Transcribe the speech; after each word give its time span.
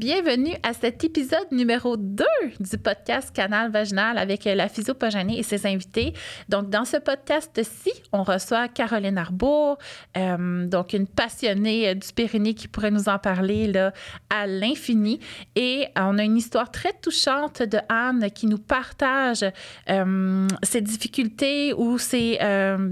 Bienvenue 0.00 0.54
à 0.62 0.72
cet 0.72 1.04
épisode 1.04 1.52
numéro 1.52 1.98
2 1.98 2.24
du 2.58 2.78
podcast 2.78 3.36
Canal 3.36 3.70
Vaginal 3.70 4.16
avec 4.16 4.46
la 4.46 4.66
physiopogénée 4.70 5.38
et 5.38 5.42
ses 5.42 5.66
invités. 5.66 6.14
Donc, 6.48 6.70
dans 6.70 6.86
ce 6.86 6.96
podcast-ci, 6.96 7.92
on 8.10 8.22
reçoit 8.22 8.68
Caroline 8.68 9.18
Arbour, 9.18 9.76
euh, 10.16 10.66
donc 10.66 10.94
une 10.94 11.06
passionnée 11.06 11.94
du 11.94 12.14
périnée 12.14 12.54
qui 12.54 12.66
pourrait 12.66 12.90
nous 12.90 13.10
en 13.10 13.18
parler 13.18 13.66
là, 13.66 13.92
à 14.30 14.46
l'infini. 14.46 15.20
Et 15.54 15.88
on 15.94 16.16
a 16.16 16.24
une 16.24 16.38
histoire 16.38 16.70
très 16.70 16.94
touchante 16.94 17.62
de 17.62 17.78
Anne 17.90 18.30
qui 18.34 18.46
nous 18.46 18.56
partage 18.56 19.44
euh, 19.90 20.48
ses 20.62 20.80
difficultés 20.80 21.74
ou 21.74 21.98
ses 21.98 22.38
euh, 22.40 22.88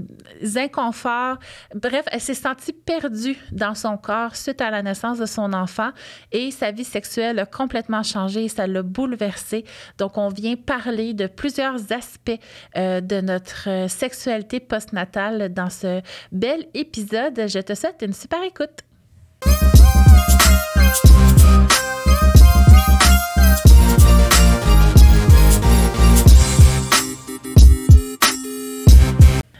inconforts. 0.57 1.39
Bref, 1.73 2.05
elle 2.11 2.21
s'est 2.21 2.35
sentie 2.35 2.73
perdue 2.73 3.39
dans 3.51 3.73
son 3.73 3.97
corps 3.97 4.35
suite 4.35 4.61
à 4.61 4.69
la 4.69 4.83
naissance 4.83 5.17
de 5.17 5.25
son 5.25 5.53
enfant 5.53 5.89
et 6.31 6.51
sa 6.51 6.69
vie 6.69 6.83
sexuelle 6.83 6.98
a 7.39 7.45
complètement 7.45 8.03
changé 8.03 8.47
ça 8.47 8.67
l'a 8.67 8.83
bouleversé. 8.83 9.65
Donc, 9.97 10.17
on 10.17 10.29
vient 10.29 10.55
parler 10.55 11.13
de 11.13 11.27
plusieurs 11.27 11.91
aspects 11.91 12.31
euh, 12.77 13.01
de 13.01 13.21
notre 13.21 13.87
sexualité 13.87 14.59
postnatale 14.59 15.53
dans 15.53 15.69
ce 15.69 16.01
bel 16.31 16.65
épisode. 16.73 17.47
Je 17.47 17.59
te 17.59 17.73
souhaite 17.73 18.01
une 18.01 18.13
super 18.13 18.43
écoute. 18.43 18.83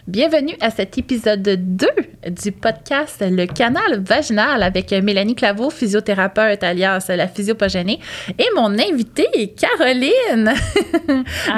Bienvenue 0.10 0.56
à 0.60 0.72
cet 0.72 0.98
épisode 0.98 1.44
2 1.44 1.88
du 2.32 2.52
podcast 2.52 3.24
Le 3.26 3.46
Canal 3.46 4.04
Vaginal 4.04 4.64
avec 4.64 4.92
Mélanie 4.92 5.36
Claveau, 5.36 5.70
physiothérapeute 5.70 6.64
alias 6.64 7.06
la 7.10 7.28
physiopogénée, 7.28 8.00
et 8.38 8.48
mon 8.56 8.72
invitée 8.72 9.54
Caroline. 9.56 10.52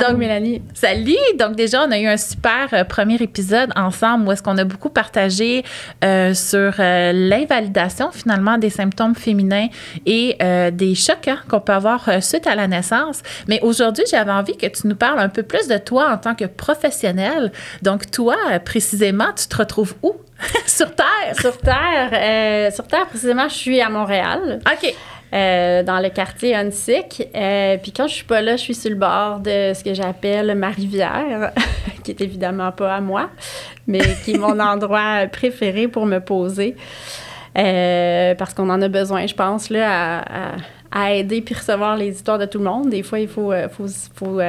Donc, 0.02 0.17
Mélanie. 0.17 0.62
Salut! 0.73 1.16
Donc, 1.40 1.56
déjà, 1.56 1.86
on 1.88 1.92
a 1.92 1.98
eu 1.98 2.08
un 2.08 2.17
super 2.17 2.67
euh, 2.73 2.84
premier 2.84 3.16
épisode 3.16 3.72
ensemble 3.78 4.28
où 4.28 4.31
est-ce 4.34 4.44
qu'on 4.44 4.58
a 4.58 4.66
beaucoup 4.66 4.90
partagé 4.90 5.64
euh, 6.03 6.34
sur 6.34 6.73
euh, 6.80 7.14
l'invalidation 7.14 8.12
finalement 8.12 8.58
des 8.58 8.70
symptômes 8.70 9.16
féminins 9.16 9.68
et 10.06 10.38
des 10.73 10.95
chocs 10.95 11.28
hein, 11.28 11.40
qu'on 11.47 11.62
peut 11.62 11.72
avoir 11.72 12.22
suite 12.22 12.47
à 12.47 12.56
la 12.56 12.68
naissance. 12.68 13.22
Mais 13.47 13.59
aujourd'hui, 13.62 14.03
j'avais 14.09 14.31
envie 14.31 14.58
que 14.58 14.68
tu 14.68 14.88
nous 14.88 14.95
parles 14.95 15.20
un 15.20 15.30
peu 15.30 15.44
plus 15.44 15.68
de 15.68 15.78
toi 15.78 16.12
en 16.12 16.18
tant 16.18 16.36
que 16.36 16.45
professionnelle. 16.45 17.52
Donc, 17.81 18.12
toi, 18.12 18.36
précisément, 18.66 19.34
tu 19.36 19.47
te 19.47 19.58
retrouves 19.58 19.95
où? 20.03 20.16
sur 20.66 20.94
Terre? 20.95 21.36
Sur 21.39 21.58
Terre. 21.58 22.09
Euh, 22.14 22.72
sur 22.72 22.88
Terre, 22.88 23.08
précisément, 23.08 23.47
je 23.47 23.56
suis 23.56 23.81
à 23.81 23.89
Montréal. 23.89 24.59
OK. 24.66 24.94
Euh, 25.34 25.81
dans 25.84 26.00
le 26.00 26.09
quartier 26.09 26.56
Huntsic. 26.56 27.28
Euh, 27.34 27.78
puis 27.81 27.94
quand 27.94 28.08
je 28.08 28.16
suis 28.16 28.25
pas 28.25 28.42
là, 28.42 28.58
je 28.58 28.62
suis 28.62 28.75
sur 28.75 28.89
le 28.89 28.97
bord 28.97 29.39
de 29.39 29.72
ce 29.73 29.81
que 29.84 29.94
j'appelle 29.94 30.53
ma 30.56 30.69
rivière, 30.69 31.53
qui 32.03 32.12
est 32.12 32.22
évidemment 32.22 32.72
pas 32.73 32.95
à 32.95 33.02
moi, 33.02 33.30
mais 33.88 34.02
qui 34.25 34.34
est 34.34 34.38
mon 34.38 34.59
endroit 34.59 35.28
préféré 35.31 35.88
pour 35.88 36.06
me 36.06 36.19
poser. 36.19 36.75
parce 37.53 38.53
qu'on 38.53 38.69
en 38.69 38.81
a 38.81 38.89
besoin, 38.89 39.25
je 39.25 39.36
pense, 39.36 39.69
là, 39.69 40.25
à, 40.92 41.14
aider 41.14 41.42
puis 41.42 41.56
recevoir 41.56 41.95
les 41.95 42.09
histoires 42.09 42.38
de 42.38 42.45
tout 42.45 42.58
le 42.58 42.66
monde. 42.66 42.89
Des 42.89 43.02
fois, 43.02 43.19
il 43.19 43.30
faut, 43.30 43.53
faut, 43.72 43.88
faut 44.14 44.39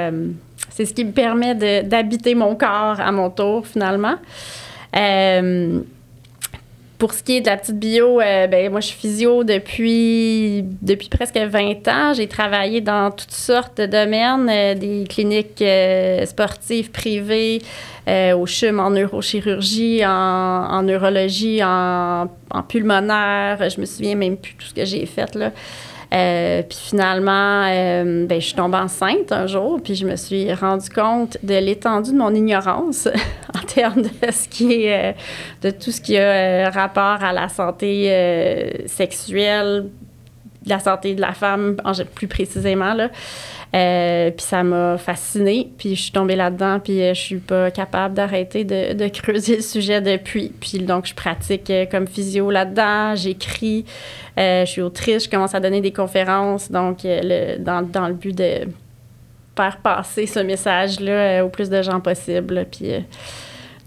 c'est 0.75 0.87
ce 0.87 0.95
qui 0.95 1.05
me 1.05 1.13
permet 1.13 1.55
d'habiter 1.83 2.35
mon 2.35 2.55
corps 2.55 2.99
à 2.99 3.13
mon 3.13 3.31
tour, 3.31 3.67
finalement. 3.67 4.15
Euh, 4.97 5.81
pour 6.99 7.15
ce 7.15 7.23
qui 7.23 7.39
est 7.39 7.41
de 7.41 7.47
la 7.47 7.57
petite 7.57 7.79
bio, 7.79 8.21
euh, 8.21 8.47
ben, 8.47 8.71
moi, 8.71 8.81
je 8.81 8.87
suis 8.87 8.99
physio 8.99 9.43
depuis, 9.43 10.65
depuis 10.81 11.09
presque 11.09 11.37
20 11.37 11.89
ans. 11.89 12.15
J'ai 12.15 12.29
travaillé 12.29 12.81
dans 12.81 13.11
toutes 13.11 13.33
sortes 13.33 13.79
de 13.79 13.87
domaines, 13.87 14.49
euh, 14.49 14.75
des 14.75 15.05
cliniques 15.09 15.65
sportives 16.27 16.91
privées, 16.91 17.61
au 18.07 18.47
CHUM 18.47 18.81
en 18.81 18.91
neurochirurgie, 18.91 20.07
en, 20.07 20.11
en 20.11 20.83
neurologie, 20.83 21.61
en, 21.63 22.29
pulmonaire. 22.69 23.69
Je 23.69 23.81
me 23.81 23.87
souviens 23.87 24.15
même 24.15 24.37
plus 24.37 24.55
tout 24.55 24.67
ce 24.67 24.75
que 24.75 24.85
j'ai 24.85 25.05
fait, 25.07 25.35
là. 25.35 25.51
Euh, 26.13 26.63
puis 26.63 26.79
finalement, 26.79 27.65
euh, 27.69 28.27
ben, 28.27 28.41
je 28.41 28.47
suis 28.47 28.55
tombée 28.55 28.77
enceinte 28.77 29.33
un 29.33 29.47
jour, 29.47 29.81
puis 29.83 29.95
je 29.95 30.07
me 30.07 30.17
suis 30.17 30.53
rendu 30.53 30.91
compte 30.91 31.39
de 31.43 31.55
l'étendue 31.55 32.13
de 32.13 32.19
mon 32.19 32.35
ignorance 32.35 33.09
en 33.55 33.67
termes 33.67 34.03
euh, 34.03 35.13
de 35.63 35.71
tout 35.71 35.91
ce 35.91 36.01
qui 36.01 36.19
a 36.19 36.69
rapport 36.71 37.25
à 37.25 37.33
la 37.33 37.49
santé 37.49 38.85
sexuelle, 38.87 39.87
la 40.67 40.79
santé 40.79 41.15
de 41.15 41.21
la 41.21 41.33
femme, 41.33 41.77
plus 42.15 42.29
précisément 42.29 42.95
là. 42.95 43.11
Euh, 43.75 44.31
puis 44.31 44.45
ça 44.45 44.63
m'a 44.63 44.99
fascinée. 44.99 45.73
Puis 45.79 45.95
je 45.95 46.03
suis 46.03 46.13
tombée 46.13 46.37
là-dedans, 46.37 46.79
puis 46.79 47.01
euh, 47.01 47.15
je 47.15 47.21
suis 47.21 47.39
pas 47.39 47.71
capable 47.71 48.15
d'arrêter 48.15 48.65
de, 48.65 49.09
creuser 49.09 49.57
le 49.57 49.63
sujet 49.63 50.01
depuis. 50.01 50.53
Puis 50.61 50.79
donc, 50.79 51.07
je 51.07 51.15
pratique 51.15 51.71
euh, 51.71 51.87
comme 51.87 52.07
physio 52.07 52.51
là-dedans, 52.51 53.15
j'écris, 53.15 53.85
je 54.37 54.65
suis 54.67 54.83
autrice, 54.83 55.25
je 55.25 55.31
commence 55.31 55.55
à 55.55 55.61
donner 55.61 55.81
des 55.81 55.93
conférences, 55.93 56.71
donc 56.71 56.99
le, 57.05 57.59
dans, 57.59 57.83
dans, 57.83 58.09
le 58.09 58.15
but 58.15 58.37
de 58.37 58.69
faire 59.57 59.79
passer 59.79 60.27
ce 60.27 60.41
message-là 60.41 61.45
au 61.45 61.49
plus 61.49 61.71
de 61.71 61.83
gens 61.83 62.01
possible. 62.01 62.67
Puis 62.71 62.93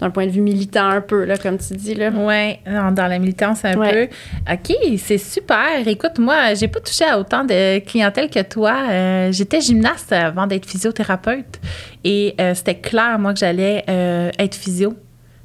d'un 0.00 0.10
point 0.10 0.26
de 0.26 0.30
vue 0.30 0.40
militant 0.40 0.88
un 0.88 1.00
peu, 1.00 1.24
là, 1.24 1.36
comme 1.36 1.58
tu 1.58 1.74
dis. 1.74 1.94
Là. 1.94 2.10
Oui, 2.14 2.58
dans 2.66 3.06
la 3.06 3.18
militance 3.18 3.64
un 3.64 3.74
peu. 3.74 4.08
OK, 4.50 4.76
c'est 4.98 5.18
super. 5.18 5.86
Écoute, 5.86 6.18
moi, 6.18 6.54
j'ai 6.54 6.68
pas 6.68 6.80
touché 6.80 7.04
à 7.04 7.18
autant 7.18 7.44
de 7.44 7.78
clientèle 7.80 8.30
que 8.30 8.42
toi. 8.42 8.76
Euh, 8.88 9.32
j'étais 9.32 9.60
gymnaste 9.60 10.12
avant 10.12 10.46
d'être 10.46 10.66
physiothérapeute 10.66 11.60
et 12.04 12.34
euh, 12.40 12.54
c'était 12.54 12.78
clair, 12.78 13.18
moi, 13.18 13.32
que 13.32 13.40
j'allais 13.40 13.84
euh, 13.88 14.30
être 14.38 14.54
physio 14.54 14.94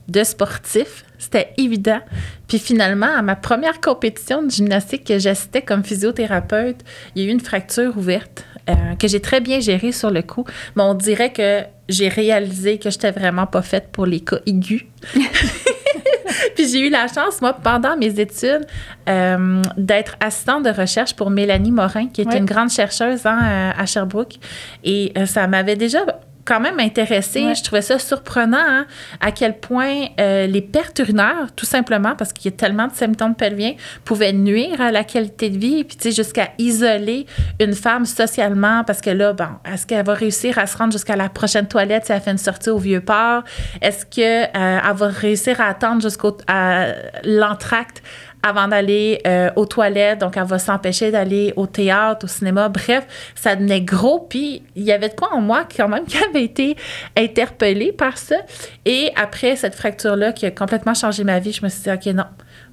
de 0.08 0.24
sportif. 0.24 1.06
C'était 1.18 1.54
évident. 1.58 2.00
Puis 2.48 2.60
finalement, 2.60 3.16
à 3.16 3.22
ma 3.22 3.36
première 3.36 3.80
compétition 3.80 4.44
de 4.44 4.50
gymnastique 4.50 5.06
que 5.06 5.20
j'assistais 5.20 5.62
comme 5.62 5.84
physiothérapeute, 5.84 6.80
il 7.16 7.24
y 7.24 7.26
a 7.26 7.30
eu 7.30 7.32
une 7.32 7.40
fracture 7.40 7.98
ouverte 7.98 8.46
euh, 8.70 8.96
que 9.00 9.08
j'ai 9.08 9.20
très 9.20 9.42
bien 9.42 9.60
géré 9.60 9.92
sur 9.92 10.12
le 10.12 10.22
coup. 10.22 10.46
Mais 10.76 10.84
on 10.84 10.94
dirait 10.94 11.32
que 11.32 11.62
j'ai 11.90 12.08
réalisé 12.08 12.78
que 12.78 12.90
je 12.90 12.96
n'étais 12.96 13.12
vraiment 13.12 13.48
pas 13.48 13.62
faite 13.62 13.90
pour 13.92 14.06
les 14.06 14.20
cas 14.22 14.38
aigus. 14.46 14.86
Puis 16.56 16.68
j'ai 16.70 16.80
eu 16.80 16.90
la 16.90 17.08
chance, 17.08 17.42
moi, 17.42 17.54
pendant 17.54 17.98
mes 17.98 18.20
études, 18.20 18.66
euh, 19.10 19.62
d'être 19.78 20.16
assistante 20.20 20.64
de 20.64 20.70
recherche 20.70 21.16
pour 21.16 21.30
Mélanie 21.30 21.72
Morin, 21.72 22.08
qui 22.08 22.22
est 22.22 22.34
une 22.34 22.46
grande 22.46 22.70
chercheuse 22.70 23.26
hein, 23.26 23.40
euh, 23.44 23.82
à 23.82 23.86
Sherbrooke. 23.86 24.36
Et 24.84 25.14
ça 25.26 25.48
m'avait 25.48 25.76
déjà 25.76 26.00
quand 26.46 26.60
même 26.60 26.80
intéressée. 26.80 27.54
Je 27.56 27.64
trouvais 27.64 27.82
ça 27.82 28.00
surprenant 28.00 28.58
hein, 28.58 28.86
à 29.20 29.32
quel 29.32 29.60
point 29.60 30.08
euh, 30.20 30.48
les 30.48 30.62
pertes 30.62 31.00
urinaires, 31.00 31.50
tout 31.56 31.66
simplement 31.66 32.16
parce 32.16 32.34
qu'il 32.34 32.52
y 32.52 32.54
a 32.54 32.58
tellement 32.58 32.88
de 32.88 32.94
symptômes 32.94 33.36
pelviens, 33.36 33.74
pouvaient 34.06 34.34
nuire 34.34 34.82
à 34.82 34.92
la 34.92 35.04
qualité 35.04 35.50
de 35.50 35.58
vie. 35.58 35.84
Puis, 35.84 35.98
tu 35.98 36.10
sais, 36.10 36.12
jusqu'à 36.12 36.50
isoler 36.58 37.26
une 37.60 37.74
femme 37.74 38.06
socialement 38.06 38.84
parce 38.84 39.02
que 39.02 39.10
là, 39.10 39.34
bon, 39.34 39.50
est-ce 39.72 39.86
qu'elle 39.86 40.06
va 40.06 40.14
réussir 40.14 40.58
à 40.58 40.68
se 40.68 40.78
rendre 40.78 40.92
jusqu'à 40.92 41.16
la 41.16 41.30
prochaine 41.30 41.68
toilette 41.68 42.06
si 42.06 42.12
elle 42.12 42.22
fait 42.22 42.32
une 42.32 42.38
sortie 42.38 42.70
au 42.70 42.78
vieux 42.78 43.02
port? 43.02 43.44
Est-ce 43.82 44.06
qu'elle 44.06 44.50
euh, 44.56 44.94
va 44.94 45.08
réussir 45.08 45.62
à 45.62 45.66
attendre 45.66 46.02
jusqu'à 46.02 46.96
l'entracte 47.24 48.02
avant 48.44 48.68
d'aller 48.68 49.22
euh, 49.28 49.50
aux 49.56 49.66
toilettes. 49.66 50.20
Donc, 50.20 50.38
elle 50.38 50.44
va 50.44 50.60
s'empêcher 50.60 51.12
d'aller 51.12 51.54
au 51.56 51.68
théâtre, 51.68 52.26
au 52.26 52.28
cinéma. 52.28 52.70
Bref, 52.70 53.32
ça 53.36 53.56
devenait 53.56 53.82
gros. 53.82 54.20
Puis, 54.30 54.64
il 54.76 54.84
y 54.84 54.92
avait 54.92 55.10
de 55.10 55.16
quoi 55.16 55.34
en 55.34 55.42
moi 55.42 55.66
quand 55.76 55.88
même 55.88 56.06
qui 56.08 56.18
avait 56.18 56.44
été 56.44 56.76
interpellée 57.18 57.92
par 57.92 58.18
ça. 58.18 58.38
Et 58.86 59.12
après 59.16 59.56
cette 59.56 59.76
fracture-là 59.76 60.32
qui 60.34 60.46
a 60.46 60.52
complètement 60.52 60.94
changé 60.94 61.24
ma 61.24 61.40
vie, 61.40 61.52
je 61.52 61.64
me 61.64 61.70
suis 61.70 61.84
dit, 61.84 61.92
OK, 61.92 62.06
non. 62.14 62.26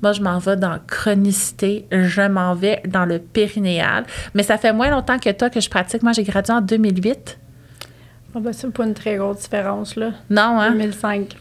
Moi, 0.03 0.13
je 0.13 0.23
m'en 0.23 0.39
vais 0.39 0.57
dans 0.57 0.79
chronicité, 0.87 1.87
je 1.91 2.23
m'en 2.23 2.55
vais 2.55 2.83
dans 2.87 3.05
le 3.05 3.19
périnéal. 3.19 4.05
Mais 4.35 4.45
ça 4.45 4.57
fait 4.57 4.73
moins 4.73 4.91
longtemps 4.91 5.19
que 5.19 5.31
toi 5.31 5.51
que 5.51 5.61
je 5.61 5.69
pratique. 5.69 6.03
Moi, 6.03 6.13
j'ai 6.13 6.23
gradué 6.23 6.55
en 6.55 6.61
2008. 6.61 7.39
Ah 8.35 8.41
ben, 8.41 8.53
c'est 8.53 8.71
pas 8.71 8.85
une 8.85 8.95
très 8.95 9.17
grosse 9.17 9.39
différence, 9.39 9.97
là. 9.97 10.11
Non, 10.31 10.61
hein? 10.61 10.73
2005. 10.73 11.37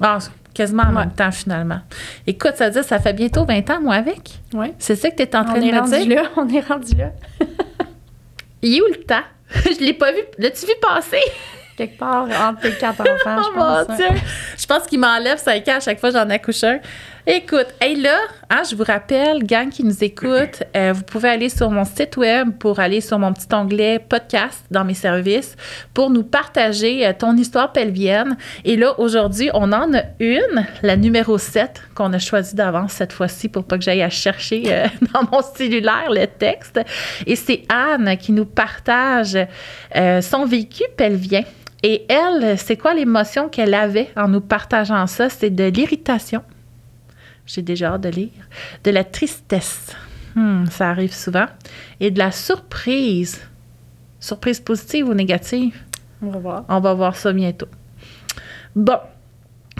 Ah, 0.00 0.18
quasiment 0.58 0.82
en 0.82 0.92
même 0.92 1.12
temps, 1.12 1.30
finalement. 1.30 1.78
Écoute, 2.26 2.54
ça 2.56 2.66
veut 2.66 2.72
dire 2.72 2.84
ça 2.84 2.98
fait 2.98 3.12
bientôt 3.12 3.44
20 3.44 3.70
ans, 3.70 3.80
moi, 3.80 3.94
avec. 3.94 4.40
Oui. 4.52 4.72
C'est 4.80 4.96
ça 4.96 5.08
que 5.08 5.16
tu 5.16 5.22
es 5.22 5.36
en 5.36 5.44
train 5.44 5.54
de 5.54 5.64
me 5.64 6.04
dire? 6.04 6.22
Là, 6.22 6.30
on 6.36 6.48
est 6.48 6.60
rendu 6.60 6.96
là. 6.96 7.12
Il 8.62 8.76
est 8.76 8.80
où 8.80 8.86
le 8.86 9.04
temps? 9.04 9.22
je 9.54 9.84
l'ai 9.84 9.94
pas 9.94 10.10
vu. 10.10 10.18
L'as-tu 10.36 10.66
vu 10.66 10.72
passer? 10.82 11.22
Quelque 11.76 11.96
part 11.96 12.24
entre 12.24 12.62
tes 12.62 12.72
quatre 12.72 13.02
enfants, 13.02 13.40
je 13.40 13.50
oh 13.50 13.54
pense. 13.54 13.88
Mon 13.88 13.94
Dieu. 13.94 14.06
Je 14.58 14.66
pense 14.66 14.82
qu'il 14.88 14.98
m'enlève 14.98 15.38
5 15.38 15.68
ans 15.68 15.76
à 15.76 15.80
chaque 15.80 16.00
fois 16.00 16.10
que 16.10 16.18
j'en 16.18 16.28
accouche 16.28 16.64
un. 16.64 16.80
Écoute, 17.30 17.66
et 17.86 17.94
là, 17.94 18.16
hein, 18.48 18.62
je 18.70 18.74
vous 18.74 18.84
rappelle, 18.84 19.44
gang 19.44 19.68
qui 19.68 19.84
nous 19.84 20.02
écoute, 20.02 20.62
euh, 20.76 20.94
vous 20.94 21.02
pouvez 21.02 21.28
aller 21.28 21.50
sur 21.50 21.70
mon 21.70 21.84
site 21.84 22.16
web 22.16 22.56
pour 22.58 22.80
aller 22.80 23.02
sur 23.02 23.18
mon 23.18 23.34
petit 23.34 23.54
onglet 23.54 23.98
podcast 23.98 24.64
dans 24.70 24.82
mes 24.82 24.94
services 24.94 25.54
pour 25.92 26.08
nous 26.08 26.22
partager 26.22 27.06
euh, 27.06 27.12
ton 27.12 27.36
histoire 27.36 27.74
pelvienne. 27.74 28.38
Et 28.64 28.78
là, 28.78 28.98
aujourd'hui, 28.98 29.50
on 29.52 29.74
en 29.74 29.92
a 29.92 30.04
une, 30.20 30.66
la 30.82 30.96
numéro 30.96 31.36
7, 31.36 31.82
qu'on 31.94 32.14
a 32.14 32.18
choisi 32.18 32.54
d'avance 32.54 32.92
cette 32.92 33.12
fois-ci 33.12 33.50
pour 33.50 33.64
pas 33.64 33.76
que 33.76 33.84
j'aille 33.84 34.00
à 34.00 34.08
chercher 34.08 34.62
euh, 34.68 34.86
dans 35.12 35.24
mon 35.30 35.42
cellulaire 35.42 36.10
le 36.10 36.26
texte. 36.26 36.80
Et 37.26 37.36
c'est 37.36 37.64
Anne 37.68 38.16
qui 38.16 38.32
nous 38.32 38.46
partage 38.46 39.36
son 39.94 40.46
vécu 40.46 40.84
pelvien. 40.96 41.42
Et 41.82 42.06
elle, 42.08 42.56
c'est 42.56 42.78
quoi 42.78 42.94
l'émotion 42.94 43.50
qu'elle 43.50 43.74
avait 43.74 44.08
en 44.16 44.28
nous 44.28 44.40
partageant 44.40 45.06
ça? 45.06 45.28
C'est 45.28 45.50
de 45.50 45.64
l'irritation 45.64 46.42
j'ai 47.48 47.62
déjà 47.62 47.94
hâte 47.94 48.02
de 48.02 48.10
lire, 48.10 48.48
de 48.84 48.90
la 48.90 49.02
tristesse, 49.02 49.96
hmm, 50.36 50.66
ça 50.66 50.90
arrive 50.90 51.14
souvent, 51.14 51.46
et 51.98 52.12
de 52.12 52.18
la 52.18 52.30
surprise, 52.30 53.40
surprise 54.20 54.60
positive 54.60 55.08
ou 55.08 55.14
négative? 55.14 55.74
On 56.22 56.30
va 56.30 56.38
voir. 56.38 56.64
On 56.68 56.80
va 56.80 56.94
voir 56.94 57.16
ça 57.16 57.32
bientôt. 57.32 57.68
Bon, 58.76 58.98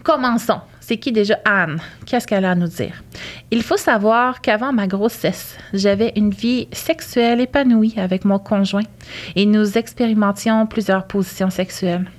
commençons. 0.02 0.60
C'est 0.80 0.96
qui 0.96 1.12
déjà 1.12 1.38
Anne? 1.44 1.80
Qu'est-ce 2.06 2.26
qu'elle 2.26 2.46
a 2.46 2.52
à 2.52 2.54
nous 2.54 2.68
dire? 2.68 3.02
Il 3.50 3.62
faut 3.62 3.76
savoir 3.76 4.40
qu'avant 4.40 4.72
ma 4.72 4.86
grossesse, 4.86 5.58
j'avais 5.74 6.14
une 6.16 6.30
vie 6.30 6.66
sexuelle 6.72 7.42
épanouie 7.42 7.92
avec 7.98 8.24
mon 8.24 8.38
conjoint 8.38 8.86
et 9.36 9.44
nous 9.44 9.76
expérimentions 9.76 10.66
plusieurs 10.66 11.06
positions 11.06 11.50
sexuelles. 11.50 12.10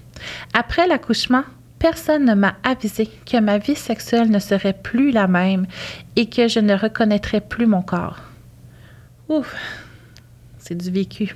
Après 0.54 0.86
l'accouchement, 0.86 1.44
personne 1.80 2.26
ne 2.26 2.36
m'a 2.36 2.56
avisé 2.64 3.10
que 3.26 3.40
ma 3.40 3.58
vie 3.58 3.76
sexuelle 3.76 4.30
ne 4.30 4.40
serait 4.40 4.74
plus 4.74 5.12
la 5.12 5.28
même 5.28 5.66
et 6.16 6.30
que 6.30 6.48
je 6.48 6.60
ne 6.60 6.76
reconnaîtrais 6.76 7.42
plus 7.42 7.66
mon 7.66 7.82
corps. 7.82 8.20
Ouf, 9.30 9.56
c'est 10.58 10.76
du 10.76 10.92
vécu. 10.92 11.36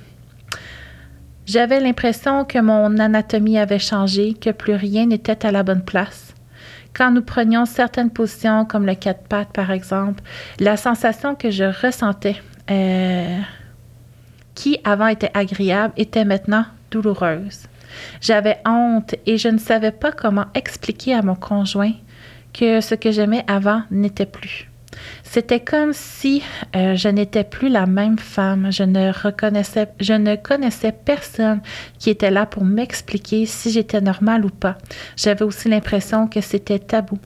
J'avais 1.46 1.80
l'impression 1.80 2.44
que 2.44 2.58
mon 2.58 2.98
anatomie 2.98 3.58
avait 3.58 3.78
changé, 3.78 4.34
que 4.34 4.50
plus 4.50 4.74
rien 4.74 5.06
n'était 5.06 5.44
à 5.44 5.50
la 5.50 5.62
bonne 5.62 5.84
place. 5.84 6.34
Quand 6.94 7.10
nous 7.10 7.22
prenions 7.22 7.66
certaines 7.66 8.10
positions, 8.10 8.64
comme 8.64 8.86
le 8.86 8.94
quatre 8.94 9.24
pattes 9.24 9.52
par 9.52 9.70
exemple, 9.70 10.22
la 10.60 10.76
sensation 10.76 11.34
que 11.34 11.50
je 11.50 11.64
ressentais, 11.64 12.36
euh, 12.70 13.38
qui 14.54 14.78
avant 14.84 15.08
était 15.08 15.32
agréable, 15.34 15.92
était 15.96 16.24
maintenant 16.24 16.64
douloureuse. 16.90 17.64
J'avais 18.20 18.58
honte 18.66 19.14
et 19.26 19.38
je 19.38 19.48
ne 19.48 19.58
savais 19.58 19.92
pas 19.92 20.12
comment 20.12 20.46
expliquer 20.54 21.14
à 21.14 21.22
mon 21.22 21.34
conjoint 21.34 21.92
que 22.52 22.80
ce 22.80 22.94
que 22.94 23.10
j'aimais 23.10 23.44
avant 23.48 23.82
n'était 23.90 24.26
plus. 24.26 24.68
C'était 25.22 25.60
comme 25.60 25.92
si 25.92 26.42
euh, 26.76 26.94
je 26.94 27.08
n'étais 27.08 27.44
plus 27.44 27.68
la 27.68 27.86
même 27.86 28.18
femme. 28.18 28.70
Je 28.70 28.82
ne 28.84 29.12
reconnaissais, 29.12 29.88
je 30.00 30.12
ne 30.12 30.36
connaissais 30.36 30.92
personne 30.92 31.60
qui 31.98 32.10
était 32.10 32.30
là 32.30 32.46
pour 32.46 32.64
m'expliquer 32.64 33.46
si 33.46 33.70
j'étais 33.70 34.00
normale 34.00 34.44
ou 34.44 34.50
pas. 34.50 34.78
J'avais 35.16 35.44
aussi 35.44 35.68
l'impression 35.68 36.28
que 36.28 36.40
c'était 36.40 36.78
tabou. 36.78 37.18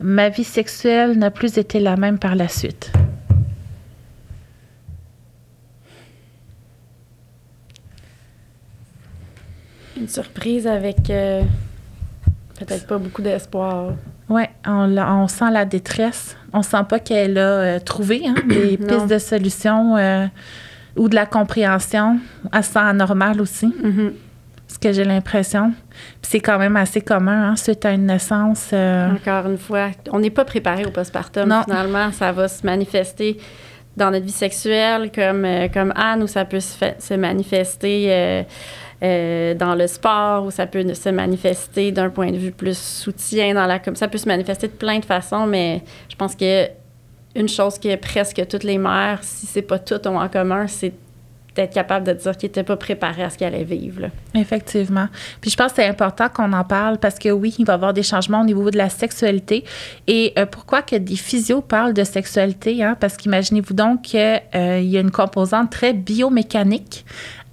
Ma 0.00 0.28
vie 0.28 0.44
sexuelle 0.44 1.16
n'a 1.16 1.30
plus 1.30 1.58
été 1.58 1.78
la 1.78 1.96
même 1.96 2.18
par 2.18 2.34
la 2.34 2.48
suite. 2.48 2.90
Une 9.96 10.08
surprise 10.08 10.66
avec 10.66 11.08
euh, 11.10 11.42
peut-être 12.58 12.86
pas 12.86 12.98
beaucoup 12.98 13.22
d'espoir. 13.22 13.92
Oui, 14.28 14.42
on, 14.66 14.96
on, 14.96 15.28
sent 15.28 15.50
la 15.52 15.64
détresse. 15.64 16.36
On 16.52 16.62
sent 16.62 16.84
pas 16.88 16.98
qu'elle 16.98 17.38
a 17.38 17.40
euh, 17.40 17.78
trouvé 17.78 18.22
hein, 18.26 18.34
des 18.48 18.76
pistes 18.88 19.06
de 19.06 19.18
solution 19.18 19.96
euh, 19.96 20.26
ou 20.96 21.08
de 21.08 21.14
la 21.14 21.26
compréhension. 21.26 22.18
Elle 22.52 22.64
se 22.64 22.72
sent 22.72 22.78
anormale 22.80 23.40
aussi. 23.40 23.66
Mm-hmm. 23.66 24.12
Ce 24.66 24.78
que 24.78 24.92
j'ai 24.92 25.04
l'impression. 25.04 25.72
c'est 26.22 26.40
quand 26.40 26.58
même 26.58 26.76
assez 26.76 27.00
commun, 27.00 27.50
hein, 27.50 27.56
suite 27.56 27.84
à 27.84 27.92
une 27.92 28.06
naissance. 28.06 28.72
Encore 28.72 29.48
une 29.48 29.58
fois, 29.58 29.90
on 30.10 30.18
n'est 30.18 30.30
pas 30.30 30.44
préparé 30.44 30.84
au 30.84 30.90
postpartum. 30.90 31.54
Finalement, 31.64 32.10
ça 32.10 32.32
va 32.32 32.48
se 32.48 32.66
manifester 32.66 33.38
dans 33.96 34.10
notre 34.10 34.24
vie 34.24 34.32
sexuelle, 34.32 35.12
comme, 35.14 35.46
comme 35.72 35.92
Anne, 35.94 36.24
où 36.24 36.26
ça 36.26 36.44
peut 36.44 36.58
se, 36.58 36.74
se 36.98 37.14
manifester 37.14 38.44
euh, 39.04 39.54
dans 39.54 39.74
le 39.74 39.86
sport, 39.86 40.46
où 40.46 40.50
ça 40.50 40.66
peut 40.66 40.94
se 40.94 41.08
manifester 41.10 41.92
d'un 41.92 42.08
point 42.08 42.30
de 42.30 42.38
vue 42.38 42.52
plus 42.52 42.78
soutien 42.78 43.52
dans 43.52 43.66
la 43.66 43.78
comme 43.78 43.96
ça 43.96 44.08
peut 44.08 44.16
se 44.16 44.26
manifester 44.26 44.66
de 44.68 44.72
plein 44.72 44.98
de 44.98 45.04
façons, 45.04 45.46
mais 45.46 45.82
je 46.08 46.16
pense 46.16 46.34
que 46.34 46.68
une 47.36 47.48
chose 47.48 47.78
que 47.78 47.96
presque 47.96 48.46
toutes 48.48 48.64
les 48.64 48.78
mères, 48.78 49.18
si 49.22 49.46
c'est 49.46 49.62
pas 49.62 49.78
toutes 49.78 50.06
ont 50.06 50.18
en 50.18 50.28
commun, 50.28 50.66
c'est 50.68 50.94
d'être 51.54 51.72
capable 51.72 52.06
de 52.06 52.12
dire 52.12 52.36
qu'ils 52.36 52.48
n'étaient 52.48 52.64
pas 52.64 52.76
préparés 52.76 53.22
à 53.22 53.30
ce 53.30 53.38
qu'ils 53.38 53.46
allaient 53.46 53.64
vivre. 53.64 54.08
Effectivement. 54.34 55.06
Puis 55.40 55.50
je 55.50 55.56
pense 55.56 55.72
que 55.72 55.76
c'est 55.76 55.86
important 55.86 56.28
qu'on 56.28 56.52
en 56.52 56.64
parle 56.64 56.98
parce 56.98 57.18
que 57.18 57.28
oui, 57.28 57.54
il 57.58 57.64
va 57.64 57.74
y 57.74 57.76
avoir 57.76 57.92
des 57.92 58.02
changements 58.02 58.40
au 58.40 58.44
niveau 58.44 58.70
de 58.70 58.78
la 58.78 58.88
sexualité. 58.88 59.64
Et 60.06 60.32
euh, 60.38 60.46
pourquoi 60.46 60.82
que 60.82 60.96
des 60.96 61.16
physios 61.16 61.60
parlent 61.60 61.94
de 61.94 62.04
sexualité? 62.04 62.82
Hein? 62.82 62.96
Parce 62.98 63.16
qu'imaginez-vous 63.16 63.74
donc 63.74 64.02
qu'il 64.02 64.18
euh, 64.20 64.80
y 64.80 64.96
a 64.96 65.00
une 65.00 65.10
composante 65.12 65.70
très 65.70 65.92
biomécanique 65.92 67.04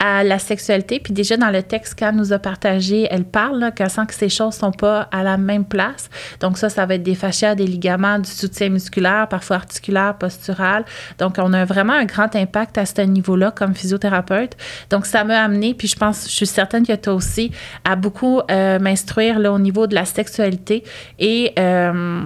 à 0.03 0.23
la 0.23 0.39
sexualité. 0.39 0.99
Puis 0.99 1.13
déjà, 1.13 1.37
dans 1.37 1.51
le 1.51 1.61
texte 1.61 1.93
qu'elle 1.93 2.15
nous 2.15 2.33
a 2.33 2.39
partagé, 2.39 3.07
elle 3.11 3.23
parle 3.23 3.71
qu'elle 3.75 3.89
sent 3.89 4.07
que 4.07 4.15
ces 4.15 4.29
choses 4.29 4.55
sont 4.55 4.71
pas 4.71 5.07
à 5.11 5.21
la 5.21 5.37
même 5.37 5.63
place. 5.63 6.09
Donc 6.39 6.57
ça, 6.57 6.69
ça 6.69 6.87
va 6.87 6.95
être 6.95 7.03
des 7.03 7.13
fascias, 7.13 7.53
des 7.53 7.67
ligaments, 7.67 8.17
du 8.17 8.29
soutien 8.29 8.69
musculaire, 8.69 9.27
parfois 9.29 9.57
articulaire, 9.57 10.15
postural. 10.17 10.85
Donc 11.19 11.35
on 11.37 11.53
a 11.53 11.65
vraiment 11.65 11.93
un 11.93 12.05
grand 12.05 12.35
impact 12.35 12.79
à 12.79 12.85
ce 12.87 13.01
niveau-là 13.01 13.51
comme 13.51 13.75
physiothérapeute. 13.75 14.57
Donc 14.89 15.05
ça 15.05 15.23
m'a 15.23 15.39
amené, 15.43 15.75
puis 15.75 15.87
je 15.87 15.95
pense, 15.95 16.27
je 16.27 16.33
suis 16.33 16.47
certaine 16.47 16.85
que 16.85 16.95
toi 16.95 17.13
aussi, 17.13 17.51
à 17.83 17.95
beaucoup 17.95 18.41
euh, 18.49 18.79
m'instruire 18.79 19.37
là 19.37 19.53
au 19.53 19.59
niveau 19.59 19.85
de 19.85 19.93
la 19.93 20.05
sexualité 20.05 20.83
et 21.19 21.53
euh, 21.59 22.23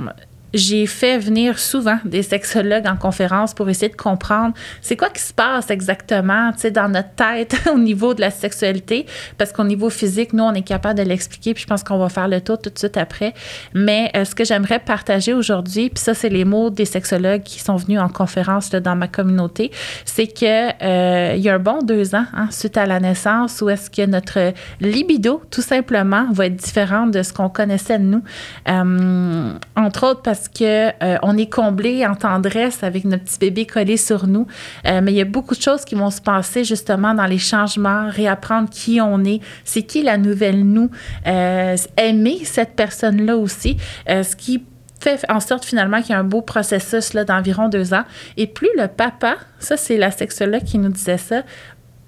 j'ai 0.55 0.87
fait 0.87 1.17
venir 1.17 1.59
souvent 1.59 1.99
des 2.05 2.23
sexologues 2.23 2.87
en 2.87 2.95
conférence 2.95 3.53
pour 3.53 3.69
essayer 3.69 3.89
de 3.89 3.95
comprendre 3.95 4.53
c'est 4.81 4.95
quoi 4.95 5.09
qui 5.09 5.21
se 5.21 5.33
passe 5.33 5.69
exactement 5.69 6.51
dans 6.71 6.89
notre 6.89 7.13
tête 7.15 7.55
au 7.73 7.77
niveau 7.77 8.13
de 8.13 8.21
la 8.21 8.31
sexualité, 8.31 9.05
parce 9.37 9.51
qu'au 9.51 9.63
niveau 9.63 9.89
physique, 9.89 10.33
nous, 10.33 10.43
on 10.43 10.53
est 10.53 10.61
capable 10.61 10.97
de 10.99 11.03
l'expliquer, 11.03 11.53
puis 11.53 11.63
je 11.63 11.67
pense 11.67 11.83
qu'on 11.83 11.97
va 11.97 12.09
faire 12.09 12.27
le 12.27 12.41
tour 12.41 12.59
tout 12.59 12.69
de 12.69 12.77
suite 12.77 12.97
après. 12.97 13.33
Mais 13.73 14.11
euh, 14.15 14.25
ce 14.25 14.33
que 14.33 14.43
j'aimerais 14.43 14.79
partager 14.79 15.33
aujourd'hui, 15.33 15.89
puis 15.89 16.03
ça, 16.03 16.13
c'est 16.13 16.29
les 16.29 16.45
mots 16.45 16.69
des 16.69 16.85
sexologues 16.85 17.43
qui 17.43 17.59
sont 17.59 17.75
venus 17.75 17.99
en 17.99 18.09
conférence 18.09 18.71
dans 18.71 18.95
ma 18.95 19.07
communauté, 19.07 19.71
c'est 20.05 20.27
que 20.27 20.83
euh, 20.83 21.35
y 21.35 21.49
a 21.49 21.55
un 21.55 21.59
bon 21.59 21.81
deux 21.81 22.15
ans, 22.15 22.25
hein, 22.33 22.47
suite 22.51 22.77
à 22.77 22.85
la 22.85 22.99
naissance, 22.99 23.61
où 23.61 23.69
est-ce 23.69 23.89
que 23.89 24.05
notre 24.05 24.53
libido, 24.79 25.41
tout 25.51 25.61
simplement, 25.61 26.27
va 26.31 26.47
être 26.47 26.55
différent 26.55 27.07
de 27.07 27.21
ce 27.23 27.33
qu'on 27.33 27.49
connaissait 27.49 27.99
de 27.99 28.03
nous. 28.03 28.23
Euh, 28.69 29.53
entre 29.75 30.07
autres 30.07 30.21
parce 30.21 30.44
qu'on 30.49 30.91
euh, 31.03 31.17
on 31.21 31.37
est 31.37 31.51
comblé 31.51 32.05
en 32.05 32.15
tendresse 32.15 32.83
avec 32.83 33.05
notre 33.05 33.23
petit 33.23 33.39
bébé 33.39 33.65
collé 33.65 33.97
sur 33.97 34.27
nous. 34.27 34.47
Euh, 34.85 35.01
mais 35.03 35.11
il 35.11 35.15
y 35.15 35.21
a 35.21 35.25
beaucoup 35.25 35.55
de 35.55 35.61
choses 35.61 35.85
qui 35.85 35.95
vont 35.95 36.09
se 36.09 36.21
passer 36.21 36.63
justement 36.63 37.13
dans 37.13 37.25
les 37.25 37.37
changements, 37.37 38.09
réapprendre 38.09 38.69
qui 38.69 38.99
on 39.01 39.23
est, 39.23 39.41
c'est 39.63 39.83
qui 39.83 40.03
la 40.03 40.17
nouvelle 40.17 40.63
nous, 40.63 40.89
euh, 41.27 41.75
aimer 41.97 42.39
cette 42.43 42.75
personne-là 42.75 43.37
aussi, 43.37 43.77
ce 44.07 44.35
qui 44.35 44.63
fait 44.99 45.23
en 45.29 45.39
sorte 45.39 45.65
finalement 45.65 46.01
qu'il 46.01 46.11
y 46.11 46.13
a 46.13 46.19
un 46.19 46.23
beau 46.23 46.41
processus 46.41 47.13
là, 47.13 47.25
d'environ 47.25 47.69
deux 47.69 47.93
ans. 47.93 48.03
Et 48.37 48.47
plus 48.47 48.69
le 48.77 48.87
papa, 48.87 49.35
ça 49.59 49.77
c'est 49.77 49.97
la 49.97 50.11
sexologue 50.11 50.63
qui 50.63 50.77
nous 50.77 50.89
disait 50.89 51.17
ça, 51.17 51.43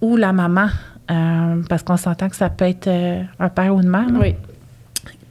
ou 0.01 0.15
la 0.15 0.34
maman, 0.34 0.70
parce 1.70 1.84
qu'on 1.84 1.98
s'entend 1.98 2.29
que 2.29 2.36
ça 2.36 2.50
peut 2.50 2.65
être 2.65 2.89
un 3.39 3.50
père 3.50 3.75
ou 3.75 3.82
une 3.82 3.89
mère. 3.89 4.08
Oui 4.20 4.36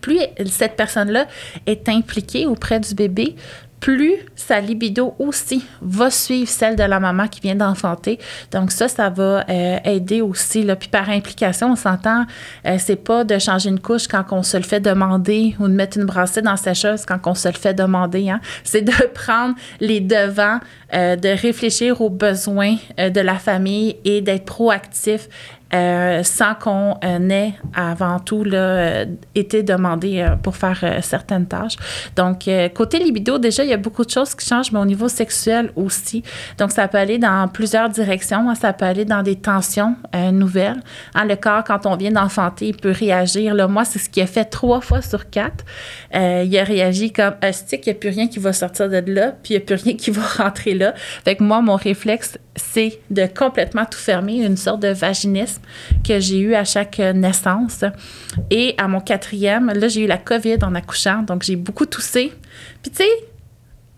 plus 0.07 0.21
cette 0.47 0.77
personne-là 0.77 1.27
est 1.67 1.89
impliquée 1.89 2.47
auprès 2.47 2.79
du 2.79 2.95
bébé, 2.95 3.35
plus 3.81 4.15
sa 4.37 4.61
libido 4.61 5.15
aussi 5.19 5.65
va 5.83 6.11
suivre 6.11 6.49
celle 6.49 6.77
de 6.77 6.85
la 6.85 7.01
maman 7.01 7.27
qui 7.27 7.41
vient 7.41 7.57
d'enfanter. 7.57 8.21
Donc 8.53 8.71
ça, 8.71 8.87
ça 8.87 9.11
va 9.11 9.45
euh, 9.49 9.79
aider 9.85 10.21
aussi. 10.21 10.63
Là. 10.63 10.77
Puis 10.77 10.89
par 10.89 11.11
implication, 11.11 11.73
on 11.73 11.77
s'entend, 11.77 12.25
euh, 12.67 12.77
c'est 12.79 12.97
pas 12.97 13.25
de 13.25 13.37
changer 13.39 13.69
une 13.69 13.81
couche 13.81 14.07
quand 14.07 14.25
on 14.31 14.45
se 14.45 14.57
le 14.57 14.63
fait 14.63 14.81
demander 14.81 15.57
ou 15.59 15.67
de 15.67 15.73
mettre 15.73 15.99
une 15.99 16.05
brassée 16.05 16.41
dans 16.41 16.57
sa 16.57 16.73
chose 16.73 17.05
quand 17.05 17.19
on 17.27 17.35
se 17.35 17.49
le 17.49 17.55
fait 17.55 17.75
demander. 17.75 18.31
Hein. 18.31 18.41
C'est 18.63 18.83
de 18.83 18.93
prendre 19.15 19.57
les 19.81 20.01
devants, 20.01 20.61
euh, 20.95 21.17
de 21.17 21.29
réfléchir 21.29 22.01
aux 22.01 22.11
besoins 22.11 22.77
de 22.97 23.21
la 23.21 23.35
famille 23.35 23.97
et 24.05 24.21
d'être 24.21 24.45
proactif 24.45 25.29
euh, 25.75 26.23
sans 26.23 26.55
qu'on 26.55 26.97
euh, 27.05 27.29
ait 27.29 27.55
avant 27.75 28.21
tout 28.21 28.45
là, 28.45 28.59
euh, 28.59 29.05
été 29.35 29.65
demandé 29.65 30.25
pour 30.43 30.57
faire 30.57 31.01
certaines 31.03 31.47
tâches. 31.47 31.77
Donc, 32.15 32.49
côté 32.75 32.99
libido, 32.99 33.39
déjà, 33.39 33.65
il 33.65 33.71
y 33.71 33.73
a 33.73 33.77
beaucoup 33.77 34.05
de 34.05 34.11
choses 34.11 34.35
qui 34.35 34.47
changent, 34.47 34.71
mais 34.71 34.79
au 34.79 34.85
niveau 34.85 35.09
sexuel 35.09 35.71
aussi. 35.75 36.23
Donc, 36.59 36.71
ça 36.71 36.87
peut 36.87 36.99
aller 36.99 37.19
dans 37.19 37.49
plusieurs 37.49 37.89
directions. 37.89 38.55
Ça 38.55 38.73
peut 38.73 38.85
aller 38.85 39.05
dans 39.05 39.23
des 39.23 39.37
tensions 39.37 39.97
nouvelles. 40.33 40.81
Hein, 41.15 41.25
le 41.25 41.37
corps, 41.37 41.65
quand 41.65 41.87
on 41.87 41.97
vient 41.97 42.13
d'enfanter, 42.13 42.69
il 42.69 42.77
peut 42.77 42.93
réagir. 42.93 43.55
Là, 43.55 43.67
moi, 43.67 43.85
c'est 43.85 43.99
ce 43.99 44.09
qui 44.09 44.21
a 44.21 44.27
fait 44.27 44.45
trois 44.45 44.81
fois 44.81 45.03
sur 45.03 45.29
quatre. 45.31 45.65
il 46.15 46.59
a 46.59 46.65
réagi 46.65 47.13
comme 47.13 47.35
stick, 47.53 47.87
il 47.87 47.91
n'y 47.91 47.97
a 47.97 47.99
plus 47.99 48.11
rien 48.11 48.29
qui 48.29 48.39
va 48.39 48.53
sortir 48.53 48.89
de 48.89 49.03
là, 49.07 49.33
puis 49.43 49.55
il 49.55 49.57
n'y 49.57 49.63
a 49.63 49.67
plus 49.67 49.83
rien 49.83 49.95
qui 49.95 50.11
va 50.11 50.23
rentrer 50.45 50.75
là. 50.75 50.95
Fait 51.25 51.37
que 51.37 51.43
moi, 51.43 51.61
mon 51.61 51.77
réflexe, 51.77 52.39
c'est 52.57 53.01
de 53.11 53.27
complètement 53.27 53.85
tout 53.85 53.99
fermer, 53.99 54.45
une 54.45 54.57
sorte 54.57 54.81
de 54.81 54.89
vaginisme 54.89 55.63
que 56.07 56.19
j'ai 56.21 56.39
eu 56.39 56.55
à 56.55 56.65
chaque 56.65 56.99
naissance. 56.99 57.85
Et 58.51 58.75
à 58.79 58.89
mon 58.89 59.01
quatrième, 59.01 59.73
là, 59.75 59.89
j'ai 59.89 60.03
eu 60.03 60.07
la 60.07 60.19
COVID 60.19 60.59
en 60.63 60.75
accouchant, 60.75 61.23
donc 61.23 61.43
j'ai 61.43 61.57
beaucoup 61.57 61.87
toussé. 61.87 62.33
Puis 62.83 62.91
tu 62.91 63.03
sais, 63.03 63.11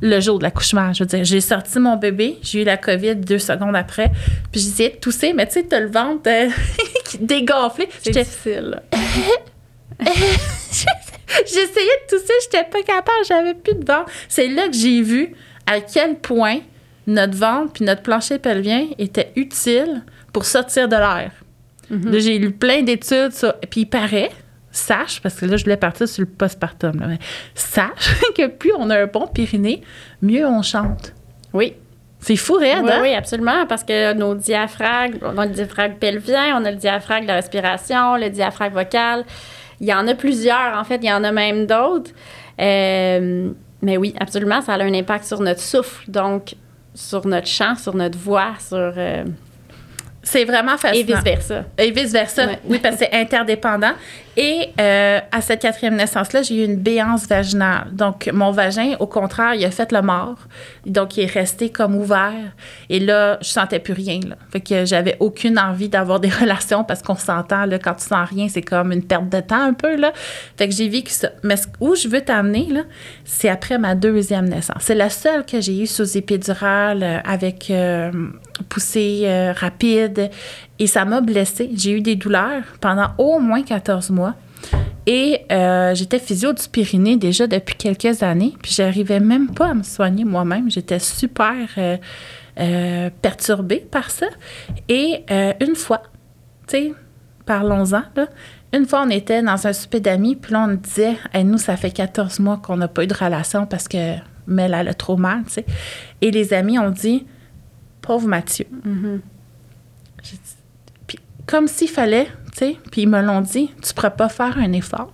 le 0.00 0.20
jour 0.20 0.38
de 0.38 0.44
l'accouchement, 0.44 0.92
je 0.92 1.02
veux 1.02 1.08
dire, 1.08 1.24
j'ai 1.24 1.40
sorti 1.40 1.78
mon 1.78 1.96
bébé, 1.96 2.38
j'ai 2.42 2.62
eu 2.62 2.64
la 2.64 2.76
COVID 2.76 3.16
deux 3.16 3.38
secondes 3.38 3.74
après, 3.74 4.10
puis 4.52 4.60
j'ai 4.60 4.68
essayé 4.68 4.90
de 4.90 4.96
tousser, 4.96 5.32
mais 5.32 5.46
tu 5.46 5.54
sais, 5.54 5.64
t'as 5.64 5.80
le 5.80 5.90
ventre 5.90 6.28
euh, 6.28 6.48
dégonflé. 7.20 7.88
C'est 8.02 8.12
difficile. 8.12 8.80
J'essayais 11.44 11.66
de 11.66 12.08
tousser, 12.08 12.32
j'étais 12.44 12.64
pas 12.64 12.82
capable, 12.82 13.24
j'avais 13.26 13.54
plus 13.54 13.74
de 13.74 13.84
ventre. 13.84 14.10
C'est 14.28 14.48
là 14.48 14.68
que 14.68 14.76
j'ai 14.76 15.02
vu 15.02 15.34
à 15.66 15.80
quel 15.80 16.16
point 16.16 16.60
notre 17.08 17.36
ventre 17.36 17.72
puis 17.72 17.84
notre 17.84 18.02
plancher 18.02 18.38
pelvien 18.38 18.86
était 18.98 19.32
utile 19.34 20.02
pour 20.32 20.44
sortir 20.44 20.88
de 20.88 20.96
l'air. 20.96 21.32
Mhm. 21.90 22.18
j'ai 22.18 22.38
lu 22.38 22.52
plein 22.52 22.82
d'études, 22.82 23.32
puis 23.70 23.80
il 23.80 23.86
paraît, 23.86 24.30
sache, 24.70 25.20
parce 25.22 25.36
que 25.36 25.46
là, 25.46 25.56
je 25.56 25.64
voulais 25.64 25.78
partir 25.78 26.06
sur 26.06 26.20
le 26.20 26.28
postpartum, 26.28 27.02
mais 27.08 27.18
sache 27.54 28.14
que 28.36 28.46
plus 28.46 28.72
on 28.78 28.90
a 28.90 29.00
un 29.00 29.06
bon 29.06 29.26
périnée, 29.26 29.80
mieux 30.20 30.46
on 30.46 30.60
chante. 30.62 31.14
Oui. 31.54 31.74
C'est 32.20 32.36
fou, 32.36 32.54
raide, 32.54 32.82
oui, 32.82 32.90
hein? 32.92 32.98
Oui, 33.00 33.14
absolument, 33.14 33.64
parce 33.66 33.84
que 33.84 34.12
nos 34.12 34.34
diaphragmes, 34.34 35.18
on 35.22 35.38
a 35.38 35.46
le 35.46 35.52
diaphragme 35.52 35.94
pelvien, 35.94 36.60
on 36.60 36.64
a 36.64 36.72
le 36.72 36.76
diaphragme 36.76 37.22
de 37.22 37.28
la 37.28 37.36
respiration, 37.36 38.16
le 38.16 38.28
diaphragme 38.28 38.74
vocal. 38.74 39.24
Il 39.80 39.86
y 39.86 39.94
en 39.94 40.06
a 40.08 40.14
plusieurs, 40.14 40.76
en 40.76 40.84
fait, 40.84 40.96
il 40.96 41.08
y 41.08 41.12
en 41.12 41.22
a 41.22 41.30
même 41.30 41.66
d'autres. 41.66 42.10
Euh, 42.60 43.50
mais 43.80 43.96
oui, 43.96 44.14
absolument, 44.18 44.60
ça 44.60 44.74
a 44.74 44.82
un 44.82 44.94
impact 44.94 45.24
sur 45.24 45.40
notre 45.40 45.60
souffle, 45.60 46.10
donc 46.10 46.54
sur 46.98 47.26
notre 47.26 47.46
chant, 47.46 47.76
sur 47.76 47.94
notre 47.94 48.18
voix, 48.18 48.54
sur... 48.58 48.92
Euh, 48.96 49.24
c'est 50.30 50.44
vraiment 50.44 50.76
fascinant. 50.76 51.00
Et 51.00 51.14
vice-versa. 51.14 51.64
Et 51.78 51.90
vice-versa. 51.90 52.48
Oui, 52.66 52.78
parce 52.80 52.96
que 52.96 53.04
c'est 53.06 53.18
interdépendant. 53.18 53.92
Et 54.36 54.68
euh, 54.78 55.20
à 55.32 55.40
cette 55.40 55.62
quatrième 55.62 55.96
naissance-là, 55.96 56.42
j'ai 56.42 56.62
eu 56.62 56.64
une 56.66 56.76
béance 56.76 57.26
vaginale. 57.26 57.88
Donc, 57.92 58.28
mon 58.32 58.50
vagin, 58.50 58.94
au 59.00 59.06
contraire, 59.06 59.54
il 59.54 59.64
a 59.64 59.70
fait 59.70 59.90
le 59.90 60.02
mort. 60.02 60.36
Donc, 60.84 61.16
il 61.16 61.24
est 61.24 61.32
resté 61.32 61.70
comme 61.70 61.96
ouvert. 61.96 62.52
Et 62.90 63.00
là, 63.00 63.38
je 63.40 63.48
sentais 63.48 63.78
plus 63.78 63.94
rien. 63.94 64.20
Là. 64.28 64.36
Fait 64.52 64.60
que 64.60 64.84
j'avais 64.84 65.16
aucune 65.18 65.58
envie 65.58 65.88
d'avoir 65.88 66.20
des 66.20 66.28
relations 66.40 66.84
parce 66.84 67.00
qu'on 67.00 67.16
s'entend, 67.16 67.64
là, 67.64 67.78
quand 67.78 67.94
tu 67.94 68.04
sens 68.04 68.28
rien, 68.28 68.48
c'est 68.48 68.62
comme 68.62 68.92
une 68.92 69.02
perte 69.02 69.30
de 69.30 69.40
temps 69.40 69.62
un 69.62 69.72
peu. 69.72 69.96
Là. 69.96 70.12
Fait 70.58 70.68
que 70.68 70.74
j'ai 70.74 70.90
vécu 70.90 71.10
ça. 71.10 71.30
Mais 71.42 71.54
où 71.80 71.94
je 71.94 72.06
veux 72.06 72.20
t'amener, 72.20 72.66
là, 72.70 72.82
c'est 73.24 73.48
après 73.48 73.78
ma 73.78 73.94
deuxième 73.94 74.46
naissance. 74.46 74.82
C'est 74.82 74.94
la 74.94 75.08
seule 75.08 75.46
que 75.46 75.62
j'ai 75.62 75.82
eue 75.82 75.86
sous 75.86 76.18
épidurale 76.18 77.02
euh, 77.02 77.18
avec 77.24 77.70
euh, 77.70 78.12
poussée 78.64 79.52
rapide. 79.56 80.30
Et 80.78 80.86
ça 80.86 81.04
m'a 81.04 81.20
blessée. 81.20 81.70
J'ai 81.74 81.92
eu 81.92 82.00
des 82.00 82.16
douleurs 82.16 82.62
pendant 82.80 83.08
au 83.18 83.38
moins 83.38 83.62
14 83.62 84.10
mois. 84.10 84.34
Et 85.10 85.40
euh, 85.50 85.94
j'étais 85.94 86.18
physio 86.18 86.52
du 86.52 86.68
Pyrénées 86.68 87.16
déjà 87.16 87.46
depuis 87.46 87.74
quelques 87.76 88.22
années, 88.22 88.52
puis 88.60 88.72
j'arrivais 88.74 89.20
même 89.20 89.48
pas 89.48 89.70
à 89.70 89.74
me 89.74 89.82
soigner 89.82 90.24
moi-même. 90.24 90.70
J'étais 90.70 90.98
super 90.98 91.54
euh, 91.78 91.96
euh, 92.60 93.08
perturbée 93.22 93.86
par 93.90 94.10
ça. 94.10 94.26
Et 94.90 95.24
une 95.60 95.76
fois, 95.76 96.02
tu 96.66 96.76
sais, 96.76 96.92
parlons-en, 97.46 98.02
une 98.74 98.84
fois, 98.84 99.04
on 99.06 99.08
était 99.08 99.40
dans 99.42 99.66
un 99.66 99.72
souper 99.72 100.00
d'amis, 100.00 100.36
puis 100.36 100.52
là, 100.52 100.66
on 100.68 100.74
disait, 100.74 101.16
nous, 101.42 101.56
ça 101.56 101.78
fait 101.78 101.90
14 101.90 102.40
mois 102.40 102.58
qu'on 102.58 102.76
n'a 102.76 102.88
pas 102.88 103.04
eu 103.04 103.06
de 103.06 103.14
relation 103.14 103.64
parce 103.64 103.88
que 103.88 104.16
Mel, 104.46 104.74
elle 104.74 104.88
a 104.88 104.94
trop 104.94 105.16
mal, 105.16 105.44
tu 105.46 105.54
sais. 105.54 105.66
Et 106.20 106.30
les 106.30 106.52
amis 106.52 106.78
ont 106.78 106.90
dit, 106.90 107.26
pauvre 108.08 108.26
Mathieu. 108.26 108.66
Mm-hmm. 108.86 109.20
Puis, 111.06 111.18
comme 111.46 111.68
s'il 111.68 111.88
fallait 111.88 112.28
puis 112.90 113.02
ils 113.02 113.08
me 113.08 113.22
l'ont 113.22 113.40
dit, 113.40 113.70
tu 113.82 113.94
pourrais 113.94 114.14
pas 114.14 114.28
faire 114.28 114.58
un 114.58 114.72
effort. 114.72 115.12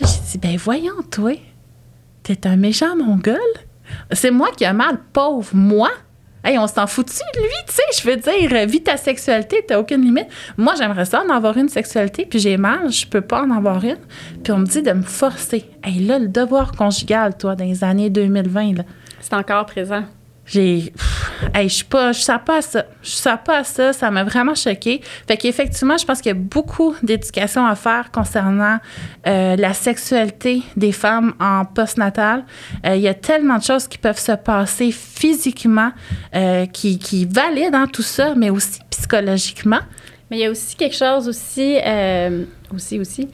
Là, 0.00 0.06
j'ai 0.06 0.30
dit, 0.32 0.38
ben 0.38 0.56
voyons, 0.56 1.02
toi, 1.10 1.32
t'es 2.22 2.46
un 2.46 2.56
méchant 2.56 2.96
mongol. 2.96 3.36
C'est 4.12 4.30
moi 4.30 4.50
qui 4.56 4.64
ai 4.64 4.72
mal, 4.72 4.98
pauvre 5.12 5.54
moi. 5.54 5.90
Hey, 6.42 6.58
on 6.58 6.66
s'en 6.66 6.86
fout 6.86 7.06
de 7.06 7.40
lui, 7.40 7.48
tu 7.66 7.74
sais, 7.74 7.82
je 8.02 8.10
veux 8.10 8.16
dire, 8.16 8.66
vis 8.66 8.82
ta 8.82 8.98
sexualité, 8.98 9.64
t'as 9.66 9.78
aucune 9.78 10.02
limite. 10.02 10.26
Moi, 10.58 10.74
j'aimerais 10.76 11.06
ça 11.06 11.22
en 11.22 11.30
avoir 11.30 11.56
une 11.56 11.70
sexualité, 11.70 12.26
puis 12.26 12.38
j'ai 12.38 12.58
mal, 12.58 12.90
je 12.90 13.06
peux 13.06 13.22
pas 13.22 13.42
en 13.42 13.50
avoir 13.50 13.82
une. 13.82 13.96
Puis 14.42 14.52
on 14.52 14.58
me 14.58 14.66
dit 14.66 14.82
de 14.82 14.92
me 14.92 15.02
forcer. 15.02 15.70
Hey, 15.82 16.00
là, 16.00 16.18
le 16.18 16.28
devoir 16.28 16.72
conjugal, 16.72 17.36
toi, 17.36 17.56
dans 17.56 17.64
les 17.64 17.82
années 17.82 18.10
2020, 18.10 18.78
là. 18.78 18.84
C'est 19.20 19.34
encore 19.34 19.64
présent. 19.64 20.04
J'ai. 20.46 20.92
Hey, 21.54 21.68
je 21.68 21.74
suis 21.74 21.84
pas. 21.84 22.12
Je 22.12 22.24
pas 22.44 22.58
à 22.58 22.62
ça. 22.62 22.84
Je 23.02 23.10
sais 23.10 23.30
pas 23.44 23.58
à 23.58 23.64
ça. 23.64 23.92
Ça 23.92 24.10
m'a 24.10 24.24
vraiment 24.24 24.54
choqué. 24.54 25.00
Fait 25.26 25.36
qu'effectivement, 25.36 25.96
je 25.96 26.04
pense 26.04 26.20
qu'il 26.20 26.30
y 26.30 26.34
a 26.34 26.38
beaucoup 26.38 26.94
d'éducation 27.02 27.66
à 27.66 27.74
faire 27.74 28.10
concernant 28.10 28.78
euh, 29.26 29.56
la 29.56 29.72
sexualité 29.72 30.62
des 30.76 30.92
femmes 30.92 31.34
en 31.40 31.64
postnatal. 31.64 32.44
Euh, 32.86 32.96
il 32.96 33.02
y 33.02 33.08
a 33.08 33.14
tellement 33.14 33.58
de 33.58 33.62
choses 33.62 33.88
qui 33.88 33.98
peuvent 33.98 34.18
se 34.18 34.32
passer 34.32 34.90
physiquement 34.92 35.92
euh, 36.34 36.66
qui, 36.66 36.98
qui 36.98 37.24
valident 37.24 37.72
dans 37.72 37.86
tout 37.86 38.02
ça, 38.02 38.34
mais 38.34 38.50
aussi 38.50 38.80
psychologiquement. 38.90 39.80
Mais 40.30 40.38
il 40.38 40.40
y 40.40 40.46
a 40.46 40.50
aussi 40.50 40.76
quelque 40.76 40.96
chose 40.96 41.28
aussi. 41.28 41.78
aussi, 42.72 42.98
aussi. 42.98 43.28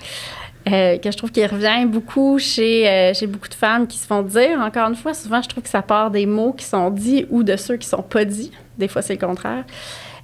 Euh, 0.73 0.99
que 0.99 1.11
je 1.11 1.17
trouve 1.17 1.33
qu'il 1.33 1.47
revient 1.47 1.87
beaucoup 1.87 2.39
chez, 2.39 2.89
euh, 2.89 3.15
chez 3.15 3.27
beaucoup 3.27 3.49
de 3.49 3.55
femmes 3.55 3.87
qui 3.87 3.99
se 3.99 4.07
font 4.07 4.23
dire. 4.23 4.61
Encore 4.61 4.89
une 4.89 4.95
fois, 4.95 5.15
souvent, 5.15 5.43
je 5.43 5.49
trouve 5.49 5.63
que 5.63 5.69
ça 5.69 5.83
part 5.83 6.11
des 6.11 6.27
mots 6.27 6.53
qui 6.53 6.65
sont 6.65 6.91
dits 6.91 7.27
ou 7.31 7.43
de 7.43 7.57
ceux 7.57 7.77
qui 7.77 7.89
sont 7.89 8.03
pas 8.03 8.25
dits. 8.25 8.53
Des 8.79 8.89
fois, 8.89 9.03
c'est 9.03 9.15
le 9.15 9.27
contraire. 9.27 9.65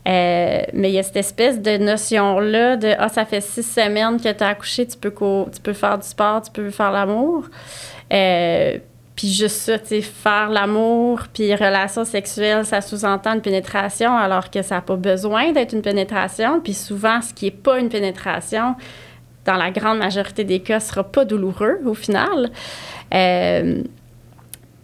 Euh, 0.07 0.63
mais 0.73 0.91
il 0.91 0.95
y 0.95 0.99
a 0.99 1.03
cette 1.03 1.17
espèce 1.17 1.61
de 1.61 1.79
notion-là 1.79 2.77
de 2.77 2.95
Ah, 2.99 3.09
ça 3.09 3.25
fait 3.25 3.41
six 3.41 3.65
semaines 3.65 4.21
que 4.21 4.31
tu 4.31 4.45
as 4.45 4.49
accouché, 4.49 4.87
tu 4.87 4.97
peux, 4.97 5.13
tu 5.13 5.61
peux 5.61 5.73
faire 5.73 5.99
du 5.99 6.07
sport, 6.07 6.43
tu 6.43 6.53
peux 6.53 6.71
faire 6.71 6.93
l'amour. 6.93 7.49
puis 8.09 9.29
juste 9.33 9.57
ça, 9.57 9.79
tu 9.79 9.87
sais, 9.87 10.03
faire 10.03 10.51
l'amour, 10.51 11.23
puis 11.33 11.53
relation 11.55 12.05
sexuelle, 12.05 12.65
ça 12.65 12.83
sous-entend 12.83 13.35
une 13.35 13.41
pénétration, 13.41 14.15
alors 14.15 14.51
que 14.51 14.63
ça 14.63 14.77
n'a 14.77 14.81
pas 14.83 14.97
besoin 14.97 15.53
d'être 15.53 15.73
une 15.73 15.83
pénétration. 15.83 16.61
Puis 16.61 16.75
souvent, 16.75 17.21
ce 17.21 17.33
qui 17.33 17.47
n'est 17.47 17.51
pas 17.51 17.81
une 17.81 17.89
pénétration, 17.89 18.77
dans 19.47 19.57
la 19.57 19.71
grande 19.71 19.99
majorité 19.99 20.45
des 20.45 20.61
cas, 20.61 20.81
sera 20.81 21.05
pas 21.05 21.25
douloureux 21.25 21.81
au 21.87 21.95
final. 21.95 22.51
Euh, 23.15 23.83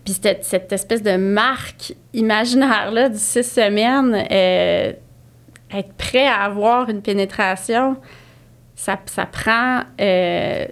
puis 0.05 0.15
cette, 0.21 0.45
cette, 0.45 0.73
espèce 0.73 1.03
de 1.03 1.17
marque 1.17 1.95
imaginaire-là 2.13 3.09
du 3.09 3.19
six 3.19 3.45
semaines, 3.45 4.15
euh, 4.31 4.93
être 5.75 5.93
prêt 5.95 6.27
à 6.27 6.43
avoir 6.43 6.89
une 6.89 7.03
pénétration, 7.03 7.97
ça, 8.75 8.99
ça 9.07 9.27
prend 9.27 9.83
euh, 10.01 10.67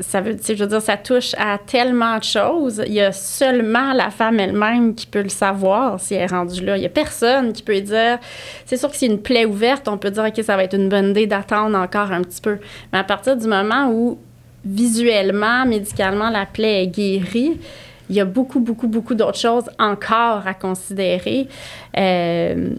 ça 0.00 0.20
veut, 0.20 0.36
je 0.46 0.54
veux 0.54 0.66
dire, 0.66 0.82
ça 0.82 0.96
touche 0.96 1.34
à 1.38 1.58
tellement 1.58 2.18
de 2.18 2.24
choses. 2.24 2.82
Il 2.86 2.94
y 2.94 3.00
a 3.00 3.12
seulement 3.12 3.92
la 3.92 4.10
femme 4.10 4.40
elle-même 4.40 4.94
qui 4.94 5.06
peut 5.06 5.22
le 5.22 5.28
savoir 5.28 6.00
si 6.00 6.14
elle 6.14 6.22
est 6.22 6.26
rendue 6.26 6.64
là. 6.64 6.76
Il 6.76 6.82
y 6.82 6.86
a 6.86 6.90
personne 6.90 7.52
qui 7.52 7.62
peut 7.62 7.80
dire. 7.80 8.18
C'est 8.66 8.76
sûr 8.76 8.90
que 8.90 8.96
c'est 8.96 9.06
une 9.06 9.20
plaie 9.20 9.44
ouverte, 9.44 9.88
on 9.88 9.98
peut 9.98 10.10
dire, 10.10 10.24
OK, 10.24 10.42
ça 10.42 10.56
va 10.56 10.64
être 10.64 10.74
une 10.74 10.88
bonne 10.88 11.10
idée 11.10 11.26
d'attendre 11.26 11.78
encore 11.78 12.10
un 12.12 12.22
petit 12.22 12.40
peu. 12.40 12.58
Mais 12.92 12.98
à 12.98 13.04
partir 13.04 13.36
du 13.36 13.46
moment 13.46 13.88
où 13.90 14.18
visuellement, 14.64 15.66
médicalement, 15.66 16.30
la 16.30 16.46
plaie 16.46 16.84
est 16.84 16.88
guérie, 16.88 17.60
il 18.08 18.16
y 18.16 18.20
a 18.20 18.24
beaucoup, 18.24 18.60
beaucoup, 18.60 18.88
beaucoup 18.88 19.14
d'autres 19.14 19.38
choses 19.38 19.70
encore 19.78 20.46
à 20.46 20.54
considérer. 20.54 21.48
Euh, 21.96 22.70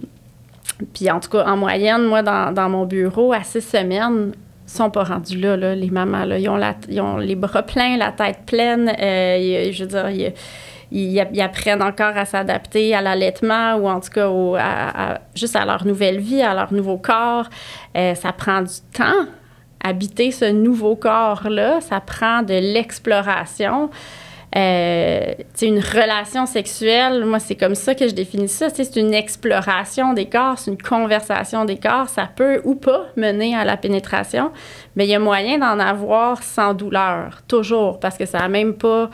puis 0.93 1.09
en 1.09 1.19
tout 1.19 1.29
cas, 1.29 1.45
en 1.45 1.57
moyenne, 1.57 2.03
moi, 2.03 2.21
dans 2.21 2.69
mon 2.69 2.85
bureau, 2.85 3.33
à 3.33 3.43
six 3.43 3.61
semaines, 3.61 4.33
sont 4.65 4.89
pas 4.89 5.03
rendus 5.03 5.37
là, 5.37 5.55
là 5.57 5.75
les 5.75 5.89
mamans. 5.89 6.25
Là. 6.25 6.39
Ils, 6.39 6.49
ont 6.49 6.59
ils 6.89 7.01
ont 7.01 7.17
les 7.17 7.35
bras 7.35 7.63
pleins, 7.63 7.97
la 7.97 8.11
tête 8.11 8.39
pleine. 8.45 8.89
Euh, 8.99 9.71
je 9.71 9.83
veux 9.83 9.89
dire, 9.89 10.33
ils, 10.91 11.41
apprennent 11.41 11.81
encore 11.81 12.15
à 12.15 12.25
s'adapter 12.25 12.95
à 12.95 13.01
l'allaitement 13.01 13.75
ou 13.75 13.87
en 13.87 13.99
tout 13.99 14.11
cas 14.11 14.29
à, 14.59 15.19
juste 15.35 15.55
à 15.55 15.65
leur 15.65 15.85
nouvelle 15.85 16.19
vie, 16.19 16.41
à 16.41 16.53
leur 16.53 16.73
nouveau 16.73 16.97
corps. 16.97 17.49
Euh, 17.95 18.15
ça 18.15 18.31
prend 18.31 18.61
du 18.61 18.81
temps. 18.93 19.25
Habiter 19.83 20.31
ce 20.31 20.45
nouveau 20.45 20.95
corps-là, 20.95 21.79
ça 21.81 21.99
prend 21.99 22.41
de 22.41 22.55
l'exploration. 22.55 23.91
Euh, 24.55 25.33
une 25.61 25.79
relation 25.79 26.45
sexuelle, 26.45 27.25
moi, 27.25 27.39
c'est 27.39 27.55
comme 27.55 27.75
ça 27.75 27.93
que 27.93 28.07
je 28.07 28.13
définis 28.13 28.47
ça. 28.47 28.69
C'est 28.69 28.95
une 28.95 29.13
exploration 29.13 30.13
des 30.13 30.27
corps, 30.27 30.57
c'est 30.57 30.71
une 30.71 30.81
conversation 30.81 31.65
des 31.65 31.77
corps. 31.77 32.07
Ça 32.07 32.29
peut 32.33 32.61
ou 32.63 32.75
pas 32.75 33.07
mener 33.17 33.55
à 33.55 33.65
la 33.65 33.75
pénétration, 33.75 34.51
mais 34.95 35.05
il 35.05 35.09
y 35.09 35.15
a 35.15 35.19
moyen 35.19 35.57
d'en 35.57 35.79
avoir 35.79 36.41
sans 36.41 36.73
douleur, 36.73 37.41
toujours, 37.47 37.99
parce 37.99 38.17
que 38.17 38.25
ça 38.25 38.39
n'a 38.39 38.47
même 38.47 38.75
pas. 38.75 39.09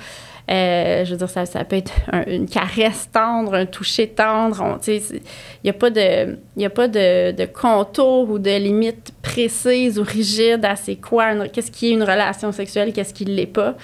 Euh, 0.50 1.05
je 1.05 1.12
veux 1.12 1.17
dire, 1.17 1.29
ça, 1.29 1.45
ça 1.45 1.63
peut 1.63 1.77
être 1.77 1.93
une 2.27 2.48
caresse 2.48 3.10
tendre, 3.12 3.53
un 3.53 3.65
toucher 3.65 4.10
tendre. 4.10 4.79
Il 4.86 5.21
n'y 5.63 5.69
a 5.69 5.74
pas 5.74 5.89
de, 5.89 6.38
y 6.57 6.65
a 6.65 6.69
pas 6.69 6.88
de, 6.88 7.31
de, 7.31 7.45
contour 7.45 8.29
ou 8.29 8.38
de 8.38 8.57
limite 8.57 9.13
précise 9.21 9.98
ou 9.98 10.03
rigide 10.03 10.65
à 10.65 10.75
c'est 10.75 10.98
quoi, 10.98 11.48
qu'est-ce 11.48 11.71
qui 11.71 11.89
est 11.89 11.93
une 11.93 12.03
relation 12.03 12.51
sexuelle, 12.51 12.91
qu'est-ce 12.91 13.13
qui 13.13 13.25
ne 13.25 13.33
l'est 13.33 13.45
pas. 13.45 13.75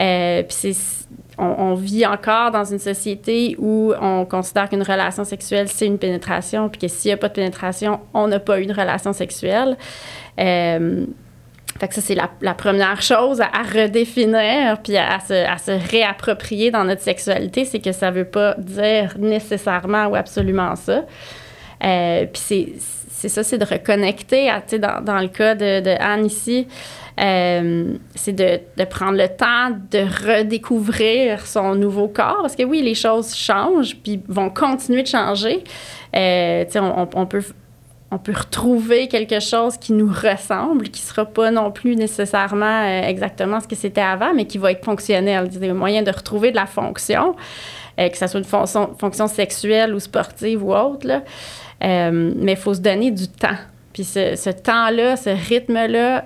Euh, 0.00 0.42
puis 0.42 0.76
on, 1.38 1.44
on, 1.44 1.74
vit 1.74 2.06
encore 2.06 2.50
dans 2.50 2.64
une 2.64 2.78
société 2.78 3.56
où 3.58 3.92
on 4.00 4.24
considère 4.24 4.68
qu'une 4.68 4.82
relation 4.82 5.24
sexuelle, 5.24 5.68
c'est 5.68 5.86
une 5.86 5.98
pénétration, 5.98 6.68
puis 6.68 6.80
que 6.80 6.88
s'il 6.88 7.10
n'y 7.10 7.14
a 7.14 7.16
pas 7.16 7.28
de 7.28 7.34
pénétration, 7.34 8.00
on 8.14 8.28
n'a 8.28 8.40
pas 8.40 8.60
eu 8.60 8.64
une 8.64 8.72
relation 8.72 9.12
sexuelle. 9.12 9.76
Euh, 10.38 11.04
fait 11.78 11.88
que 11.88 11.94
ça, 11.94 12.00
c'est 12.02 12.14
la, 12.14 12.54
première 12.54 13.00
chose 13.00 13.40
à, 13.40 13.62
redéfinir 13.62 14.78
puis 14.82 14.98
à, 14.98 15.18
se, 15.18 15.90
réapproprier 15.90 16.70
dans 16.70 16.84
notre 16.84 17.00
sexualité, 17.00 17.64
c'est 17.64 17.80
que 17.80 17.92
ça 17.92 18.10
veut 18.10 18.26
pas 18.26 18.54
dire 18.58 19.14
nécessairement 19.18 20.06
ou 20.06 20.14
absolument 20.14 20.76
ça. 20.76 21.04
Euh, 21.82 22.26
puis 22.26 22.74
c'est 23.08 23.28
ça, 23.28 23.42
c'est 23.42 23.56
de 23.56 23.64
reconnecter, 23.64 24.50
à, 24.50 24.62
dans, 24.78 25.02
dans 25.02 25.18
le 25.20 25.28
cas 25.28 25.54
de, 25.54 25.80
de 25.80 25.94
Anne 26.00 26.26
ici, 26.26 26.66
euh, 27.20 27.96
c'est 28.14 28.32
de, 28.32 28.60
de, 28.76 28.84
prendre 28.84 29.18
le 29.18 29.28
temps 29.28 29.76
de 29.90 30.38
redécouvrir 30.38 31.46
son 31.46 31.74
nouveau 31.74 32.08
corps. 32.08 32.38
Parce 32.40 32.56
que 32.56 32.62
oui, 32.62 32.80
les 32.82 32.94
choses 32.94 33.34
changent, 33.34 33.96
puis 33.96 34.22
vont 34.26 34.48
continuer 34.48 35.02
de 35.02 35.08
changer. 35.08 35.62
Euh, 36.16 36.64
on, 36.76 37.08
on, 37.14 37.26
peut, 37.26 37.42
on 38.10 38.18
peut 38.18 38.32
retrouver 38.32 39.08
quelque 39.08 39.38
chose 39.40 39.76
qui 39.76 39.92
nous 39.92 40.08
ressemble, 40.08 40.88
qui 40.88 41.02
ne 41.02 41.06
sera 41.06 41.26
pas 41.26 41.50
non 41.50 41.70
plus 41.70 41.94
nécessairement 41.94 42.84
euh, 42.84 43.02
exactement 43.02 43.60
ce 43.60 43.68
que 43.68 43.76
c'était 43.76 44.00
avant, 44.00 44.32
mais 44.32 44.46
qui 44.46 44.56
va 44.56 44.72
être 44.72 44.84
fonctionnel. 44.84 45.48
Des 45.48 45.72
moyens 45.74 46.06
de 46.06 46.12
retrouver 46.12 46.52
de 46.52 46.56
la 46.56 46.66
fonction, 46.66 47.34
que 47.98 48.16
ce 48.16 48.26
soit 48.28 48.40
une 48.40 48.46
fonction, 48.46 48.94
fonction 48.98 49.26
sexuelle 49.26 49.94
ou 49.94 50.00
sportive 50.00 50.64
ou 50.64 50.72
autre. 50.74 51.06
Là. 51.06 51.22
mais 51.82 52.52
il 52.52 52.56
faut 52.56 52.72
se 52.72 52.80
donner 52.80 53.10
du 53.10 53.28
temps. 53.28 53.58
Puis 53.92 54.04
ce, 54.04 54.36
ce 54.36 54.48
temps-là, 54.48 55.16
ce 55.16 55.30
rythme-là, 55.30 56.24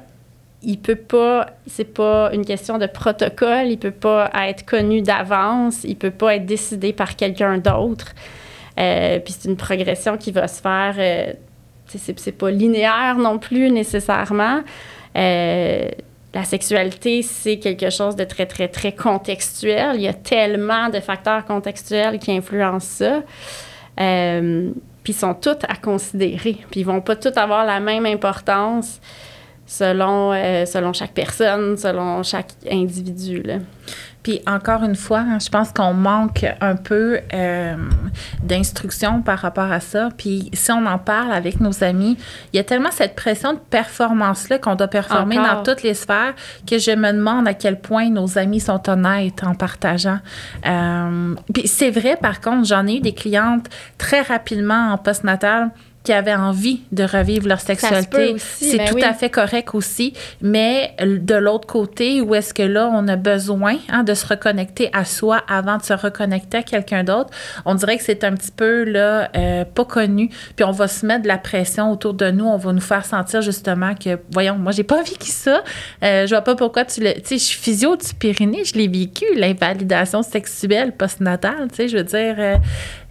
il 0.64 0.78
peut 0.78 0.96
pas, 0.96 1.50
c'est 1.66 1.92
pas 1.92 2.30
une 2.32 2.44
question 2.44 2.78
de 2.78 2.86
protocole, 2.86 3.66
il 3.68 3.78
peut 3.78 3.90
pas 3.90 4.30
être 4.46 4.64
connu 4.64 5.02
d'avance, 5.02 5.84
il 5.84 5.96
peut 5.96 6.10
pas 6.10 6.36
être 6.36 6.46
décidé 6.46 6.92
par 6.92 7.16
quelqu'un 7.16 7.58
d'autre. 7.58 8.14
Euh, 8.78 9.18
puis 9.20 9.34
c'est 9.38 9.48
une 9.48 9.56
progression 9.56 10.16
qui 10.16 10.32
va 10.32 10.48
se 10.48 10.60
faire, 10.60 10.94
euh, 10.98 11.32
c'est, 11.86 12.32
pas 12.32 12.50
linéaire 12.50 13.16
non 13.18 13.38
plus 13.38 13.70
nécessairement. 13.70 14.62
Euh, 15.16 15.88
la 16.32 16.44
sexualité, 16.44 17.22
c'est 17.22 17.58
quelque 17.58 17.90
chose 17.90 18.16
de 18.16 18.24
très, 18.24 18.46
très, 18.46 18.66
très 18.66 18.92
contextuel. 18.92 19.96
Il 19.96 20.02
y 20.02 20.08
a 20.08 20.14
tellement 20.14 20.88
de 20.88 20.98
facteurs 20.98 21.44
contextuels 21.44 22.18
qui 22.18 22.32
influencent 22.32 23.04
ça. 23.04 23.22
puis 23.96 25.12
ils 25.12 25.16
sont 25.16 25.34
tous 25.34 25.58
à 25.68 25.76
considérer. 25.76 26.58
Puis 26.70 26.80
ils 26.80 26.86
vont 26.86 27.00
pas 27.00 27.14
tous 27.14 27.38
avoir 27.38 27.64
la 27.64 27.78
même 27.78 28.06
importance 28.06 29.00
selon, 29.78 30.32
euh, 30.32 30.66
selon 30.66 30.92
chaque 30.92 31.12
personne, 31.12 31.76
selon 31.76 32.22
chaque 32.22 32.52
individu. 32.70 33.42
Là. 33.42 33.56
Puis 34.22 34.40
encore 34.46 34.82
une 34.82 34.94
fois, 34.94 35.18
hein, 35.18 35.38
je 35.38 35.50
pense 35.50 35.70
qu'on 35.70 35.92
manque 35.92 36.46
un 36.62 36.76
peu 36.76 37.20
euh, 37.34 37.76
d'instruction 38.42 39.20
par 39.20 39.38
rapport 39.40 39.70
à 39.70 39.80
ça. 39.80 40.08
Puis 40.16 40.48
si 40.54 40.72
on 40.72 40.86
en 40.86 40.98
parle 40.98 41.30
avec 41.32 41.60
nos 41.60 41.84
amis, 41.84 42.16
il 42.52 42.56
y 42.56 42.58
a 42.58 42.64
tellement 42.64 42.90
cette 42.90 43.16
pression 43.16 43.52
de 43.52 43.58
performance-là 43.58 44.58
qu'on 44.58 44.76
doit 44.76 44.88
performer 44.88 45.36
dans 45.36 45.62
toutes 45.62 45.82
les 45.82 45.92
sphères 45.92 46.34
que 46.66 46.78
je 46.78 46.92
me 46.92 47.12
demande 47.12 47.46
à 47.46 47.52
quel 47.52 47.78
point 47.78 48.08
nos 48.08 48.38
amis 48.38 48.60
sont 48.60 48.88
honnêtes 48.88 49.44
en 49.44 49.54
partageant. 49.54 50.20
Euh, 50.64 51.34
puis 51.52 51.68
c'est 51.68 51.90
vrai, 51.90 52.16
par 52.16 52.40
contre, 52.40 52.66
j'en 52.66 52.86
ai 52.86 52.96
eu 52.96 53.00
des 53.00 53.14
clientes 53.14 53.68
très 53.98 54.22
rapidement 54.22 54.92
en 54.92 54.96
postnatal 54.96 55.70
qui 56.04 56.12
avaient 56.12 56.34
envie 56.34 56.82
de 56.92 57.02
revivre 57.02 57.48
leur 57.48 57.60
sexualité. 57.60 58.36
C'est 58.38 58.76
ben 58.76 58.88
tout 58.90 58.98
à 59.02 59.14
fait 59.14 59.30
correct 59.30 59.74
aussi. 59.74 60.12
Mais 60.42 60.94
de 61.00 61.34
l'autre 61.34 61.66
côté, 61.66 62.20
où 62.20 62.34
est-ce 62.34 62.52
que 62.52 62.62
là, 62.62 62.90
on 62.92 63.08
a 63.08 63.16
besoin 63.16 63.76
hein, 63.88 64.04
de 64.04 64.12
se 64.12 64.26
reconnecter 64.26 64.90
à 64.92 65.06
soi 65.06 65.42
avant 65.48 65.78
de 65.78 65.82
se 65.82 65.94
reconnecter 65.94 66.58
à 66.58 66.62
quelqu'un 66.62 67.04
d'autre, 67.04 67.30
on 67.64 67.74
dirait 67.74 67.96
que 67.96 68.04
c'est 68.04 68.22
un 68.22 68.34
petit 68.34 68.52
peu 68.52 68.84
là, 68.84 69.30
euh, 69.34 69.64
pas 69.64 69.86
connu. 69.86 70.28
Puis 70.56 70.64
on 70.64 70.72
va 70.72 70.88
se 70.88 71.06
mettre 71.06 71.22
de 71.22 71.28
la 71.28 71.38
pression 71.38 71.90
autour 71.90 72.12
de 72.12 72.30
nous. 72.30 72.44
On 72.44 72.58
va 72.58 72.72
nous 72.74 72.80
faire 72.82 73.06
sentir 73.06 73.40
justement 73.40 73.94
que, 73.94 74.18
voyons, 74.30 74.56
moi, 74.56 74.72
j'ai 74.72 74.84
pas 74.84 75.02
vécu 75.02 75.30
ça. 75.30 75.62
Euh, 76.02 76.26
je 76.26 76.34
vois 76.34 76.42
pas 76.42 76.54
pourquoi 76.54 76.84
tu 76.84 77.00
le. 77.00 77.14
Tu 77.14 77.20
sais, 77.24 77.38
je 77.38 77.44
suis 77.44 77.58
physio 77.58 77.96
du 77.96 78.12
Pyrénées, 78.18 78.64
je 78.66 78.74
l'ai 78.74 78.88
vécu, 78.88 79.24
l'invalidation 79.36 80.22
sexuelle 80.22 80.92
postnatale. 80.92 81.68
Tu 81.70 81.76
sais, 81.76 81.88
je 81.88 81.96
veux 81.96 82.04
dire. 82.04 82.34
Euh, 82.38 82.56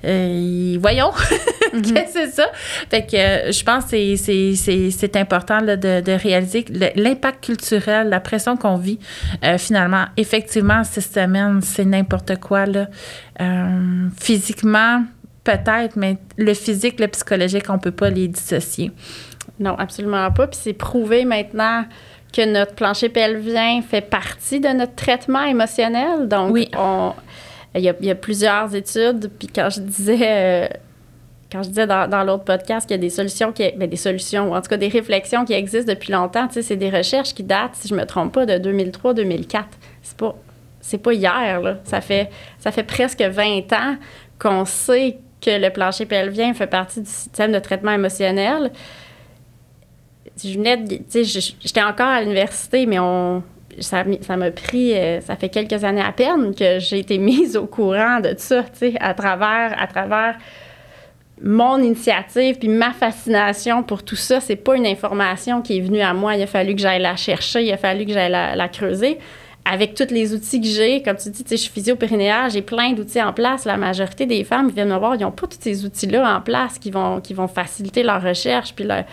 euh, 0.05 0.77
voyons, 0.79 1.12
mhm. 1.74 1.81
qu'est-ce 1.81 2.13
que 2.13 2.19
c'est 2.25 2.31
ça? 2.31 2.48
Fait 2.89 3.05
que 3.05 3.15
euh, 3.15 3.51
je 3.51 3.63
pense 3.63 3.86
que 3.86 4.15
c'est 4.95 5.15
important 5.15 5.62
de, 5.62 5.75
de, 5.75 6.12
réaliser 6.12 6.65
l'impact 6.95 7.45
culturel, 7.45 8.09
la 8.09 8.20
pression 8.20 8.57
qu'on 8.57 8.75
vit. 8.75 9.00
Euh, 9.44 9.57
finalement, 9.57 10.05
effectivement, 10.18 10.83
cette 10.83 11.13
semaine, 11.13 11.61
c'est 11.61 11.85
n'importe 11.85 12.39
quoi. 12.39 12.66
Là. 12.66 12.87
physiquement, 14.20 15.03
peut-être, 15.44 15.96
mais 15.96 16.18
le 16.37 16.53
physique, 16.53 17.00
le 17.00 17.07
psychologique, 17.07 17.66
on 17.70 17.74
ne 17.74 17.79
peut 17.79 17.92
pas 17.92 18.09
les 18.09 18.27
dissocier. 18.27 18.92
Non, 19.59 19.75
absolument 19.77 20.31
pas. 20.31 20.48
Puis 20.48 20.59
c'est 20.61 20.74
prouvé 20.74 21.25
maintenant 21.25 21.85
que 22.33 22.46
notre 22.46 22.74
plancher 22.74 23.09
pelvien 23.09 23.81
fait 23.81 24.01
partie 24.01 24.59
de 24.59 24.70
notre 24.70 24.96
traitement 24.96 25.44
émotionnel. 25.44 26.27
Donc, 26.27 26.51
oui. 26.51 26.70
on 26.75 27.13
il 27.75 27.81
y, 27.81 28.12
a, 28.12 28.16
plusieurs 28.16 28.75
études, 28.75 29.31
puis 29.40 29.48
quand 29.48 29.70
je 29.70 29.79
disais, 29.79 30.20
euh, 30.22 30.68
quand 31.51 31.64
je 31.64 31.70
disais 31.70 31.88
dans, 31.88 32.24
l'autre 32.24 32.44
podcast 32.44 32.88
qu'il 32.88 32.96
y 32.96 33.00
a 33.00 33.01
des 33.01 33.09
solutions, 33.09 33.51
qui, 33.51 33.72
ben, 33.75 33.90
des 33.90 33.98
solutions, 33.98 34.51
ou 34.51 34.55
en 34.55 34.62
tout 34.62 34.70
cas 34.70 34.77
des 34.77 34.90
réflexions 34.90 35.44
qui 35.44 35.53
existent 35.53 35.92
depuis 35.92 36.12
longtemps, 36.12 36.48
tu 36.48 36.55
sais, 36.55 36.62
c'est 36.62 36.75
des 36.75 36.92
recherches 36.92 37.33
qui 37.33 37.44
datent, 37.44 37.75
si 37.75 37.88
je 37.88 37.96
me 37.96 38.05
trompe 38.05 38.33
pas, 38.33 38.46
de 38.46 38.53
2003-2004. 38.53 39.64
C'est 40.03 40.18
pas, 40.18 40.36
pas 41.03 41.14
hier, 41.14 41.62
là. 41.62 41.77
Ça 41.83 42.00
fait, 42.01 42.29
ça 42.59 42.72
fait 42.72 42.83
presque 42.83 43.22
20 43.22 43.74
ans 43.74 43.98
qu'on 44.38 44.66
sait 44.66 45.18
que 45.42 45.51
le 45.59 45.70
plancher 45.72 46.05
pelvien 46.05 46.53
fait 46.53 46.68
partie 46.68 47.01
du 47.01 47.09
système 47.09 47.51
de 47.51 47.59
traitement 47.59 47.92
émotionnel. 47.92 48.72
Je 50.44 50.53
venais 50.53 50.83
tu 50.83 51.03
sais, 51.07 51.24
j'étais 51.24 51.83
encore 51.83 52.07
à 52.07 52.22
l'université, 52.22 52.86
mais 52.86 53.00
on, 53.00 53.44
ça, 53.79 54.03
m'a 54.03 54.51
pris, 54.51 54.94
euh, 54.94 55.22
ça 55.22 55.36
fait 55.36 55.50
quelques 55.50 55.83
années 55.83 56.01
à 56.01 56.12
peine 56.12 56.53
que 56.55 56.79
j'ai 56.79 57.00
été 57.00 57.18
mise 57.20 57.57
au 57.57 57.66
courant 57.66 58.20
de 58.20 58.33
ça, 58.38 58.64
tu 58.64 58.70
sais, 58.92 58.94
à 59.00 59.14
travers, 59.14 59.75
à 59.79 59.88
travers 59.88 60.38
mon 61.42 61.77
initiative 61.79 62.57
puis 62.57 62.70
ma 62.70 62.92
fascination 62.92 63.83
pour 63.83 64.03
tout 64.03 64.16
ça. 64.16 64.40
C'est 64.40 64.55
pas 64.55 64.75
une 64.75 64.88
information 64.88 65.62
qui 65.62 65.77
est 65.77 65.81
venue 65.81 66.01
à 66.01 66.14
moi. 66.14 66.36
Il 66.36 66.44
a 66.44 66.48
fallu 66.48 66.75
que 66.75 66.81
j'aille 66.81 67.01
la 67.01 67.16
chercher, 67.16 67.64
il 67.64 67.72
a 67.72 67.77
fallu 67.77 68.05
que 68.05 68.14
j'aille 68.14 68.31
la, 68.31 68.68
creuser. 68.70 69.18
Avec 69.66 69.94
tous 69.94 70.12
les 70.12 70.33
outils 70.33 70.59
que 70.59 70.68
j'ai, 70.68 71.01
comme 71.01 71.16
tu 71.16 71.29
dis, 71.29 71.46
je 71.50 71.55
suis 71.55 71.72
physio-périnéale, 71.72 72.51
j'ai 72.51 72.62
plein 72.62 72.92
d'outils 72.92 73.22
en 73.22 73.31
place. 73.31 73.64
La 73.64 73.77
majorité 73.77 74.25
des 74.25 74.44
femmes 74.44 74.68
qui 74.68 74.75
viennent 74.75 74.90
me 74.90 74.98
voir, 74.98 75.16
ils 75.16 75.22
n'ont 75.22 75.31
pas 75.31 75.48
tous 75.48 75.57
ces 75.59 75.86
outils-là 75.86 76.36
en 76.36 76.42
place 76.42 76.77
qui 76.77 76.92
vont, 76.92 77.22
qui 77.22 77.33
vont 77.33 77.48
faciliter 77.48 78.03
leur 78.03 78.22
recherche 78.22 78.74
puis 78.75 78.83
leur 78.83 79.05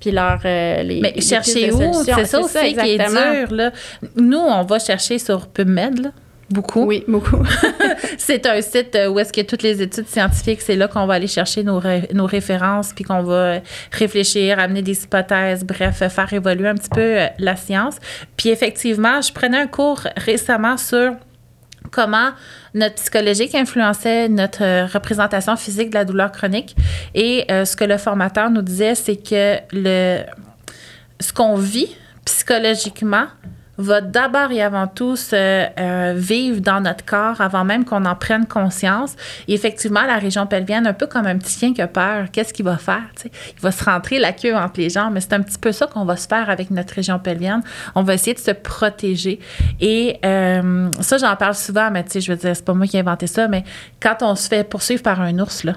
puis 0.00 0.10
leur 0.10 0.40
euh, 0.44 0.82
les, 0.82 1.00
Mais 1.00 1.20
chercher 1.20 1.72
où? 1.72 1.92
c'est 2.04 2.24
ça 2.24 2.40
aussi 2.40 2.74
qui 2.74 2.90
est 2.90 2.98
dur 2.98 3.52
là. 3.54 3.70
Nous 4.16 4.38
on 4.38 4.64
va 4.64 4.78
chercher 4.78 5.18
sur 5.18 5.46
PubMed 5.46 5.98
là. 6.00 6.10
Beaucoup. 6.50 6.84
Oui, 6.84 7.04
beaucoup. 7.06 7.44
c'est 8.18 8.44
un 8.46 8.60
site 8.60 8.96
euh, 8.96 9.08
où 9.08 9.20
est-ce 9.20 9.32
que 9.32 9.40
toutes 9.42 9.62
les 9.62 9.80
études 9.82 10.08
scientifiques, 10.08 10.60
c'est 10.60 10.74
là 10.74 10.88
qu'on 10.88 11.06
va 11.06 11.14
aller 11.14 11.28
chercher 11.28 11.62
nos, 11.62 11.80
nos 12.12 12.26
références, 12.26 12.92
puis 12.92 13.04
qu'on 13.04 13.22
va 13.22 13.60
réfléchir, 13.92 14.58
amener 14.58 14.82
des 14.82 15.04
hypothèses, 15.04 15.64
bref, 15.64 16.02
faire 16.08 16.32
évoluer 16.32 16.68
un 16.68 16.74
petit 16.74 16.88
peu 16.88 17.00
euh, 17.00 17.26
la 17.38 17.54
science. 17.54 17.98
Puis 18.36 18.48
effectivement, 18.48 19.20
je 19.20 19.32
prenais 19.32 19.58
un 19.58 19.68
cours 19.68 20.00
récemment 20.16 20.76
sur 20.76 21.12
comment 21.90 22.30
notre 22.74 22.96
psychologique 22.96 23.54
influençait 23.54 24.28
notre 24.28 24.62
euh, 24.62 24.86
représentation 24.86 25.56
physique 25.56 25.90
de 25.90 25.94
la 25.94 26.04
douleur 26.04 26.32
chronique. 26.32 26.76
Et 27.14 27.44
euh, 27.50 27.64
ce 27.64 27.76
que 27.76 27.84
le 27.84 27.98
formateur 27.98 28.50
nous 28.50 28.62
disait, 28.62 28.94
c'est 28.94 29.16
que 29.16 29.58
ce 31.20 31.32
qu'on 31.32 31.56
vit 31.56 31.94
psychologiquement 32.24 33.26
va 33.80 34.00
d'abord 34.00 34.52
et 34.52 34.62
avant 34.62 34.86
tout 34.86 35.16
se 35.16 35.34
euh, 35.34 36.14
vivre 36.16 36.60
dans 36.60 36.80
notre 36.80 37.04
corps 37.04 37.40
avant 37.40 37.64
même 37.64 37.84
qu'on 37.84 38.04
en 38.04 38.14
prenne 38.14 38.46
conscience. 38.46 39.16
Et 39.48 39.54
effectivement, 39.54 40.02
la 40.02 40.18
région 40.18 40.46
pelvienne, 40.46 40.86
un 40.86 40.92
peu 40.92 41.06
comme 41.06 41.26
un 41.26 41.38
petit 41.38 41.58
chien 41.58 41.74
qui 41.74 41.82
a 41.82 41.88
peur, 41.88 42.26
qu'est-ce 42.32 42.52
qu'il 42.52 42.64
va 42.64 42.76
faire? 42.76 43.02
Il 43.24 43.60
va 43.60 43.72
se 43.72 43.84
rentrer 43.84 44.18
la 44.18 44.32
queue 44.32 44.54
entre 44.54 44.80
les 44.80 44.90
jambes, 44.90 45.14
mais 45.14 45.20
c'est 45.20 45.32
un 45.32 45.42
petit 45.42 45.58
peu 45.58 45.72
ça 45.72 45.86
qu'on 45.86 46.04
va 46.04 46.16
se 46.16 46.26
faire 46.26 46.50
avec 46.50 46.70
notre 46.70 46.94
région 46.94 47.18
pelvienne. 47.18 47.62
On 47.94 48.02
va 48.02 48.14
essayer 48.14 48.34
de 48.34 48.38
se 48.38 48.52
protéger. 48.52 49.40
Et 49.80 50.18
euh, 50.24 50.90
ça, 51.00 51.18
j'en 51.18 51.36
parle 51.36 51.54
souvent, 51.54 51.90
mais 51.90 52.04
je 52.12 52.30
veux 52.30 52.38
dire, 52.38 52.54
c'est 52.54 52.64
pas 52.64 52.74
moi 52.74 52.86
qui 52.86 52.96
ai 52.96 53.00
inventé 53.00 53.26
ça, 53.26 53.48
mais 53.48 53.64
quand 54.00 54.18
on 54.22 54.34
se 54.34 54.48
fait 54.48 54.64
poursuivre 54.64 55.02
par 55.02 55.20
un 55.20 55.38
ours, 55.38 55.64
là, 55.64 55.74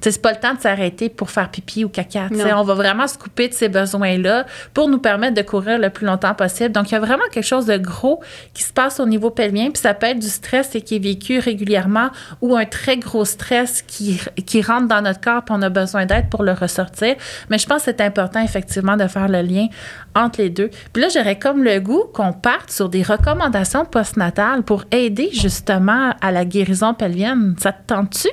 c'est 0.00 0.22
pas 0.22 0.32
le 0.32 0.38
temps 0.38 0.54
de 0.54 0.60
s'arrêter 0.60 1.08
pour 1.08 1.30
faire 1.30 1.50
pipi 1.50 1.84
ou 1.84 1.88
caca. 1.88 2.28
On 2.56 2.62
va 2.62 2.74
vraiment 2.74 3.06
se 3.06 3.18
couper 3.18 3.48
de 3.48 3.54
ces 3.54 3.68
besoins-là 3.68 4.46
pour 4.74 4.88
nous 4.88 4.98
permettre 4.98 5.34
de 5.34 5.42
courir 5.42 5.78
le 5.78 5.90
plus 5.90 6.06
longtemps 6.06 6.34
possible. 6.34 6.72
Donc, 6.72 6.90
il 6.90 6.94
y 6.94 6.96
a 6.96 7.00
vraiment 7.00 7.24
quelque 7.30 7.44
chose 7.44 7.66
de 7.66 7.76
gros 7.76 8.22
qui 8.54 8.62
se 8.62 8.72
passe 8.72 9.00
au 9.00 9.06
niveau 9.06 9.30
pelvien. 9.30 9.70
Puis 9.70 9.82
ça 9.82 9.94
peut 9.94 10.06
être 10.06 10.18
du 10.18 10.28
stress 10.28 10.74
et 10.74 10.82
qui 10.82 10.96
est 10.96 11.00
vécu 11.00 11.38
régulièrement 11.38 12.10
ou 12.40 12.56
un 12.56 12.64
très 12.64 12.96
gros 12.96 13.24
stress 13.24 13.82
qui, 13.82 14.20
qui 14.46 14.62
rentre 14.62 14.88
dans 14.88 15.02
notre 15.02 15.20
corps 15.20 15.42
et 15.48 15.52
on 15.52 15.62
a 15.62 15.68
besoin 15.68 16.06
d'aide 16.06 16.28
pour 16.30 16.42
le 16.42 16.52
ressortir. 16.52 17.16
Mais 17.50 17.58
je 17.58 17.66
pense 17.66 17.84
que 17.84 17.84
c'est 17.86 18.00
important, 18.00 18.40
effectivement, 18.40 18.96
de 18.96 19.06
faire 19.06 19.28
le 19.28 19.42
lien 19.42 19.66
entre 20.14 20.40
les 20.40 20.50
deux. 20.50 20.70
Puis 20.92 21.02
là, 21.02 21.08
j'aurais 21.08 21.38
comme 21.38 21.62
le 21.62 21.80
goût 21.80 22.04
qu'on 22.12 22.32
parte 22.32 22.70
sur 22.70 22.88
des 22.88 23.02
recommandations 23.02 23.84
postnatales 23.84 24.62
pour 24.62 24.84
aider 24.90 25.30
justement 25.32 26.12
à 26.20 26.32
la 26.32 26.44
guérison 26.44 26.94
pelvienne. 26.94 27.54
Ça 27.58 27.72
te 27.72 27.86
tente-tu? 27.86 28.28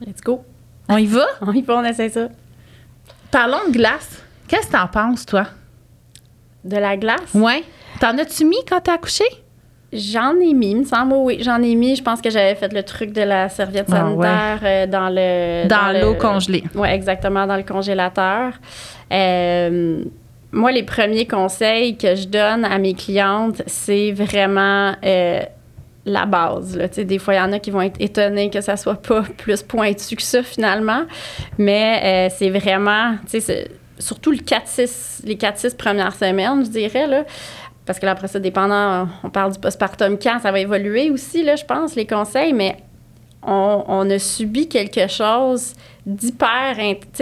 Let's 0.00 0.20
go. 0.22 0.44
On 0.88 0.96
y 0.96 1.06
va? 1.06 1.26
On 1.42 1.52
y 1.52 1.62
va, 1.62 1.76
on 1.76 1.84
essaie 1.84 2.08
ça. 2.08 2.28
Parlons 3.30 3.68
de 3.68 3.72
glace. 3.72 4.22
Qu'est-ce 4.46 4.68
que 4.68 4.72
t'en 4.72 4.86
penses, 4.86 5.26
toi? 5.26 5.46
De 6.64 6.76
la 6.76 6.96
glace? 6.96 7.34
Oui. 7.34 7.64
T'en 8.00 8.16
as-tu 8.16 8.44
mis 8.44 8.64
quand 8.66 8.80
t'as 8.80 8.94
accouché? 8.94 9.24
J'en 9.92 10.38
ai 10.38 10.52
mis, 10.52 10.72
il 10.72 10.78
me 10.78 10.84
semble, 10.84 11.14
oui, 11.14 11.38
j'en 11.40 11.62
ai 11.62 11.74
mis. 11.74 11.96
Je 11.96 12.02
pense 12.02 12.20
que 12.20 12.28
j'avais 12.28 12.54
fait 12.54 12.72
le 12.72 12.82
truc 12.82 13.12
de 13.12 13.22
la 13.22 13.48
serviette 13.48 13.86
ah, 13.90 13.96
sanitaire 13.96 14.60
euh, 14.62 14.86
dans 14.86 15.08
le. 15.08 15.66
Dans, 15.66 15.98
l'eau 15.98 16.14
congelée. 16.14 16.64
Oui, 16.74 16.88
exactement, 16.88 17.46
dans 17.46 17.56
le 17.56 17.62
congélateur. 17.62 18.52
Euh, 19.10 20.04
moi, 20.52 20.72
les 20.72 20.82
premiers 20.82 21.26
conseils 21.26 21.96
que 21.96 22.14
je 22.14 22.26
donne 22.26 22.64
à 22.66 22.78
mes 22.78 22.94
clientes, 22.94 23.62
c'est 23.66 24.12
vraiment 24.12 24.94
euh, 25.04 25.40
la 26.08 26.26
base. 26.26 26.76
Là. 26.76 26.88
Des 26.88 27.18
fois, 27.18 27.34
il 27.34 27.36
y 27.38 27.40
en 27.40 27.52
a 27.52 27.58
qui 27.58 27.70
vont 27.70 27.82
être 27.82 28.00
étonnés 28.00 28.50
que 28.50 28.60
ça 28.60 28.76
soit 28.76 29.00
pas 29.00 29.22
plus 29.36 29.62
pointu 29.62 30.16
que 30.16 30.22
ça, 30.22 30.42
finalement. 30.42 31.02
Mais 31.58 32.28
euh, 32.30 32.34
c'est 32.36 32.50
vraiment, 32.50 33.16
surtout 33.98 34.30
le 34.30 34.38
4-6, 34.38 35.24
les 35.24 35.36
4-6 35.36 35.76
premières 35.76 36.14
semaines, 36.14 36.64
je 36.64 36.70
dirais, 36.70 37.06
parce 37.84 37.98
que 37.98 38.04
là, 38.04 38.12
après 38.12 38.28
ça, 38.28 38.38
dépendant, 38.38 39.08
on 39.24 39.30
parle 39.30 39.52
du 39.52 39.58
postpartum 39.58 40.18
quand, 40.18 40.40
ça 40.40 40.52
va 40.52 40.60
évoluer 40.60 41.10
aussi, 41.10 41.42
là, 41.42 41.56
je 41.56 41.64
pense, 41.64 41.94
les 41.94 42.06
conseils, 42.06 42.52
mais 42.52 42.76
on, 43.42 43.84
on 43.86 44.10
a 44.10 44.18
subi 44.18 44.68
quelque 44.68 45.06
chose 45.08 45.74
d'hyper. 46.04 46.76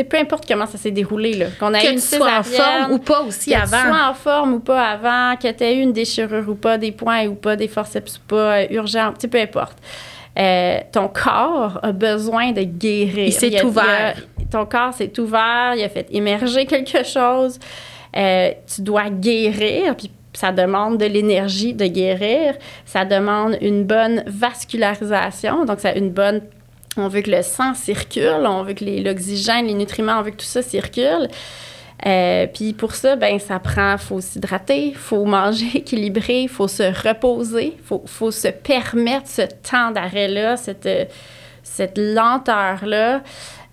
Peu 0.08 0.16
importe 0.16 0.46
comment 0.46 0.66
ça 0.66 0.78
s'est 0.78 0.90
déroulé, 0.90 1.34
là. 1.34 1.46
Qu'on 1.58 1.74
a 1.74 1.80
que 1.80 1.88
une 1.88 1.96
tu 1.96 2.16
sois 2.16 2.38
en 2.38 2.42
forme 2.42 2.92
ou 2.92 2.98
pas 2.98 3.20
aussi 3.22 3.50
que 3.50 3.56
avant. 3.56 3.76
Que 3.76 3.82
tu 3.82 3.88
sois 3.88 4.08
en 4.08 4.14
forme 4.14 4.54
ou 4.54 4.60
pas 4.60 4.90
avant, 4.90 5.36
que 5.36 5.50
tu 5.50 5.64
aies 5.64 5.76
eu 5.76 5.82
une 5.82 5.92
déchirure 5.92 6.48
ou 6.48 6.54
pas, 6.54 6.78
des 6.78 6.92
points 6.92 7.26
ou 7.26 7.34
pas, 7.34 7.56
des 7.56 7.68
forceps 7.68 8.18
ou 8.18 8.20
pas, 8.28 8.60
euh, 8.60 8.66
urgent, 8.70 9.12
peu 9.30 9.38
importe. 9.38 9.76
Euh, 10.38 10.78
ton 10.92 11.08
corps 11.08 11.80
a 11.82 11.92
besoin 11.92 12.52
de 12.52 12.62
guérir. 12.62 13.26
Il 13.26 13.32
s'est 13.32 13.62
ouvert. 13.62 14.16
ton 14.50 14.66
corps 14.66 14.94
s'est 14.94 15.18
ouvert, 15.18 15.74
il 15.76 15.82
a 15.82 15.88
fait 15.88 16.06
émerger 16.10 16.66
quelque 16.66 17.02
chose. 17.02 17.58
Euh, 18.16 18.52
tu 18.72 18.82
dois 18.82 19.10
guérir, 19.10 19.96
puis 19.96 20.10
ça 20.36 20.52
demande 20.52 20.98
de 20.98 21.06
l'énergie 21.06 21.72
de 21.72 21.86
guérir, 21.86 22.54
ça 22.84 23.04
demande 23.04 23.56
une 23.60 23.84
bonne 23.84 24.22
vascularisation, 24.26 25.64
donc 25.64 25.80
ça 25.80 25.94
une 25.94 26.10
bonne 26.10 26.42
on 26.98 27.08
veut 27.08 27.20
que 27.20 27.30
le 27.30 27.42
sang 27.42 27.74
circule, 27.74 28.46
on 28.46 28.62
veut 28.62 28.72
que 28.72 28.84
l'oxygène, 28.84 29.66
les, 29.66 29.74
nutriments, 29.74 30.18
on 30.18 30.22
veut 30.22 30.30
que 30.30 30.36
tout 30.36 30.46
ça 30.46 30.62
circule. 30.62 31.28
Euh, 32.06 32.46
puis 32.46 32.72
pour 32.72 32.94
ça, 32.94 33.16
ben 33.16 33.38
ça 33.38 33.58
prend, 33.58 33.98
faut 33.98 34.20
s'hydrater, 34.20 34.92
faut 34.94 35.24
manger 35.26 35.66
équilibré, 35.74 36.48
faut 36.48 36.68
se 36.68 36.84
reposer, 36.84 37.76
faut, 37.84 38.02
faut 38.06 38.30
se 38.30 38.48
permettre 38.48 39.28
ce 39.28 39.42
temps 39.42 39.90
d'arrêt-là, 39.90 40.56
cette, 40.56 40.88
cette 41.66 41.98
lenteur-là. 41.98 43.22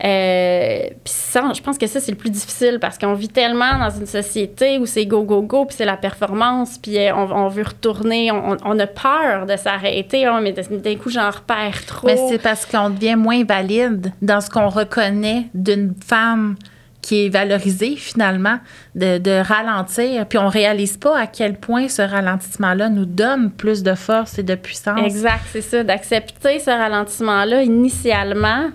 Euh, 0.04 0.90
je 1.06 1.62
pense 1.62 1.78
que 1.78 1.88
ça, 1.88 2.00
c'est 2.00 2.12
le 2.12 2.18
plus 2.18 2.30
difficile 2.30 2.80
parce 2.82 2.98
qu'on 2.98 3.14
vit 3.14 3.30
tellement 3.30 3.78
dans 3.80 3.90
une 3.90 4.08
société 4.08 4.78
où 4.80 4.86
c'est 4.86 5.06
go, 5.06 5.24
go, 5.24 5.42
go, 5.42 5.66
puis 5.66 5.78
c'est 5.78 5.86
la 5.86 5.96
performance, 5.96 6.78
puis 6.78 6.98
euh, 6.98 7.16
on, 7.16 7.48
veut 7.48 7.64
retourner, 7.64 8.32
on, 8.32 8.80
a 8.80 8.88
peur 8.88 9.46
de 9.46 9.56
s'arrêter, 9.56 10.28
oh, 10.28 10.40
mais 10.42 10.52
d'un 10.52 10.96
coup, 10.96 11.10
j'en 11.10 11.30
repère 11.30 11.86
trop. 11.86 12.08
Mais 12.08 12.18
c'est 12.30 12.40
parce 12.40 12.66
qu'on 12.66 12.90
devient 12.90 13.16
moins 13.16 13.46
valide 13.46 14.12
dans 14.22 14.42
ce 14.42 14.50
qu'on 14.50 14.70
reconnaît 14.70 15.48
d'une 15.54 15.94
femme 16.06 16.56
qui 17.04 17.26
est 17.26 17.30
valorisée 17.30 17.96
finalement, 17.98 18.58
de, 18.96 19.20
de, 19.20 19.32
ralentir. 19.32 20.26
Puis 20.26 20.40
on 20.40 20.48
réalise 20.48 20.98
pas 20.98 21.20
à 21.20 21.28
quel 21.28 21.58
point 21.60 21.90
ce 21.90 22.02
ralentissement-là 22.02 22.90
nous 22.90 23.06
donne 23.06 23.52
plus 23.52 23.84
de 23.84 23.94
force 23.94 24.40
et 24.40 24.44
de 24.44 24.56
puissance. 24.56 25.00
Exact, 25.04 25.44
c'est 25.52 25.62
ça, 25.62 25.84
d'accepter 25.84 26.60
ce 26.60 26.72
ralentissement-là 26.72 27.62
initialement 27.64 28.72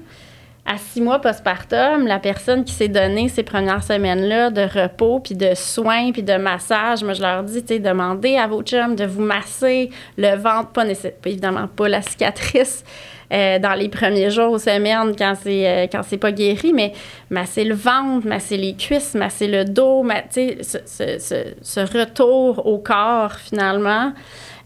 à 0.68 0.76
six 0.76 1.00
mois 1.00 1.18
postpartum, 1.18 2.06
la 2.06 2.18
personne 2.18 2.62
qui 2.62 2.74
s'est 2.74 2.88
donné 2.88 3.30
ces 3.30 3.42
premières 3.42 3.82
semaines-là 3.82 4.50
de 4.50 4.60
repos, 4.60 5.18
puis 5.18 5.34
de 5.34 5.54
soins, 5.54 6.12
puis 6.12 6.22
de 6.22 6.36
massage, 6.36 7.02
moi, 7.02 7.14
je 7.14 7.22
leur 7.22 7.42
dis, 7.42 7.62
tu 7.62 7.68
sais, 7.68 7.78
demandez 7.78 8.36
à 8.36 8.46
vos 8.46 8.62
chums 8.62 8.94
de 8.94 9.06
vous 9.06 9.22
masser 9.22 9.88
le 10.18 10.36
ventre, 10.36 10.68
pas, 10.72 10.84
évidemment 11.24 11.68
pas 11.68 11.88
la 11.88 12.02
cicatrice, 12.02 12.84
euh, 13.32 13.58
dans 13.58 13.74
les 13.74 13.88
premiers 13.88 14.30
jours 14.30 14.52
ou 14.52 14.58
semaines 14.58 15.14
quand 15.16 15.34
c'est 15.40 15.68
euh, 15.68 15.86
quand 15.90 16.02
c'est 16.02 16.16
pas 16.16 16.32
guéri, 16.32 16.72
mais 16.72 16.92
masser 17.30 17.64
le 17.64 17.74
ventre, 17.74 18.26
masser 18.26 18.56
les 18.56 18.74
cuisses, 18.74 19.14
masser 19.14 19.48
le 19.48 19.64
dos, 19.64 20.04
ce, 20.30 20.78
ce, 20.86 21.18
ce, 21.18 21.54
ce, 21.60 21.80
retour 21.80 22.66
au 22.66 22.78
corps 22.78 23.34
finalement. 23.34 24.12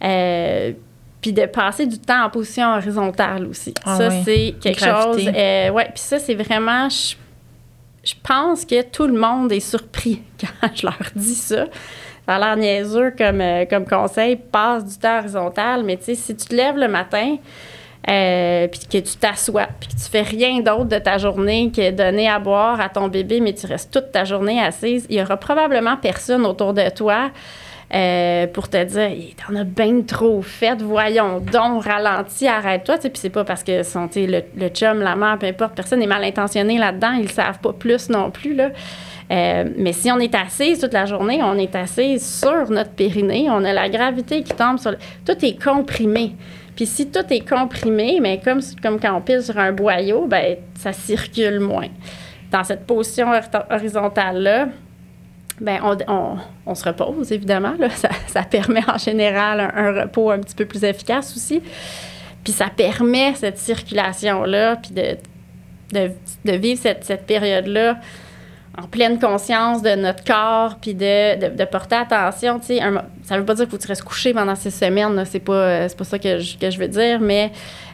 Euh, 0.02 0.72
puis 1.20 1.32
de 1.32 1.46
passer 1.46 1.86
du 1.86 1.98
temps 1.98 2.24
en 2.24 2.30
position 2.30 2.74
horizontale 2.74 3.46
aussi. 3.46 3.74
Ah 3.84 3.96
ça, 3.96 4.10
c'est 4.24 4.56
quelque 4.60 4.84
chose. 4.84 5.24
Ouais, 5.26 5.88
puis 5.94 6.02
ça, 6.02 6.18
c'est 6.18 6.34
vraiment. 6.34 6.88
Je, 6.88 7.14
je, 8.02 8.14
pense 8.26 8.64
que 8.64 8.82
tout 8.82 9.06
le 9.06 9.16
monde 9.16 9.52
est 9.52 9.60
surpris 9.60 10.22
quand 10.40 10.68
je 10.74 10.84
leur 10.84 10.98
dis 11.14 11.36
ça. 11.36 11.66
Ça 12.26 12.36
a 12.36 12.38
l'air 12.38 12.56
niaiseux 12.56 13.12
comme, 13.18 13.40
euh, 13.40 13.64
comme 13.66 13.84
conseil, 13.84 14.36
passe 14.36 14.84
du 14.84 14.96
temps 14.96 15.18
horizontal, 15.18 15.82
mais 15.82 15.96
tu 15.96 16.04
sais, 16.04 16.14
si 16.14 16.36
tu 16.36 16.46
te 16.46 16.54
lèves 16.54 16.76
le 16.76 16.86
matin, 16.86 17.36
euh, 18.08 18.66
puis 18.66 18.80
que 18.80 18.98
tu 18.98 19.16
t'assois, 19.16 19.68
puis 19.78 19.88
que 19.88 19.94
tu 19.94 20.10
fais 20.10 20.22
rien 20.22 20.60
d'autre 20.60 20.86
de 20.86 20.98
ta 20.98 21.18
journée 21.18 21.70
que 21.74 21.90
donner 21.90 22.28
à 22.28 22.38
boire 22.38 22.80
à 22.80 22.88
ton 22.88 23.08
bébé, 23.08 23.40
mais 23.40 23.52
tu 23.52 23.66
restes 23.66 23.92
toute 23.92 24.10
ta 24.10 24.24
journée 24.24 24.60
assise, 24.60 25.06
il 25.08 25.18
y 25.18 25.22
aura 25.22 25.36
probablement 25.36 25.96
personne 25.96 26.44
autour 26.44 26.74
de 26.74 26.88
toi 26.90 27.30
euh, 27.94 28.46
pour 28.46 28.68
te 28.70 28.82
dire 28.82 29.10
t'en 29.46 29.54
as 29.54 29.64
bien 29.64 30.00
trop 30.00 30.40
fait, 30.40 30.80
voyons 30.80 31.40
donc, 31.40 31.84
ralentis, 31.84 32.48
arrête-toi. 32.48 32.96
Puis 32.96 33.10
c'est 33.14 33.30
pas 33.30 33.44
parce 33.44 33.62
que 33.62 33.82
son, 33.82 34.08
le, 34.16 34.40
le 34.56 34.68
chum, 34.68 35.00
la 35.00 35.14
mère, 35.14 35.38
peu 35.38 35.46
importe, 35.46 35.74
personne 35.74 36.00
n'est 36.00 36.06
mal 36.06 36.24
intentionné 36.24 36.78
là-dedans, 36.78 37.12
ils 37.20 37.30
savent 37.30 37.58
pas 37.58 37.72
plus 37.72 38.08
non 38.08 38.30
plus. 38.30 38.54
Là. 38.54 38.70
Euh, 39.30 39.64
mais 39.76 39.92
si 39.92 40.10
on 40.10 40.18
est 40.18 40.34
assise 40.34 40.80
toute 40.80 40.92
la 40.92 41.06
journée, 41.06 41.40
on 41.42 41.56
est 41.56 41.74
assise 41.76 42.40
sur 42.40 42.70
notre 42.70 42.90
périnée, 42.90 43.48
on 43.50 43.62
a 43.62 43.72
la 43.72 43.88
gravité 43.88 44.42
qui 44.42 44.54
tombe 44.54 44.78
sur. 44.78 44.94
Tout 45.26 45.44
est 45.44 45.62
comprimé. 45.62 46.32
Puis 46.76 46.86
si 46.86 47.10
tout 47.10 47.24
est 47.30 47.46
comprimé, 47.46 48.18
mais 48.20 48.40
comme, 48.40 48.60
comme 48.82 48.98
quand 48.98 49.16
on 49.16 49.20
pile 49.20 49.42
sur 49.42 49.58
un 49.58 49.72
boyau, 49.72 50.26
ben 50.26 50.56
ça 50.74 50.92
circule 50.92 51.60
moins. 51.60 51.88
Dans 52.50 52.64
cette 52.64 52.86
position 52.86 53.28
horizontale-là, 53.70 54.68
ben 55.60 55.80
on, 56.08 56.36
on, 56.66 56.74
se 56.74 56.84
repose, 56.84 57.30
évidemment. 57.30 57.74
Ça, 57.90 58.08
ça, 58.26 58.42
permet 58.42 58.82
en 58.88 58.98
général 58.98 59.60
un, 59.60 60.02
repos 60.02 60.30
un 60.30 60.38
petit 60.38 60.54
peu 60.54 60.64
plus 60.64 60.82
efficace 60.82 61.36
aussi. 61.36 61.62
Puis 62.42 62.52
ça 62.52 62.68
permet 62.68 63.34
cette 63.34 63.58
circulation-là, 63.58 64.76
puis 64.76 64.92
de, 64.92 65.16
de, 65.92 66.10
de, 66.44 66.52
vivre 66.56 66.80
cette, 66.80 67.04
cette 67.04 67.26
période-là 67.26 67.98
en 68.78 68.84
pleine 68.84 69.18
conscience 69.18 69.82
de 69.82 69.94
notre 69.94 70.24
corps, 70.24 70.76
puis 70.80 70.94
de, 70.94 71.54
de, 71.54 71.64
porter 71.66 71.96
attention. 71.96 72.58
Tu 72.58 72.78
sais, 72.78 72.80
ça 73.22 73.36
veut 73.36 73.44
pas 73.44 73.54
dire 73.54 73.64
qu'il 73.64 73.70
faut 73.70 73.76
que 73.76 73.82
tu 73.82 73.88
restes 73.88 74.02
couché 74.02 74.32
pendant 74.32 74.54
ces 74.54 74.70
semaines, 74.70 75.22
c'est 75.26 75.40
pas, 75.40 75.52
euh, 75.52 75.88
pas 75.96 76.04
ça 76.04 76.18
que 76.18 76.38
je, 76.38 76.56
que 76.56 76.70
je 76.70 76.78
veux 76.78 76.88
dire, 76.88 77.20
mais 77.20 77.52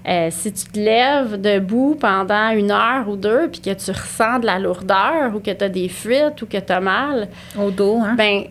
euh, 0.09 0.29
si 0.31 0.53
tu 0.53 0.67
te 0.67 0.79
lèves 0.79 1.41
debout 1.41 1.97
pendant 2.01 2.51
une 2.51 2.71
heure 2.71 3.09
ou 3.09 3.17
deux, 3.17 3.49
puis 3.49 3.61
que 3.61 3.71
tu 3.71 3.91
ressens 3.91 4.39
de 4.39 4.47
la 4.47 4.61
lourdeur, 4.61 5.35
ou 5.35 5.41
que 5.41 5.51
tu 5.51 5.65
as 5.65 5.69
des 5.69 5.89
fuites, 5.89 6.41
ou 6.43 6.47
que 6.47 6.59
tu 6.59 6.73
as 6.73 6.81
mal. 6.81 7.29
Au 7.59 7.73
dos, 7.73 7.99
hein? 8.01 8.15
Ben, 8.17 8.45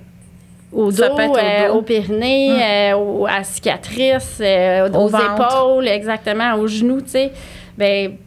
au 0.73 0.91
dos, 0.91 1.03
au, 1.03 1.37
euh, 1.37 1.69
au, 1.69 1.81
périnée, 1.81 2.93
hum. 2.93 3.25
à 3.25 3.45
cicatrices, 3.45 4.41
aux 4.41 5.07
épaules, 5.07 5.87
exactement, 5.87 6.55
aux 6.55 6.67
genoux, 6.67 6.99
tu 6.99 7.11
sais. 7.11 7.31
Ben, 7.77 8.17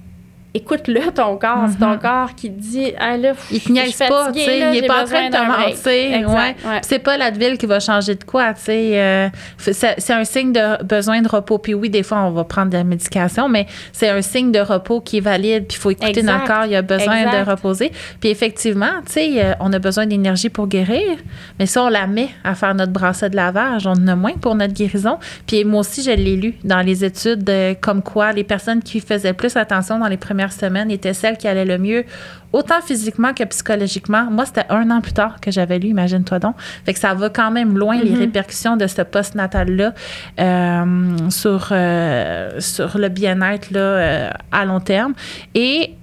écoute-le, 0.55 1.01
ton 1.13 1.37
corps. 1.37 1.67
C'est 1.71 1.79
ton 1.79 1.91
Mhm. 1.93 1.99
corps 1.99 2.35
qui 2.35 2.51
dit, 2.51 2.93
ah 2.99 3.17
là, 3.17 3.33
Il 3.51 3.61
te 3.61 3.71
niaise 3.73 3.97
pas, 3.99 4.33
tu 4.33 4.41
sais, 4.41 4.59
il 4.77 4.85
est 4.85 4.87
pas 4.87 5.03
en 5.03 5.05
train 5.05 5.29
de 5.29 5.33
te 5.35 5.47
mentir. 5.47 6.29
Ouais. 6.31 6.57
ouais. 6.69 6.81
C'est 6.83 6.99
pas 6.99 7.17
l'Advil 7.17 7.57
qui 7.59 7.67
va 7.67 7.81
changer 7.81 8.15
de 8.15 8.25
quoi, 8.25 8.53
tu 8.55 8.63
sais. 8.63 8.91
euh, 9.01 9.29
c'est 9.59 10.13
un 10.13 10.25
signe 10.25 10.53
de 10.53 10.83
besoin 10.85 11.21
de 11.23 11.29
repos. 11.29 11.59
Puis 11.59 11.75
oui, 11.75 11.91
des 11.91 12.03
fois, 12.03 12.19
on 12.23 12.31
va 12.31 12.45
prendre 12.45 12.71
de 12.71 12.77
la 12.77 12.85
médication, 12.85 13.49
mais 13.49 13.67
c'est 13.93 14.09
un 14.09 14.23
signe 14.23 14.51
de 14.53 14.61
repos 14.61 15.01
qui 15.01 15.19
est 15.19 15.21
valide. 15.21 15.67
Puis 15.67 15.77
il 15.77 15.81
faut 15.81 15.91
écouter 15.91 16.19
Exact. 16.21 16.33
notre 16.33 16.45
corps, 16.47 16.65
il 16.67 16.75
a 16.75 16.83
besoin 16.83 17.25
Exact. 17.25 17.45
de 17.47 17.51
reposer. 17.51 17.93
Puis 18.21 18.31
effectivement, 18.31 19.01
tu 19.07 19.13
sais, 19.13 19.31
euh, 19.45 19.53
on 19.61 19.73
a 19.73 19.79
besoin 19.79 20.07
d'énergie 20.07 20.49
pour 20.49 20.67
guérir, 20.67 21.19
mais 21.59 21.67
ça, 21.67 21.85
on 21.85 21.89
la 21.89 22.07
met 22.07 22.31
à 22.45 22.55
faire 22.55 22.75
notre 22.75 22.93
bracelet 22.93 23.31
de 23.31 23.37
lavage. 23.37 23.87
On 23.87 23.93
en 23.93 24.09
a 24.09 24.17
moins 24.17 24.33
pour 24.41 24.55
notre 24.55 24.75
guérison. 24.75 25.19
Puis 25.47 25.65
moi 25.65 25.81
aussi, 25.81 26.03
je 26.03 26.11
l'ai 26.11 26.37
lu 26.37 26.55
dans 26.65 26.81
les 26.81 27.05
études, 27.05 27.49
euh, 27.49 27.75
comme 27.81 28.03
quoi 28.03 28.33
les 28.33 28.45
personnes 28.45 28.83
qui 28.83 29.01
faisaient 29.01 29.33
plus 29.33 29.57
attention 29.57 29.99
dans 29.99 30.09
les 30.09 30.17
premières 30.17 30.40
semaines 30.49 30.91
étaient 30.91 31.13
celles 31.15 31.37
qui 31.37 31.47
allaient 31.47 31.65
le 31.65 31.79
mieux, 31.79 32.05
autant 32.53 32.81
physiquement 32.81 33.33
que 33.35 33.45
psychologiquement. 33.45 34.25
Moi, 34.31 34.47
c'était 34.47 34.65
un 34.71 34.91
an 34.91 35.01
plus 35.01 35.13
tard 35.13 35.41
que 35.41 35.51
j'avais 35.51 35.79
lu, 35.79 35.89
imagine-toi 35.89 36.39
donc. 36.39 36.57
Fait 36.85 36.93
que 36.95 36.99
ça 36.99 37.15
va 37.15 37.29
quand 37.29 37.51
même 37.51 37.77
loin, 37.79 38.01
les 38.01 38.11
Mhm. 38.11 38.19
répercussions 38.21 38.77
de 38.77 38.87
ce 38.87 39.03
post-natal-là 39.03 39.93
euh, 40.41 41.31
sur, 41.31 41.69
euh, 41.73 42.59
sur 42.61 42.99
le 42.99 43.09
bien-être 43.09 43.71
là, 43.71 43.81
euh, 43.81 44.31
à 44.51 44.65
long 44.65 44.81
terme. 44.81 45.15
Et 45.55 45.95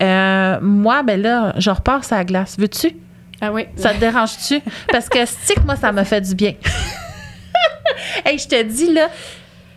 moi, 0.61 1.03
ben 1.03 1.21
là, 1.21 1.53
je 1.57 1.69
repars 1.69 2.05
sur 2.05 2.15
la 2.15 2.23
glace. 2.23 2.55
Veux-tu? 2.59 2.95
Ah 3.41 3.51
oui. 3.51 3.65
Ça 3.75 3.93
te 3.93 3.99
dérange-tu? 3.99 4.59
Parce 4.91 5.09
que 5.09 5.23
stick, 5.25 5.63
moi, 5.65 5.75
ça 5.75 5.91
m'a 5.91 6.03
fait 6.05 6.21
du 6.21 6.33
bien. 6.33 6.53
hey, 8.25 8.37
je 8.39 8.47
te 8.47 8.63
dis, 8.63 8.91
là, 8.93 9.09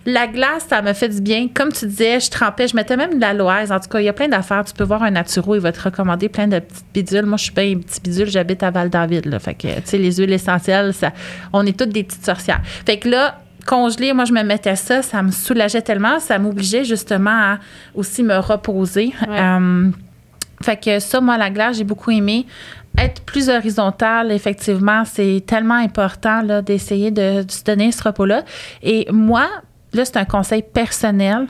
la 0.07 0.27
glace, 0.27 0.67
ça 0.69 0.81
m'a 0.81 0.95
fait 0.95 1.09
du 1.09 1.21
bien. 1.21 1.49
Comme 1.53 1.73
tu 1.73 1.87
disais, 1.87 2.21
je 2.21 2.31
trempais, 2.31 2.69
je 2.69 2.75
mettais 2.75 2.97
même 2.97 3.17
de 3.17 3.21
l'aloise. 3.21 3.71
En 3.71 3.79
tout 3.81 3.89
cas, 3.89 4.01
il 4.01 4.05
y 4.05 4.09
a 4.09 4.13
plein 4.13 4.29
d'affaires. 4.29 4.65
Tu 4.65 4.73
peux 4.73 4.85
voir 4.85 5.03
un 5.03 5.11
naturo, 5.11 5.55
il 5.55 5.61
va 5.61 5.73
te 5.73 5.83
recommander 5.83 6.29
plein 6.29 6.49
de 6.49 6.59
petites 6.59 6.87
bidules. 6.95 7.27
Moi, 7.27 7.37
je 7.37 7.45
suis 7.45 7.53
pas 7.53 7.65
une 7.65 7.83
petite 7.83 8.03
bidule, 8.03 8.29
j'habite 8.29 8.63
à 8.63 8.71
Val-David. 8.71 9.27
Là. 9.27 9.39
Fait 9.39 9.55
que, 9.55 9.69
tu 9.69 9.83
sais, 9.85 9.99
les 9.99 10.13
huiles 10.17 10.33
essentielles, 10.33 10.95
ça, 10.95 11.13
on 11.53 11.67
est 11.67 11.79
toutes 11.79 11.91
des 11.91 12.05
petites 12.05 12.25
sorcières. 12.25 12.63
Fait 12.87 12.99
que 12.99 13.09
là, 13.09 13.41
congelé, 13.67 14.13
moi, 14.13 14.25
je 14.25 14.33
me 14.33 14.43
mettais 14.43 14.77
ça, 14.77 15.03
ça 15.03 15.23
me 15.23 15.31
soulageait 15.31 15.83
tellement, 15.83 16.19
ça 16.19 16.39
m'obligeait 16.39 16.85
justement 16.85 17.31
à 17.31 17.59
aussi 17.95 18.23
me 18.23 18.39
reposer. 18.39 19.13
Ouais. 19.29 19.39
Euh, 19.39 19.91
fait 20.63 20.77
que 20.83 20.99
ça, 20.99 21.21
moi, 21.21 21.37
la 21.37 21.51
glace, 21.51 21.77
j'ai 21.77 21.85
beaucoup 21.85 22.11
aimé. 22.11 22.47
Être 22.99 23.23
plus 23.23 23.49
horizontal, 23.49 24.33
effectivement, 24.33 25.05
c'est 25.05 25.43
tellement 25.47 25.75
important 25.75 26.43
là, 26.43 26.61
d'essayer 26.61 27.11
de, 27.11 27.45
de 27.45 27.51
se 27.51 27.63
donner 27.63 27.93
ce 27.93 28.03
repos-là. 28.03 28.45
Et 28.83 29.07
moi, 29.13 29.47
là, 29.93 30.05
c'est 30.05 30.17
un 30.17 30.25
conseil 30.25 30.63
personnel. 30.63 31.47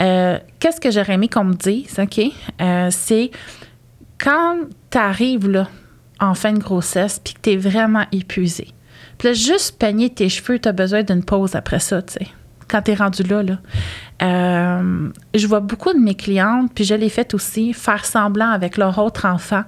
Euh, 0.00 0.38
Qu'est-ce 0.58 0.80
que 0.80 0.90
j'aurais 0.90 1.14
aimé 1.14 1.28
qu'on 1.28 1.44
me 1.44 1.54
dise, 1.54 1.98
OK? 1.98 2.20
Euh, 2.60 2.88
c'est 2.90 3.30
quand 4.18 4.58
tu 4.90 4.98
arrives 4.98 5.48
là, 5.48 5.68
en 6.20 6.34
fin 6.34 6.52
de 6.52 6.58
grossesse 6.58 7.20
puis 7.22 7.34
que 7.34 7.40
tu 7.42 7.50
es 7.52 7.56
vraiment 7.56 8.06
épuisé. 8.12 8.68
Puis 9.18 9.28
là, 9.28 9.34
juste 9.34 9.78
peigner 9.78 10.10
tes 10.10 10.28
cheveux, 10.28 10.58
tu 10.58 10.68
as 10.68 10.72
besoin 10.72 11.02
d'une 11.02 11.24
pause 11.24 11.54
après 11.54 11.78
ça, 11.80 12.02
tu 12.02 12.14
sais. 12.14 12.26
Quand 12.68 12.82
tu 12.82 12.90
es 12.90 12.94
rendu 12.94 13.22
là, 13.22 13.42
là. 13.42 13.58
Euh, 14.22 15.10
je 15.34 15.46
vois 15.46 15.60
beaucoup 15.60 15.92
de 15.92 15.98
mes 15.98 16.14
clientes, 16.14 16.70
puis 16.74 16.84
je 16.84 16.94
l'ai 16.94 17.10
fait 17.10 17.34
aussi, 17.34 17.72
faire 17.72 18.04
semblant 18.04 18.50
avec 18.50 18.78
leur 18.78 18.98
autre 18.98 19.26
enfant 19.26 19.62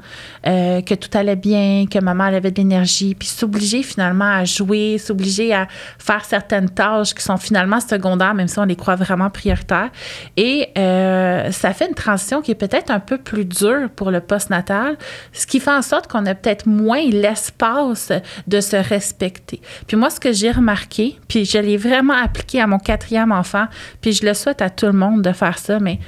euh, 0.46 0.80
que 0.80 0.94
tout 0.94 1.10
allait 1.12 1.36
bien, 1.36 1.84
que 1.90 1.98
maman 1.98 2.24
avait 2.24 2.50
de 2.50 2.56
l'énergie, 2.56 3.14
puis 3.14 3.28
s'obliger 3.28 3.82
finalement 3.82 4.30
à 4.30 4.44
jouer, 4.44 4.96
s'obliger 4.98 5.52
à 5.52 5.68
faire 5.98 6.24
certaines 6.24 6.70
tâches 6.70 7.14
qui 7.14 7.22
sont 7.22 7.36
finalement 7.36 7.80
secondaires, 7.80 8.34
même 8.34 8.48
si 8.48 8.58
on 8.58 8.64
les 8.64 8.76
croit 8.76 8.96
vraiment 8.96 9.28
prioritaires. 9.28 9.90
Et 10.36 10.68
euh, 10.78 11.50
ça 11.52 11.74
fait 11.74 11.88
une 11.88 11.94
transition 11.94 12.40
qui 12.40 12.52
est 12.52 12.54
peut-être 12.54 12.90
un 12.90 13.00
peu 13.00 13.18
plus 13.18 13.44
dure 13.44 13.90
pour 13.94 14.10
le 14.10 14.20
postnatal, 14.20 14.96
ce 15.32 15.46
qui 15.46 15.60
fait 15.60 15.70
en 15.70 15.82
sorte 15.82 16.06
qu'on 16.06 16.24
a 16.24 16.34
peut-être 16.34 16.66
moins 16.66 17.02
l'espace 17.10 18.12
de 18.46 18.60
se 18.60 18.76
respecter. 18.76 19.60
Puis 19.86 19.96
moi, 19.96 20.08
ce 20.08 20.20
que 20.20 20.32
j'ai 20.32 20.50
remarqué, 20.50 21.18
puis 21.28 21.44
je 21.44 21.58
l'ai 21.58 21.76
vraiment 21.76 22.14
appliqué 22.14 22.60
à 22.60 22.66
mon 22.66 22.78
quatrième 22.78 23.32
enfant, 23.32 23.66
puis 24.00 24.12
je 24.12 24.24
le 24.24 24.34
souhaite 24.38 24.62
à 24.62 24.70
tout 24.70 24.86
le 24.86 24.92
monde 24.92 25.22
de 25.22 25.32
faire 25.32 25.58
ça, 25.58 25.78
mais 25.78 25.98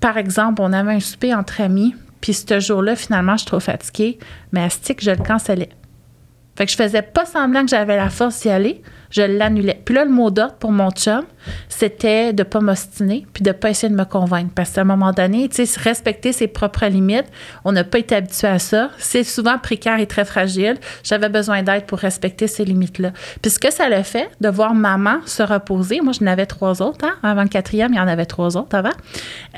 par 0.00 0.18
exemple, 0.18 0.62
on 0.62 0.72
avait 0.72 0.92
un 0.92 1.00
souper 1.00 1.34
entre 1.34 1.60
amis, 1.60 1.94
puis 2.20 2.34
ce 2.34 2.60
jour-là, 2.60 2.96
finalement, 2.96 3.32
je 3.32 3.38
suis 3.38 3.46
trop 3.46 3.60
fatiguée, 3.60 4.18
mais 4.52 4.62
à 4.62 4.70
stick, 4.70 5.02
je 5.02 5.10
le 5.10 5.16
cancellais. 5.22 5.70
Fait 6.56 6.66
que 6.66 6.72
je 6.72 6.76
faisais 6.76 7.02
pas 7.02 7.24
semblant 7.24 7.62
que 7.62 7.70
j'avais 7.70 7.96
la 7.96 8.10
force 8.10 8.42
d'y 8.42 8.50
aller, 8.50 8.82
je 9.10 9.22
l'annulais. 9.22 9.80
Puis 9.84 9.94
là, 9.94 10.04
le 10.04 10.10
mot 10.10 10.30
d'ordre 10.30 10.56
pour 10.56 10.72
mon 10.72 10.90
chum, 10.90 11.24
c'était 11.68 12.32
de 12.32 12.42
pas 12.42 12.60
m'ostiner 12.60 13.26
puis 13.32 13.42
de 13.42 13.52
pas 13.52 13.70
essayer 13.70 13.88
de 13.88 13.96
me 13.96 14.04
convaincre. 14.04 14.50
Parce 14.54 14.70
qu'à 14.70 14.82
un 14.82 14.84
moment 14.84 15.12
donné, 15.12 15.48
tu 15.48 15.66
sais, 15.66 15.80
respecter 15.80 16.32
ses 16.32 16.48
propres 16.48 16.86
limites, 16.86 17.26
on 17.64 17.72
n'a 17.72 17.84
pas 17.84 17.98
été 17.98 18.14
habitué 18.14 18.48
à 18.48 18.58
ça. 18.58 18.90
C'est 18.98 19.24
souvent 19.24 19.58
précaire 19.58 19.98
et 19.98 20.06
très 20.06 20.24
fragile. 20.24 20.76
J'avais 21.02 21.28
besoin 21.28 21.62
d'aide 21.62 21.86
pour 21.86 21.98
respecter 21.98 22.46
ces 22.46 22.64
limites-là. 22.64 23.12
Puis 23.40 23.50
ce 23.50 23.58
que 23.58 23.72
ça 23.72 23.88
le 23.88 24.02
fait, 24.02 24.30
de 24.40 24.48
voir 24.48 24.74
maman 24.74 25.18
se 25.26 25.42
reposer, 25.42 26.00
moi, 26.00 26.12
je 26.12 26.24
n'avais 26.24 26.46
trois 26.46 26.82
autres, 26.82 27.04
hein? 27.04 27.14
avant 27.22 27.42
le 27.42 27.48
quatrième, 27.48 27.92
il 27.92 27.96
y 27.96 28.00
en 28.00 28.08
avait 28.08 28.26
trois 28.26 28.56
autres 28.56 28.76
avant. 28.76 28.90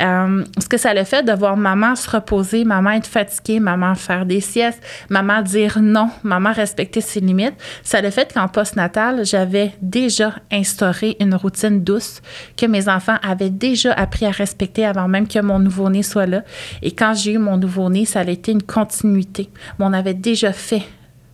Euh, 0.00 0.44
ce 0.58 0.68
que 0.68 0.76
ça 0.76 0.94
le 0.94 1.04
fait, 1.04 1.22
de 1.22 1.32
voir 1.32 1.56
maman 1.56 1.96
se 1.96 2.10
reposer, 2.10 2.64
maman 2.64 2.90
être 2.90 3.06
fatiguée, 3.06 3.60
maman 3.60 3.94
faire 3.94 4.26
des 4.26 4.40
siestes, 4.40 4.82
maman 5.08 5.42
dire 5.42 5.78
non, 5.80 6.10
maman 6.22 6.52
respecter 6.52 7.00
ses 7.00 7.20
limites, 7.20 7.54
ça 7.82 8.00
le 8.00 8.10
fait 8.10 8.32
qu'en 8.32 8.48
postnatal, 8.48 9.24
j'avais 9.24 9.72
déjà 9.80 10.34
instauré 10.50 11.16
une 11.20 11.34
routine 11.34 11.73
douce 11.82 12.20
que 12.56 12.66
mes 12.66 12.88
enfants 12.88 13.16
avaient 13.22 13.50
déjà 13.50 13.92
appris 13.92 14.26
à 14.26 14.30
respecter 14.30 14.84
avant 14.84 15.08
même 15.08 15.28
que 15.28 15.38
mon 15.40 15.58
nouveau-né 15.58 16.02
soit 16.02 16.26
là. 16.26 16.42
Et 16.82 16.92
quand 16.92 17.14
j'ai 17.14 17.32
eu 17.32 17.38
mon 17.38 17.56
nouveau-né, 17.56 18.04
ça 18.04 18.20
a 18.20 18.24
été 18.24 18.52
une 18.52 18.62
continuité. 18.62 19.50
On 19.78 19.92
avait 19.92 20.14
déjà 20.14 20.52
fait 20.52 20.82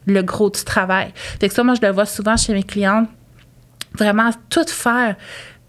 le 0.07 0.23
gros 0.23 0.51
du 0.51 0.65
travail. 0.65 1.13
Fait 1.15 1.49
que 1.49 1.55
ça, 1.55 1.63
moi, 1.63 1.75
je 1.75 1.87
le 1.87 1.93
vois 1.93 2.07
souvent 2.07 2.37
chez 2.37 2.53
mes 2.53 2.63
clientes. 2.63 3.09
Vraiment, 3.99 4.31
tout 4.49 4.67
faire 4.67 5.17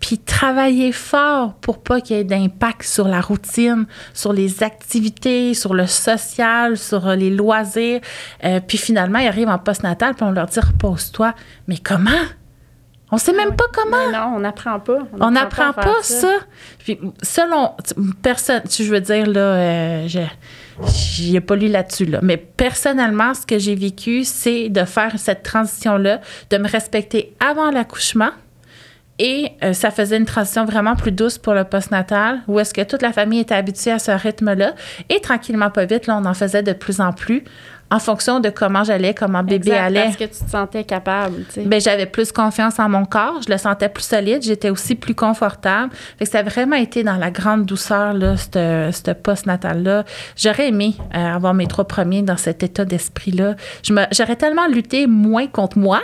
puis 0.01 0.17
travailler 0.17 0.91
fort 0.91 1.53
pour 1.61 1.81
pas 1.81 2.01
qu'il 2.01 2.17
y 2.17 2.19
ait 2.19 2.23
d'impact 2.23 2.83
sur 2.83 3.07
la 3.07 3.21
routine, 3.21 3.85
sur 4.13 4.33
les 4.33 4.63
activités, 4.63 5.53
sur 5.53 5.75
le 5.75 5.85
social, 5.85 6.75
sur 6.75 7.07
euh, 7.07 7.15
les 7.15 7.29
loisirs. 7.29 8.01
Euh, 8.43 8.59
puis 8.67 8.79
finalement, 8.79 9.19
ils 9.19 9.27
arrivent 9.27 9.47
en 9.47 9.59
postnatal, 9.59 10.15
puis 10.15 10.25
on 10.25 10.31
leur 10.31 10.47
dit 10.47 10.59
repose-toi. 10.59 11.33
Mais 11.67 11.77
comment? 11.77 12.09
On 13.11 13.17
sait 13.17 13.33
même 13.33 13.55
pas 13.55 13.65
comment. 13.73 14.07
Mais 14.07 14.17
non, 14.17 14.33
on 14.35 14.39
n'apprend 14.39 14.79
pas. 14.79 14.99
On 15.19 15.31
n'apprend 15.31 15.73
pas 15.73 16.01
ça. 16.01 16.33
Puis, 16.79 16.99
selon 17.21 17.71
personne, 18.21 18.61
je 18.69 18.83
veux 18.83 19.01
dire 19.01 19.27
là, 19.27 19.39
euh, 19.39 20.07
je 20.07 20.21
j'y 20.87 21.35
ai 21.35 21.41
pas 21.41 21.55
lu 21.55 21.67
là-dessus 21.67 22.05
là, 22.05 22.19
mais 22.23 22.37
personnellement, 22.37 23.33
ce 23.33 23.45
que 23.45 23.59
j'ai 23.59 23.75
vécu, 23.75 24.23
c'est 24.23 24.69
de 24.69 24.83
faire 24.83 25.13
cette 25.17 25.43
transition 25.43 25.97
là, 25.97 26.21
de 26.49 26.57
me 26.57 26.67
respecter 26.67 27.35
avant 27.39 27.69
l'accouchement. 27.69 28.31
Et 29.19 29.51
euh, 29.63 29.73
ça 29.73 29.91
faisait 29.91 30.17
une 30.17 30.25
transition 30.25 30.65
vraiment 30.65 30.95
plus 30.95 31.11
douce 31.11 31.37
pour 31.37 31.53
le 31.53 31.63
postnatal, 31.63 32.41
où 32.47 32.59
est-ce 32.59 32.73
que 32.73 32.81
toute 32.81 33.03
la 33.03 33.13
famille 33.13 33.41
était 33.41 33.53
habituée 33.53 33.91
à 33.91 33.99
ce 33.99 34.09
rythme-là. 34.09 34.73
Et 35.09 35.19
tranquillement, 35.19 35.69
pas 35.69 35.85
vite, 35.85 36.07
là, 36.07 36.17
on 36.19 36.25
en 36.25 36.33
faisait 36.33 36.63
de 36.63 36.73
plus 36.73 36.99
en 37.01 37.13
plus 37.13 37.43
en 37.91 37.99
fonction 37.99 38.39
de 38.39 38.49
comment 38.49 38.83
j'allais, 38.83 39.13
comment 39.13 39.43
bébé 39.43 39.55
Exact, 39.71 39.77
allait. 39.77 40.03
Parce 40.05 40.15
que 40.15 40.23
tu 40.23 40.45
te 40.45 40.49
sentais 40.49 40.83
capable, 40.85 41.43
tu 41.45 41.55
sais. 41.55 41.61
Ben, 41.65 41.79
j'avais 41.79 42.05
plus 42.05 42.31
confiance 42.31 42.79
en 42.79 42.87
mon 42.87 43.05
corps, 43.05 43.41
je 43.45 43.51
le 43.51 43.57
sentais 43.57 43.89
plus 43.89 44.03
solide, 44.03 44.41
j'étais 44.41 44.69
aussi 44.69 44.95
plus 44.95 45.13
confortable. 45.13 45.91
Fait 46.17 46.25
que 46.25 46.31
ça 46.31 46.39
a 46.39 46.43
vraiment 46.43 46.77
été 46.77 47.03
dans 47.03 47.17
la 47.17 47.29
grande 47.29 47.65
douceur, 47.65 48.13
là, 48.13 48.37
ce 48.37 48.89
ce 48.91 49.11
post-natal-là. 49.11 50.05
J'aurais 50.35 50.69
aimé 50.69 50.95
euh, 51.15 51.35
avoir 51.35 51.53
mes 51.53 51.67
trois 51.67 51.85
premiers 51.85 52.21
dans 52.21 52.37
cet 52.37 52.63
état 52.63 52.85
d'esprit-là. 52.85 53.55
J'aurais 53.83 54.35
tellement 54.35 54.67
lutté 54.67 55.07
moins 55.07 55.47
contre 55.47 55.77
moi. 55.77 56.01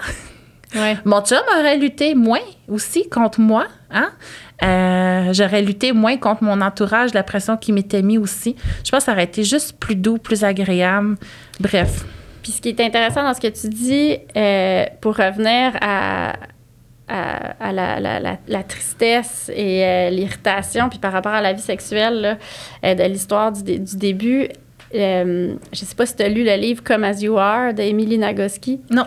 Ouais. 0.76 0.98
Mon 1.06 1.22
chum 1.22 1.40
aurait 1.58 1.78
lutté 1.78 2.14
moins 2.14 2.42
aussi 2.68 3.08
contre 3.10 3.40
moi. 3.40 3.68
Hein? 3.90 4.10
Euh, 4.64 5.34
J'aurais 5.34 5.62
lutté 5.62 5.92
moins 5.92 6.18
contre 6.18 6.44
mon 6.44 6.62
entourage, 6.62 7.14
la 7.14 7.24
pression 7.24 7.58
qui 7.58 7.72
m'était 7.72 8.02
mise 8.02 8.18
aussi. 8.20 8.56
Je 8.84 8.90
pense 8.92 9.00
que 9.02 9.06
ça 9.06 9.12
aurait 9.14 9.26
été 9.26 9.44
juste 9.44 9.78
plus 9.80 9.96
doux, 9.96 10.18
plus 10.18 10.44
agréable. 10.44 11.16
Bref. 11.60 12.06
Puis 12.42 12.54
ce 12.54 12.62
qui 12.62 12.70
est 12.70 12.80
intéressant 12.80 13.24
dans 13.24 13.34
ce 13.34 13.42
que 13.42 13.48
tu 13.48 13.68
dis, 13.68 14.18
euh, 14.36 14.86
pour 15.02 15.18
revenir 15.18 15.74
à, 15.82 16.34
à, 17.08 17.54
à 17.60 17.72
la, 17.72 18.00
la- 18.00 18.20
la- 18.20 18.38
la 18.48 18.64
tristesse 18.64 19.52
et 19.54 19.84
euh, 19.86 20.10
l'irritation, 20.10 20.90
puis 20.90 20.98
par 21.00 21.12
rapport 21.12 21.34
à 21.34 21.42
la 21.42 21.54
vie 21.54 21.62
sexuelle 21.62 22.38
là, 22.84 22.96
de 22.96 23.04
l'histoire 23.04 23.52
du, 23.52 23.64
dé- 23.64 23.80
du 23.80 23.98
début, 23.98 24.48
euh, 24.96 25.56
je 25.74 25.80
sais 25.86 25.96
pas 25.96 26.06
si 26.06 26.16
tu 26.16 26.24
as 26.24 26.30
lu 26.30 26.46
le 26.46 26.56
livre 26.56 26.82
Come 26.84 27.04
As 27.04 27.22
You 27.22 27.38
Are 27.38 27.74
de 27.74 27.82
Emily 27.84 28.18
Nagoski. 28.18 28.80
Non. 28.90 29.06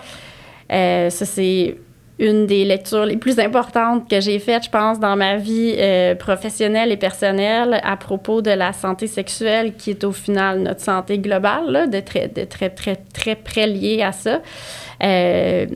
Euh, 0.70 1.08
ça, 1.10 1.24
c'est 1.24 1.76
une 2.20 2.46
des 2.46 2.64
lectures 2.66 3.06
les 3.06 3.16
plus 3.16 3.38
importantes 3.40 4.08
que 4.08 4.20
j'ai 4.20 4.38
faites, 4.38 4.64
je 4.64 4.70
pense, 4.70 5.00
dans 5.00 5.16
ma 5.16 5.36
vie 5.36 5.74
euh, 5.78 6.14
professionnelle 6.14 6.92
et 6.92 6.98
personnelle 6.98 7.80
à 7.82 7.96
propos 7.96 8.42
de 8.42 8.50
la 8.50 8.74
santé 8.74 9.06
sexuelle, 9.06 9.72
qui 9.74 9.90
est 9.90 10.04
au 10.04 10.12
final 10.12 10.60
notre 10.60 10.82
santé 10.82 11.18
globale, 11.18 11.70
là, 11.70 11.86
de 11.86 11.98
très, 12.00 12.28
de 12.28 12.44
très, 12.44 12.68
très, 12.68 12.96
très 12.96 13.36
près 13.36 13.66
liée 13.66 14.02
à 14.02 14.12
ça. 14.12 14.40
Euh, 15.02 15.66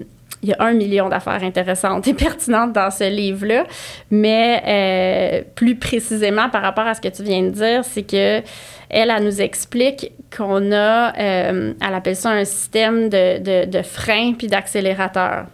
il 0.43 0.51
y 0.51 0.53
a 0.53 0.57
un 0.59 0.75
million 0.75 1.09
d'affaires 1.09 1.43
intéressantes 1.43 2.07
et 2.07 2.13
pertinentes 2.13 2.75
dans 2.75 2.91
ce 2.91 3.09
livre-là. 3.09 3.65
Mais 4.11 4.63
euh, 4.67 5.43
plus 5.55 5.77
précisément 5.77 6.51
par 6.51 6.61
rapport 6.61 6.87
à 6.87 6.93
ce 6.93 7.01
que 7.01 7.09
tu 7.09 7.23
viens 7.23 7.43
de 7.43 7.49
dire, 7.49 7.83
c'est 7.85 8.03
que 8.03 8.43
elle, 8.91 9.11
elle 9.11 9.25
nous 9.25 9.41
explique 9.41 10.13
qu'on 10.37 10.73
a, 10.73 11.15
elle 11.17 11.75
appelle 11.81 12.17
ça 12.17 12.31
un 12.31 12.45
système 12.45 13.09
de, 13.09 13.39
de, 13.39 13.65
de 13.65 13.83
frein 13.83 14.35
puis 14.37 14.47
d'accélérateur. 14.47 15.47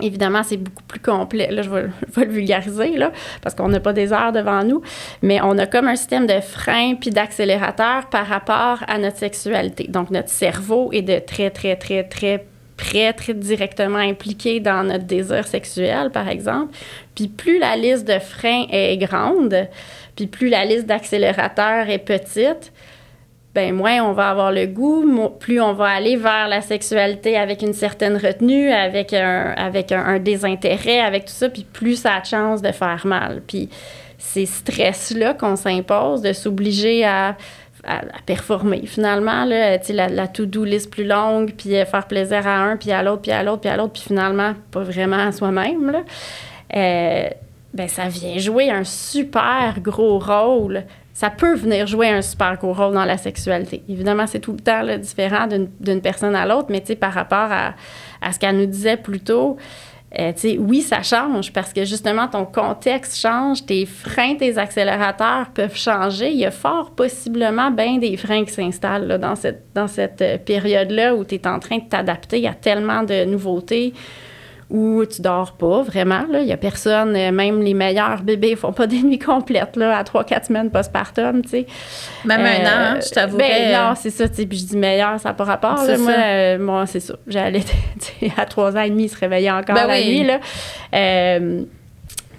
Évidemment, 0.00 0.42
c'est 0.42 0.56
beaucoup 0.58 0.82
plus 0.82 1.00
complet. 1.00 1.50
Là, 1.50 1.62
je 1.62 1.70
vais, 1.70 1.82
le 1.82 2.30
vulgariser, 2.30 2.96
là, 2.96 3.12
parce 3.42 3.54
qu'on 3.54 3.68
n'a 3.68 3.80
pas 3.80 3.92
des 3.92 4.12
heures 4.12 4.32
devant 4.32 4.62
nous. 4.64 4.82
Mais 5.22 5.40
on 5.42 5.56
a 5.58 5.66
comme 5.66 5.88
un 5.88 5.96
système 5.96 6.26
de 6.26 6.40
frein 6.40 6.94
puis 6.94 7.10
d'accélérateur 7.10 8.08
par 8.08 8.26
rapport 8.26 8.84
à 8.86 8.98
notre 8.98 9.16
sexualité. 9.16 9.86
Donc, 9.88 10.10
notre 10.10 10.28
cerveau 10.28 10.90
est 10.92 11.02
de 11.02 11.18
très, 11.18 11.50
très, 11.50 11.76
très, 11.76 12.04
très 12.04 12.44
très, 12.76 13.12
très 13.12 13.34
directement 13.34 13.98
impliqué 13.98 14.60
dans 14.60 14.84
notre 14.84 15.04
désir 15.04 15.46
sexuel, 15.46 16.10
par 16.10 16.28
exemple. 16.28 16.76
Puis 17.14 17.28
plus 17.28 17.58
la 17.58 17.76
liste 17.76 18.06
de 18.06 18.18
freins 18.18 18.66
est 18.70 18.96
grande, 18.98 19.68
puis 20.14 20.26
plus 20.26 20.48
la 20.48 20.64
liste 20.64 20.86
d'accélérateurs 20.86 21.88
est 21.88 21.98
petite, 21.98 22.72
ben 23.56 23.74
moins 23.74 24.02
on 24.02 24.12
va 24.12 24.28
avoir 24.28 24.52
le 24.52 24.66
goût, 24.66 25.30
plus 25.40 25.62
on 25.62 25.72
va 25.72 25.86
aller 25.86 26.16
vers 26.16 26.46
la 26.46 26.60
sexualité 26.60 27.38
avec 27.38 27.62
une 27.62 27.72
certaine 27.72 28.18
retenue, 28.18 28.70
avec 28.70 29.14
un, 29.14 29.54
avec 29.56 29.92
un, 29.92 30.18
désintérêt, 30.18 31.00
avec 31.00 31.24
tout 31.24 31.32
ça, 31.32 31.48
puis 31.48 31.64
plus 31.64 31.96
ça 31.96 32.16
a 32.16 32.20
de 32.20 32.26
chance 32.26 32.60
de 32.60 32.70
faire 32.70 33.06
mal. 33.06 33.40
Puis 33.46 33.70
ces 34.18 34.44
stress-là 34.44 35.32
qu'on 35.32 35.56
s'impose, 35.56 36.20
de 36.20 36.34
s'obliger 36.34 37.06
à 37.06 37.34
à, 37.88 38.00
performer. 38.26 38.82
Finalement, 38.84 39.44
là, 39.44 39.78
la, 39.90 40.08
la 40.08 40.26
to-do 40.26 40.64
list 40.64 40.90
plus 40.90 41.06
longue, 41.06 41.52
puis 41.56 41.76
euh, 41.76 41.84
faire 41.84 42.08
plaisir 42.08 42.44
à 42.44 42.56
un, 42.64 42.76
puis 42.76 42.90
à 42.90 43.00
l'autre, 43.04 43.22
puis 43.22 43.30
à 43.30 43.44
l'autre, 43.44 43.60
puis 43.60 43.70
à 43.70 43.76
l'autre, 43.76 43.92
puis 43.92 44.02
finalement, 44.02 44.54
pas 44.72 44.82
vraiment 44.82 45.28
à 45.28 45.30
soi-même, 45.30 46.02
euh, 46.74 47.28
ben, 47.72 47.88
ça 47.88 48.08
vient 48.08 48.38
jouer 48.38 48.70
un 48.70 48.82
super 48.82 49.78
gros 49.80 50.18
rôle. 50.18 50.82
Ça 51.16 51.30
peut 51.30 51.54
venir 51.54 51.86
jouer 51.86 52.10
un 52.10 52.20
super 52.20 52.58
gros 52.58 52.74
rôle 52.74 52.92
dans 52.92 53.06
la 53.06 53.16
sexualité. 53.16 53.82
Évidemment, 53.88 54.26
c'est 54.26 54.38
tout 54.38 54.52
le 54.52 54.58
temps 54.58 54.84
différent 54.98 55.46
d'une 55.46 56.02
personne 56.02 56.34
à 56.34 56.44
l'autre, 56.44 56.66
mais 56.68 56.82
par 56.94 57.14
rapport 57.14 57.48
à, 57.50 57.72
à 58.20 58.32
ce 58.32 58.38
qu'elle 58.38 58.58
nous 58.58 58.66
disait 58.66 58.98
plus 58.98 59.20
tôt, 59.20 59.56
euh, 60.18 60.32
oui, 60.58 60.82
ça 60.82 61.02
change 61.02 61.54
parce 61.54 61.72
que 61.72 61.86
justement, 61.86 62.28
ton 62.28 62.44
contexte 62.44 63.18
change, 63.18 63.64
tes 63.64 63.86
freins, 63.86 64.34
tes 64.34 64.58
accélérateurs 64.58 65.48
peuvent 65.54 65.74
changer. 65.74 66.32
Il 66.32 66.38
y 66.38 66.44
a 66.44 66.50
fort 66.50 66.90
possiblement 66.90 67.70
bien 67.70 67.96
des 67.96 68.18
freins 68.18 68.44
qui 68.44 68.52
s'installent 68.52 69.16
dans 69.18 69.36
cette, 69.36 69.64
dans 69.74 69.88
cette 69.88 70.20
euh, 70.20 70.36
période-là 70.36 71.14
où 71.14 71.24
tu 71.24 71.36
es 71.36 71.46
en 71.48 71.58
train 71.58 71.78
de 71.78 71.88
t'adapter 71.88 72.46
à 72.46 72.52
tellement 72.52 73.04
de 73.04 73.24
nouveautés 73.24 73.94
où 74.68 75.04
tu 75.06 75.22
dors 75.22 75.52
pas 75.52 75.82
vraiment. 75.82 76.24
Il 76.32 76.46
y 76.46 76.52
a 76.52 76.56
personne, 76.56 77.14
euh, 77.14 77.30
même 77.30 77.62
les 77.62 77.74
meilleurs 77.74 78.22
bébés 78.22 78.56
font 78.56 78.72
pas 78.72 78.86
des 78.88 79.02
nuits 79.02 79.18
complètes 79.18 79.76
là, 79.76 79.96
à 79.96 80.02
3-4 80.02 80.46
semaines 80.46 80.70
postpartum. 80.70 81.44
sais. 81.44 81.66
Même 82.24 82.40
un 82.40 82.66
an, 82.66 82.96
hein, 82.96 82.98
je 83.00 83.10
t'avoue. 83.10 83.38
Ben, 83.38 83.72
non, 83.72 83.94
c'est 83.94 84.10
ça. 84.10 84.26
Puis 84.28 84.58
je 84.58 84.64
dis 84.66 84.76
meilleur, 84.76 85.20
ça 85.20 85.30
n'a 85.30 85.34
pas 85.34 85.44
rapport. 85.44 85.78
moi, 85.98 86.12
euh, 86.12 86.58
moi 86.58 86.86
c'est 86.86 87.00
ça. 87.00 87.14
J'allais 87.26 87.62
à 88.36 88.44
3 88.44 88.76
ans 88.76 88.80
et 88.80 88.90
demi, 88.90 89.04
il 89.04 89.08
se 89.08 89.18
réveillait 89.18 89.50
encore 89.50 89.74
ben 89.76 89.86
la 89.86 90.00
nuit. 90.00 90.24
Là. 90.24 90.40
Euh, 90.94 91.62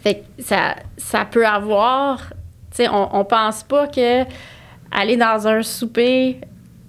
fait 0.04 0.24
ça, 0.40 0.76
ça 0.98 1.26
peut 1.26 1.48
avoir. 1.48 2.34
On, 2.80 3.10
on 3.12 3.26
pense 3.26 3.64
pas 3.64 3.88
que 3.88 4.24
aller 4.92 5.18
dans 5.18 5.48
un 5.48 5.64
souper 5.64 6.40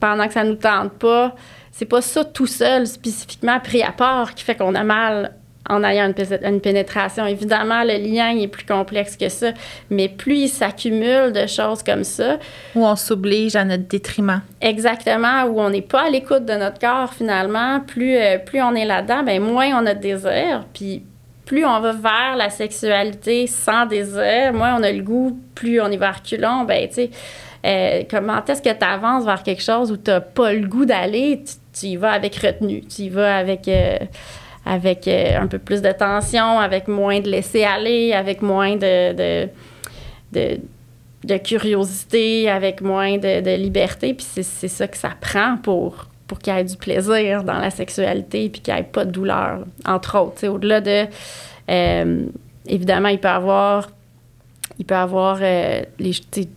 pendant 0.01 0.27
que 0.27 0.33
ça 0.33 0.45
nous 0.45 0.55
tente 0.55 0.93
pas, 0.93 1.35
c'est 1.79 1.87
pas 1.87 2.03
ça 2.03 2.25
tout 2.25 2.49
seul, 2.49 2.89
spécifiquement 2.89 3.61
pris 3.61 3.85
à 3.85 3.93
part, 3.93 4.35
qui 4.35 4.43
fait 4.43 4.57
qu'on 4.57 4.75
a 4.75 4.83
mal 4.83 5.33
en 5.71 5.85
ayant 5.85 6.13
une, 6.43 6.61
pénétration. 6.61 7.25
Évidemment, 7.25 7.85
le 7.85 7.99
lien 7.99 8.37
est 8.37 8.49
plus 8.49 8.67
complexe 8.67 9.17
que 9.17 9.29
ça, 9.29 9.53
mais 9.89 10.09
plus 10.09 10.37
il 10.39 10.49
s'accumule 10.49 11.31
de 11.31 11.47
choses 11.47 11.85
comme 11.85 12.03
ça. 12.03 12.39
Où 12.75 12.85
on 12.85 12.97
s'oblige 12.97 13.55
à 13.55 13.65
notre 13.65 13.85
détriment. 13.85 14.41
Exactement, 14.61 15.45
où 15.45 15.61
on 15.61 15.71
n'est 15.71 15.83
pas 15.83 16.07
à 16.07 16.11
l'écoute 16.11 16.45
de 16.47 16.55
notre 16.55 16.81
corps 16.81 17.15
finalement, 17.15 17.79
plus, 17.79 18.17
euh, 18.17 18.39
plus 18.39 18.61
on 18.61 18.75
est 18.75 18.85
là-dedans, 18.85 19.23
ben 19.23 19.41
moins 19.41 19.81
on 19.81 19.87
a 19.87 19.95
de 19.95 20.01
désir, 20.01 20.65
puis 20.75 21.05
plus 21.45 21.65
on 21.65 21.79
va 21.79 21.93
vers 21.93 22.35
la 22.37 22.51
sexualité 22.51 23.47
sans 23.47 23.87
désir, 23.87 24.53
moins 24.53 24.81
on 24.81 24.83
a 24.83 24.91
le 24.91 25.03
goût, 25.03 25.39
plus 25.55 25.81
on 25.81 25.93
y 25.93 25.97
va 25.97 26.11
reculons, 26.11 26.65
ben 26.65 26.89
tu 26.89 26.95
sais. 26.95 27.11
Euh, 27.67 28.03
comment 28.09 28.45
est-ce 28.45 28.63
que 28.63 28.73
tu 28.73 28.85
avances 28.85 29.25
vers 29.25 29.43
quelque 29.43 29.63
chose 29.63 29.91
où 29.91 29.97
tu 29.97 30.11
n'as 30.11 30.21
pas 30.21 30.53
le 30.53 30.67
goût 30.67 30.85
d'aller? 30.85 31.43
tu 31.45 31.55
y 31.87 31.97
vas 31.97 32.13
avec 32.13 32.37
retenue, 32.37 32.83
tu 32.83 33.03
y 33.03 33.09
vas 33.09 33.37
avec, 33.37 33.69
euh, 33.69 33.99
avec 34.67 35.09
euh, 35.09 35.39
un 35.39 35.47
peu 35.47 35.59
plus 35.59 35.83
de 35.83 35.93
tension, 35.93 36.59
avec 36.59 36.89
moins 36.89 37.21
de 37.21 37.29
laisser 37.29 37.65
aller, 37.65 38.13
avec 38.13 38.43
moins 38.43 38.77
de, 38.77 39.49
de, 40.33 41.37
curiosité, 41.39 42.51
avec 42.51 42.81
moins 42.81 43.19
de, 43.19 43.57
liberté. 43.57 44.15
Puis 44.15 44.27
c'est 44.31 44.69
ça 44.69 44.89
que 44.89 44.97
ça 44.97 45.13
prend 45.21 45.57
pour, 45.57 46.07
pour 46.27 46.39
qu'il 46.39 46.55
y 46.55 46.59
ait 46.59 46.65
du 46.65 46.77
plaisir 46.77 47.45
dans 47.45 47.59
la 47.59 47.71
sexualité 47.71 48.49
puis 48.49 48.61
qu'il 48.61 48.75
n'y 48.75 48.81
ait 48.81 48.85
pas 48.85 49.05
de 49.05 49.11
douleur, 49.11 49.61
entre 49.87 50.19
autres. 50.19 50.47
Au-delà 50.47 50.81
de... 50.81 51.07
Euh, 51.71 52.27
évidemment, 52.67 53.09
il 53.09 53.19
peut 53.19 53.29
y 53.29 53.31
avoir 53.31 53.91
il 54.81 54.85
peut 54.85 54.95
avoir 54.95 55.39
euh, 55.43 55.83
les 55.99 56.13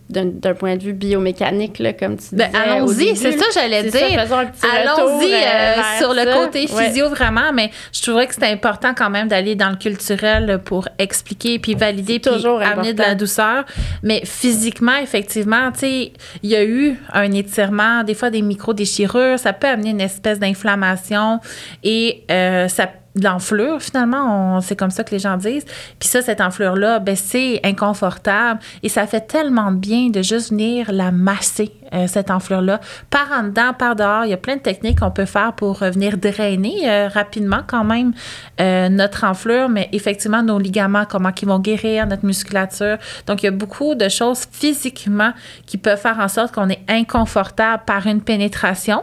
d'un 0.08 0.54
point 0.54 0.76
de 0.76 0.82
vue 0.82 0.92
biomécanique 0.92 1.80
là, 1.80 1.92
comme 1.92 2.16
tu 2.16 2.36
ben, 2.36 2.50
allons-y 2.54 3.16
c'est 3.16 3.32
ça 3.32 3.46
j'allais 3.52 3.82
dire. 3.90 4.18
allons-y 4.18 5.32
euh, 5.32 5.38
euh, 5.38 5.98
sur 5.98 6.14
le 6.14 6.32
côté 6.32 6.68
physio 6.68 7.08
vraiment 7.08 7.52
mais 7.52 7.70
je 7.92 8.00
trouverais 8.02 8.28
que 8.28 8.34
c'est 8.34 8.46
important 8.46 8.94
quand 8.96 9.10
même 9.10 9.26
d'aller 9.26 9.56
dans 9.56 9.70
le 9.70 9.76
culturel 9.76 10.60
pour 10.64 10.88
expliquer 10.98 11.58
puis 11.58 11.74
valider 11.74 12.20
puis 12.20 12.30
amener 12.62 12.94
de 12.94 13.00
la 13.00 13.14
douceur. 13.14 13.64
Mais 14.04 14.22
physiquement 14.24 14.96
effectivement 15.02 15.72
tu 15.72 15.80
sais 15.80 16.12
il 16.44 16.50
y 16.50 16.54
a 16.54 16.64
eu 16.64 16.96
un 17.12 17.32
étirement 17.32 18.04
des 18.04 18.14
fois 18.14 18.30
des 18.30 18.42
micro 18.42 18.72
déchirures 18.72 19.38
ça 19.38 19.52
peut 19.52 19.66
amener 19.66 19.90
une 19.90 20.00
espèce 20.00 20.38
d'inflammation 20.38 21.40
et 21.82 22.24
ça 22.28 22.86
l'enflure, 23.14 23.80
finalement. 23.82 24.60
C'est 24.60 24.76
comme 24.76 24.90
ça 24.90 25.04
que 25.04 25.10
les 25.10 25.18
gens 25.18 25.36
disent. 25.36 25.64
Puis 25.98 26.08
ça, 26.08 26.22
cette 26.22 26.40
enflure-là, 26.40 26.98
ben, 26.98 27.16
c'est 27.16 27.60
inconfortable. 27.64 28.60
Et 28.82 28.88
ça 28.88 29.06
fait 29.06 29.26
tellement 29.26 29.72
de 29.72 29.76
bien 29.76 30.08
de 30.08 30.22
juste 30.22 30.50
venir 30.50 30.92
la 30.92 31.12
masser 31.12 31.72
euh, 31.94 32.06
cette 32.06 32.30
enflure-là. 32.30 32.80
Par 33.10 33.30
en 33.32 33.44
dedans, 33.44 33.72
par 33.78 33.96
dehors, 33.96 34.24
il 34.24 34.30
y 34.30 34.34
a 34.34 34.38
plein 34.38 34.56
de 34.56 34.62
techniques 34.62 35.00
qu'on 35.00 35.10
peut 35.10 35.26
faire 35.26 35.52
pour 35.52 35.78
venir 35.78 36.16
drainer 36.16 36.88
euh, 36.88 37.08
rapidement 37.08 37.60
quand 37.66 37.84
même 37.84 38.12
euh, 38.60 38.88
notre 38.88 39.24
enflure, 39.24 39.68
mais 39.68 39.88
effectivement, 39.92 40.42
nos 40.42 40.58
ligaments, 40.58 41.04
comment 41.08 41.30
ils 41.40 41.48
vont 41.48 41.58
guérir, 41.58 42.06
notre 42.06 42.24
musculature. 42.24 42.98
Donc, 43.26 43.42
il 43.42 43.46
y 43.46 43.48
a 43.48 43.52
beaucoup 43.52 43.94
de 43.94 44.08
choses 44.08 44.46
physiquement 44.50 45.32
qui 45.66 45.78
peuvent 45.78 46.00
faire 46.00 46.18
en 46.18 46.28
sorte 46.28 46.54
qu'on 46.54 46.68
est 46.68 46.82
inconfortable 46.88 47.82
par 47.86 48.06
une 48.06 48.22
pénétration. 48.22 49.02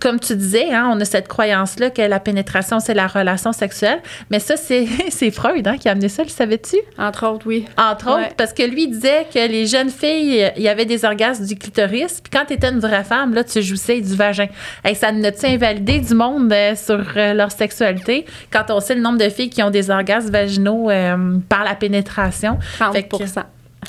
Comme 0.00 0.20
tu 0.20 0.36
disais, 0.36 0.72
hein, 0.72 0.90
on 0.92 1.00
a 1.00 1.04
cette 1.04 1.28
croyance-là 1.28 1.90
que 1.90 2.02
la 2.02 2.20
pénétration, 2.20 2.80
c'est 2.80 2.94
la 2.94 3.06
relation 3.08 3.52
sexuelle, 3.52 4.00
mais 4.30 4.38
ça, 4.38 4.56
c'est, 4.56 4.86
Freud 5.32 5.66
hein, 5.66 5.76
qui 5.78 5.88
a 5.88 5.92
amené 5.92 6.08
ça, 6.08 6.22
le 6.22 6.28
savais-tu? 6.28 6.76
Entre 6.98 7.26
autres, 7.26 7.46
oui. 7.46 7.66
Entre 7.76 8.08
autres, 8.08 8.34
parce 8.36 8.52
que 8.52 8.62
lui 8.62 8.88
disait 8.88 9.26
que 9.32 9.38
les 9.38 9.66
jeunes 9.66 9.90
filles, 9.90 10.50
il 10.56 10.62
y 10.62 10.68
avait 10.68 10.84
des 10.84 11.04
orgasmes 11.04 11.46
du 11.46 11.56
clitoris, 11.56 12.21
puis 12.22 12.30
quand 12.30 12.44
tu 12.46 12.54
étais 12.54 12.68
une 12.68 12.80
vraie 12.80 13.04
femme, 13.04 13.34
là, 13.34 13.44
tu 13.44 13.62
jouissais 13.62 14.00
du 14.00 14.14
vagin. 14.14 14.46
Et 14.88 14.94
ça 14.94 15.08
a 15.08 15.46
invalidé 15.46 15.98
du 16.00 16.14
monde 16.14 16.52
euh, 16.52 16.74
sur 16.74 17.04
euh, 17.16 17.34
leur 17.34 17.50
sexualité 17.50 18.26
quand 18.52 18.70
on 18.70 18.80
sait 18.80 18.94
le 18.94 19.00
nombre 19.00 19.18
de 19.18 19.28
filles 19.28 19.50
qui 19.50 19.62
ont 19.62 19.70
des 19.70 19.90
orgasmes 19.90 20.30
vaginaux 20.30 20.90
euh, 20.90 21.38
par 21.48 21.64
la 21.64 21.74
pénétration? 21.74 22.58
30 22.78 22.96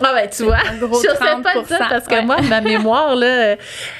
ah 0.01 0.11
ben 0.15 0.27
tu 0.27 0.43
vois, 0.45 0.57
je 0.57 1.01
sais 1.01 1.17
pas 1.17 1.53
ça 1.67 1.85
parce 1.87 2.07
que 2.07 2.25
moi 2.25 2.37
ma 2.49 2.61
mémoire 2.61 3.15
là 3.15 3.55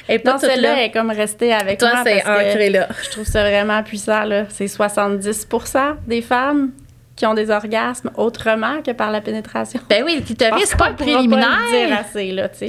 est 0.08 0.18
pas 0.18 0.32
non, 0.32 0.38
celle-là 0.40 0.82
est 0.82 0.90
comme 0.90 1.10
restée 1.10 1.52
avec 1.52 1.78
Toi, 1.78 1.92
moi 1.94 2.02
c'est 2.04 2.20
ancré 2.28 2.70
là. 2.70 2.88
Je 3.04 3.10
trouve 3.10 3.24
ça 3.24 3.48
vraiment 3.48 3.80
puissant 3.84 4.24
là, 4.24 4.44
c'est 4.48 4.64
70% 4.64 5.94
des 6.08 6.20
femmes 6.20 6.72
qui 7.16 7.26
ont 7.26 7.34
des 7.34 7.50
orgasmes 7.50 8.10
autrement 8.16 8.82
que 8.82 8.90
par 8.90 9.10
la 9.10 9.20
pénétration. 9.20 9.80
Ben 9.88 10.02
oui, 10.04 10.16
le 10.16 10.22
clitoris, 10.22 10.64
c'est 10.66 10.76
pas 10.76 10.88
un 10.88 10.94
préliminaire. 10.94 12.04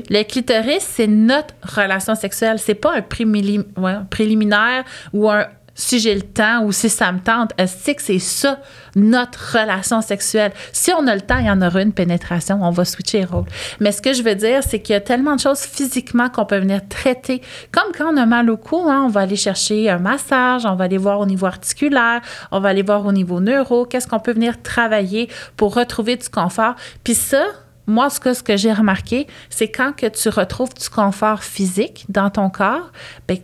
le 0.09 0.23
clitoris, 0.23 0.83
c'est 0.83 1.07
notre 1.07 1.53
relation 1.63 2.15
sexuelle. 2.15 2.59
C'est 2.59 2.75
pas 2.75 2.93
un 2.95 3.01
préliminaire 3.01 4.83
ou 5.13 5.29
un 5.29 5.47
si 5.75 5.99
j'ai 5.99 6.15
le 6.15 6.21
temps 6.21 6.63
ou 6.63 6.71
si 6.71 6.89
ça 6.89 7.11
me 7.11 7.19
tente. 7.19 7.51
C'est 7.67 7.95
que 7.95 8.01
c'est 8.01 8.19
ça, 8.19 8.59
notre 8.95 9.59
relation 9.59 10.01
sexuelle? 10.01 10.51
Si 10.71 10.91
on 10.97 11.05
a 11.07 11.13
le 11.13 11.21
temps, 11.21 11.37
il 11.37 11.45
y 11.45 11.51
en 11.51 11.61
aura 11.61 11.81
une 11.81 11.93
pénétration, 11.93 12.59
on 12.61 12.71
va 12.71 12.85
switcher 12.85 13.25
rôle. 13.25 13.45
Mais 13.79 13.91
ce 13.91 14.01
que 14.01 14.13
je 14.13 14.23
veux 14.23 14.35
dire, 14.35 14.63
c'est 14.63 14.79
qu'il 14.79 14.93
y 14.93 14.95
a 14.95 15.01
tellement 15.01 15.35
de 15.35 15.41
choses 15.41 15.59
physiquement 15.59 16.29
qu'on 16.29 16.45
peut 16.45 16.59
venir 16.59 16.81
traiter. 16.87 17.41
Comme 17.71 17.91
quand 17.95 18.13
on 18.13 18.17
a 18.17 18.25
mal 18.25 18.49
au 18.49 18.57
cou, 18.57 18.85
hein, 18.87 19.03
on 19.05 19.09
va 19.09 19.21
aller 19.21 19.35
chercher 19.35 19.89
un 19.89 19.99
massage, 19.99 20.65
on 20.65 20.75
va 20.75 20.85
aller 20.85 20.97
voir 20.97 21.19
au 21.19 21.25
niveau 21.25 21.45
articulaire, 21.45 22.21
on 22.51 22.59
va 22.59 22.69
aller 22.69 22.83
voir 22.83 23.05
au 23.05 23.11
niveau 23.11 23.39
neuro, 23.39 23.85
qu'est-ce 23.85 24.07
qu'on 24.07 24.19
peut 24.19 24.33
venir 24.33 24.61
travailler 24.61 25.29
pour 25.57 25.75
retrouver 25.75 26.15
du 26.15 26.29
confort. 26.29 26.75
Puis 27.03 27.15
ça, 27.15 27.43
moi, 27.87 28.09
ce 28.09 28.19
que, 28.19 28.33
ce 28.33 28.41
que 28.41 28.57
j'ai 28.57 28.73
remarqué, 28.73 29.27
c'est 29.49 29.69
quand 29.69 29.95
que 29.95 30.07
tu 30.07 30.29
retrouves 30.29 30.73
du 30.73 30.89
confort 30.89 31.43
physique 31.43 32.05
dans 32.09 32.29
ton 32.29 32.49
corps, 32.49 32.91
bien, 33.27 33.37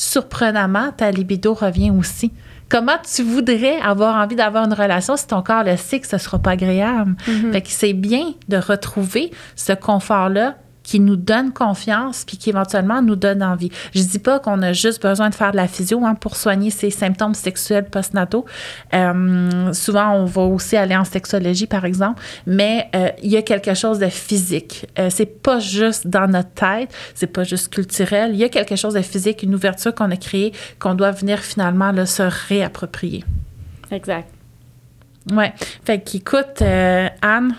surprenamment, 0.00 0.92
ta 0.92 1.10
libido 1.10 1.52
revient 1.52 1.90
aussi. 1.90 2.32
comment 2.70 2.96
tu 3.02 3.22
voudrais 3.22 3.80
avoir 3.80 4.16
envie 4.16 4.36
d'avoir 4.36 4.64
une 4.64 4.72
relation 4.72 5.16
si 5.16 5.26
ton 5.26 5.42
corps 5.42 5.64
le 5.64 5.76
sait 5.76 6.00
que 6.00 6.06
ce 6.06 6.16
sera 6.16 6.38
pas 6.38 6.52
agréable? 6.52 7.16
Fait 7.52 7.60
que 7.60 7.68
c'est 7.68 7.92
bien 7.92 8.32
de 8.48 8.56
retrouver 8.56 9.30
ce 9.56 9.72
confort-là 9.74 10.56
qui 10.82 11.00
nous 11.00 11.16
donne 11.16 11.52
confiance 11.52 12.24
puis 12.24 12.36
qui 12.36 12.50
éventuellement 12.50 13.02
nous 13.02 13.16
donne 13.16 13.42
envie. 13.42 13.70
Je 13.94 14.02
dis 14.02 14.18
pas 14.18 14.38
qu'on 14.38 14.62
a 14.62 14.72
juste 14.72 15.02
besoin 15.02 15.30
de 15.30 15.34
faire 15.34 15.52
de 15.52 15.56
la 15.56 15.68
physio 15.68 16.04
hein, 16.04 16.14
pour 16.14 16.36
soigner 16.36 16.70
ces 16.70 16.90
symptômes 16.90 17.34
sexuels 17.34 17.86
postnataux. 17.86 18.44
Euh, 18.94 19.72
souvent, 19.72 20.12
on 20.14 20.24
va 20.24 20.42
aussi 20.42 20.76
aller 20.76 20.96
en 20.96 21.04
sexologie, 21.04 21.66
par 21.66 21.84
exemple, 21.84 22.22
mais 22.46 22.88
euh, 22.94 23.10
il 23.22 23.30
y 23.30 23.36
a 23.36 23.42
quelque 23.42 23.74
chose 23.74 23.98
de 23.98 24.08
physique. 24.08 24.86
Euh, 24.98 25.08
c'est 25.10 25.42
pas 25.42 25.58
juste 25.58 26.06
dans 26.06 26.26
notre 26.26 26.50
tête, 26.50 26.92
c'est 27.14 27.26
pas 27.26 27.44
juste 27.44 27.72
culturel. 27.72 28.32
Il 28.32 28.38
y 28.38 28.44
a 28.44 28.48
quelque 28.48 28.76
chose 28.76 28.94
de 28.94 29.02
physique, 29.02 29.42
une 29.42 29.54
ouverture 29.54 29.94
qu'on 29.94 30.10
a 30.10 30.16
créée 30.16 30.52
qu'on 30.78 30.94
doit 30.94 31.10
venir 31.10 31.38
finalement 31.38 31.92
là, 31.92 32.06
se 32.06 32.22
réapproprier. 32.48 33.24
Exact. 33.90 34.28
Ouais. 35.30 35.52
Fait 35.84 36.00
qu'écoute, 36.00 36.62
euh, 36.62 37.08
Anne, 37.22 37.54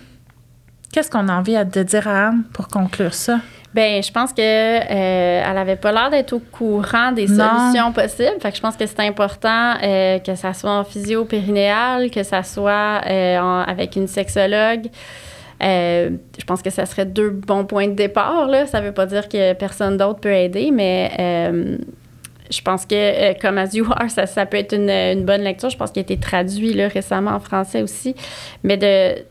qu'est-ce 0.91 1.09
qu'on 1.09 1.27
a 1.27 1.33
envie 1.33 1.53
de 1.65 1.83
dire 1.83 2.07
à 2.07 2.27
Anne 2.27 2.43
pour 2.53 2.67
conclure 2.67 3.13
ça? 3.13 3.39
Ben, 3.73 4.03
je 4.03 4.11
pense 4.11 4.33
que 4.33 4.41
euh, 4.41 5.43
elle 5.49 5.57
avait 5.57 5.77
pas 5.77 5.93
l'air 5.93 6.09
d'être 6.09 6.33
au 6.33 6.39
courant 6.39 7.13
des 7.13 7.27
Non. 7.27 7.45
solutions 7.47 7.91
possibles. 7.93 8.41
Fait 8.41 8.51
que 8.51 8.57
je 8.57 8.61
pense 8.61 8.75
que 8.75 8.85
c'est 8.85 8.99
important 8.99 9.75
euh, 9.81 10.19
que 10.19 10.35
ça 10.35 10.53
soit 10.53 10.71
en 10.77 10.83
physio 10.83 11.23
périnéale, 11.23 12.11
que 12.11 12.23
ça 12.23 12.43
soit 12.43 13.01
euh, 13.09 13.39
en- 13.39 13.61
avec 13.61 13.95
une 13.95 14.07
sexologue. 14.07 14.87
Euh, 15.63 16.09
je 16.37 16.43
pense 16.43 16.61
que 16.61 16.69
ça 16.69 16.85
serait 16.85 17.05
deux 17.05 17.29
bons 17.29 17.63
points 17.65 17.87
de 17.87 17.93
départ. 17.93 18.47
Là. 18.47 18.65
Ça 18.67 18.81
veut 18.81 18.91
pas 18.93 19.05
dire 19.05 19.29
que 19.29 19.53
personne 19.53 19.95
d'autre 19.95 20.19
peut 20.19 20.33
aider, 20.33 20.69
mais 20.71 21.11
je 22.51 22.61
pense 22.61 22.85
que 22.85 23.39
comme 23.39 23.57
As 23.57 23.73
You 23.73 23.85
Are, 23.89 24.09
ça, 24.09 24.25
ça 24.25 24.45
peut 24.45 24.57
être 24.57 24.73
une, 24.75 24.89
une 24.89 25.23
bonne 25.23 25.41
lecture. 25.41 25.69
Je 25.69 25.77
pense 25.77 25.91
qu'il 25.91 26.01
a 26.01 26.03
été 26.03 26.17
traduit 26.17 26.73
là, 26.73 26.89
récemment 26.89 27.31
en 27.31 27.39
français 27.39 27.81
aussi. 27.81 28.15
Mais 28.63 28.75
de, 28.75 29.23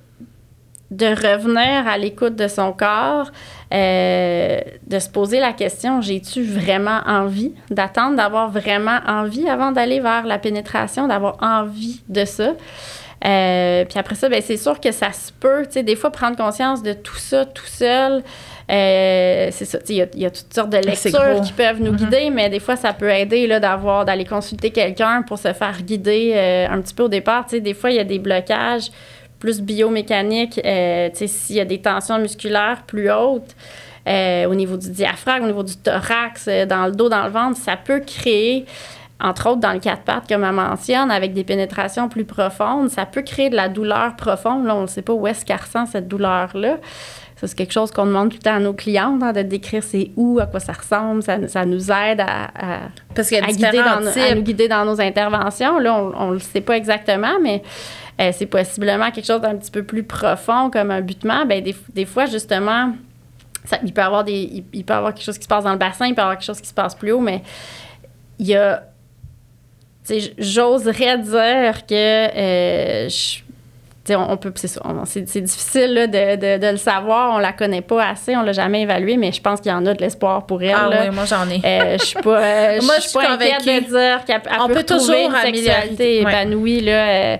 de 0.90 1.06
revenir 1.06 1.86
à 1.88 1.96
l'écoute 1.98 2.34
de 2.36 2.48
son 2.48 2.72
corps, 2.72 3.30
euh, 3.72 4.60
de 4.86 4.98
se 4.98 5.08
poser 5.08 5.38
la 5.38 5.52
question 5.52 6.00
j'ai-tu 6.00 6.42
vraiment 6.42 7.00
envie 7.06 7.52
d'attendre, 7.70 8.16
d'avoir 8.16 8.50
vraiment 8.50 8.98
envie 9.06 9.48
avant 9.48 9.70
d'aller 9.72 10.00
vers 10.00 10.26
la 10.26 10.38
pénétration, 10.38 11.06
d'avoir 11.06 11.36
envie 11.40 12.02
de 12.08 12.24
ça? 12.24 12.52
Euh, 13.24 13.84
puis 13.84 13.98
après 13.98 14.14
ça, 14.14 14.28
ben, 14.30 14.40
c'est 14.42 14.56
sûr 14.56 14.80
que 14.80 14.92
ça 14.92 15.12
se 15.12 15.30
peut, 15.30 15.64
tu 15.66 15.72
sais, 15.72 15.82
des 15.82 15.94
fois 15.94 16.10
prendre 16.10 16.36
conscience 16.36 16.82
de 16.82 16.94
tout 16.94 17.18
ça 17.18 17.44
tout 17.44 17.66
seul. 17.66 18.22
euh, 18.70 19.48
c'est 19.50 19.64
ça, 19.64 19.78
il 19.88 19.96
y 19.96 20.02
a- 20.02 20.06
il 20.14 20.20
y, 20.22 20.26
a 20.26 20.30
toutes 20.30 20.54
sortes 20.54 20.70
de 20.70 20.76
C'est 20.94 21.10
lectures 21.10 21.40
qui 21.42 21.52
peuvent 21.52 21.80
nous 21.82 21.90
Mhm. 21.90 21.96
guider, 21.98 22.30
mais 22.30 22.48
des 22.48 22.60
fois, 22.60 22.76
ça 22.76 22.92
peut 22.92 23.10
aider 23.10 23.48
là, 23.48 23.58
d'avoir, 23.58 24.04
d'aller 24.04 24.24
consulter 24.24 24.70
quelqu'un 24.70 25.22
pour 25.22 25.38
se 25.38 25.52
faire 25.52 25.82
guider 25.82 26.66
un 26.70 26.80
petit 26.80 26.94
peu 26.94 27.02
au 27.02 27.08
départ. 27.08 27.46
Tu 27.46 27.56
sais, 27.56 27.60
des 27.60 27.74
fois, 27.74 27.90
il 27.90 27.96
y 27.96 27.98
a 27.98 28.04
des 28.04 28.20
blocages 28.20 28.90
plus 29.40 29.60
biomécaniques, 29.60 30.60
euh, 30.64 31.08
s'il 31.14 31.56
y 31.56 31.60
a 31.60 31.64
des 31.64 31.80
tensions 31.80 32.18
musculaires 32.18 32.82
plus 32.86 33.10
hautes 33.10 33.56
euh, 34.06 34.46
au 34.46 34.54
niveau 34.54 34.76
du 34.76 34.90
diaphragme, 34.90 35.44
au 35.44 35.48
niveau 35.48 35.62
du 35.64 35.76
thorax, 35.76 36.46
euh, 36.48 36.66
dans 36.66 36.86
le 36.86 36.92
dos, 36.92 37.08
dans 37.08 37.24
le 37.24 37.30
ventre, 37.30 37.56
ça 37.58 37.76
peut 37.76 38.00
créer, 38.00 38.66
entre 39.20 39.48
autres 39.48 39.60
dans 39.60 39.72
le 39.72 39.80
quatre 39.80 40.02
pattes, 40.02 40.28
comme 40.28 40.44
elle 40.44 40.52
mentionne, 40.52 41.10
avec 41.10 41.32
des 41.34 41.44
pénétrations 41.44 42.08
plus 42.08 42.24
profondes, 42.24 42.90
ça 42.90 43.04
peut 43.06 43.22
créer 43.22 43.50
de 43.50 43.56
la 43.56 43.68
douleur 43.68 44.14
profonde. 44.16 44.64
Là, 44.66 44.76
on 44.76 44.82
ne 44.82 44.86
sait 44.86 45.02
pas 45.02 45.12
où 45.12 45.26
est-ce 45.26 45.44
qu'elle 45.44 45.56
ressent 45.60 45.86
cette 45.86 46.06
douleur-là. 46.08 46.76
Ça, 47.36 47.46
c'est 47.46 47.56
quelque 47.56 47.72
chose 47.72 47.90
qu'on 47.90 48.04
demande 48.04 48.28
tout 48.28 48.36
le 48.36 48.42
temps 48.42 48.56
à 48.56 48.60
nos 48.60 48.74
clientes, 48.74 49.22
hein, 49.22 49.32
de 49.32 49.40
décrire 49.40 49.82
c'est 49.82 50.10
où, 50.16 50.38
à 50.40 50.46
quoi 50.46 50.60
ça 50.60 50.74
ressemble. 50.74 51.22
Ça, 51.22 51.48
ça 51.48 51.64
nous 51.64 51.90
aide 51.90 52.20
à- 52.20 52.44
à, 52.54 52.78
Parce 53.14 53.28
qu'il 53.28 53.38
y 53.38 53.40
a 53.40 53.44
à, 53.44 53.48
guider 53.48 53.78
dans, 53.78 54.06
à 54.06 54.34
nous 54.34 54.42
guider 54.42 54.68
dans 54.68 54.84
nos 54.84 55.00
interventions. 55.00 55.78
Là, 55.78 55.94
on 56.18 56.28
ne 56.28 56.32
le 56.34 56.38
sait 56.38 56.60
pas 56.60 56.76
exactement, 56.76 57.38
mais 57.42 57.62
euh, 58.20 58.30
c'est 58.32 58.46
possiblement 58.46 59.10
quelque 59.10 59.26
chose 59.26 59.40
d'un 59.40 59.56
petit 59.56 59.70
peu 59.70 59.82
plus 59.82 60.02
profond, 60.02 60.70
comme 60.70 60.90
un 60.90 61.00
butement. 61.00 61.46
Ben, 61.46 61.62
des, 61.62 61.74
des 61.94 62.04
fois, 62.04 62.26
justement, 62.26 62.92
ça- 63.64 63.78
il, 63.84 63.92
peut 63.92 64.02
avoir 64.02 64.24
des, 64.24 64.32
il, 64.42 64.64
il 64.72 64.84
peut 64.84 64.92
y 64.94 64.96
avoir 64.96 65.14
quelque 65.14 65.24
chose 65.24 65.38
qui 65.38 65.44
se 65.44 65.48
passe 65.48 65.64
dans 65.64 65.72
le 65.72 65.78
bassin, 65.78 66.06
il 66.06 66.14
peut 66.14 66.20
y 66.20 66.24
avoir 66.24 66.36
quelque 66.36 66.46
chose 66.46 66.60
qui 66.60 66.68
se 66.68 66.74
passe 66.74 66.94
plus 66.94 67.12
haut, 67.12 67.20
mais 67.20 67.42
il 68.38 68.46
y 68.46 68.56
a. 68.56 68.82
J'oserais 70.38 71.18
dire 71.18 71.86
que. 71.86 71.94
euh, 71.94 73.08
je- 73.08 73.40
on, 74.12 74.32
on 74.32 74.36
peut, 74.36 74.52
c'est, 74.56 75.40
difficile 75.40 75.94
là, 75.94 76.06
de, 76.08 76.34
de- 76.34 76.58
de 76.60 76.70
le 76.72 76.76
savoir, 76.78 77.32
on 77.32 77.38
la 77.38 77.52
connaît 77.52 77.82
pas 77.82 78.08
assez, 78.08 78.36
on 78.36 78.42
l'a 78.42 78.50
jamais 78.52 78.82
évaluée, 78.82 79.16
mais 79.16 79.30
je 79.30 79.40
pense 79.40 79.60
qu'il 79.60 79.70
y 79.70 79.74
en 79.74 79.86
a 79.86 79.94
de 79.94 80.00
l'espoir 80.00 80.46
pour 80.46 80.60
elle. 80.64 80.74
Ah 80.76 80.88
là. 80.88 81.02
oui, 81.04 81.14
moi 81.14 81.26
j'en 81.26 81.48
ai. 81.48 81.60
Euh, 81.64 81.96
je 81.96 82.04
suis 82.06 82.18
pas, 82.20 82.42
euh, 82.42 82.80
Moi, 82.82 82.94
je 82.96 83.02
suis 83.02 83.12
pas 83.12 83.30
inquiète 83.34 83.64
de 83.84 83.86
dire 83.86 84.24
qu'elle 84.26 84.40
peut, 84.42 84.74
peut 84.74 84.82
toujours 84.82 85.14
une 85.14 85.36
sexualité 85.36 86.24
Ouais. 86.24 86.32
épanouie. 86.32 86.80
Là, 86.80 87.08
euh, 87.08 87.36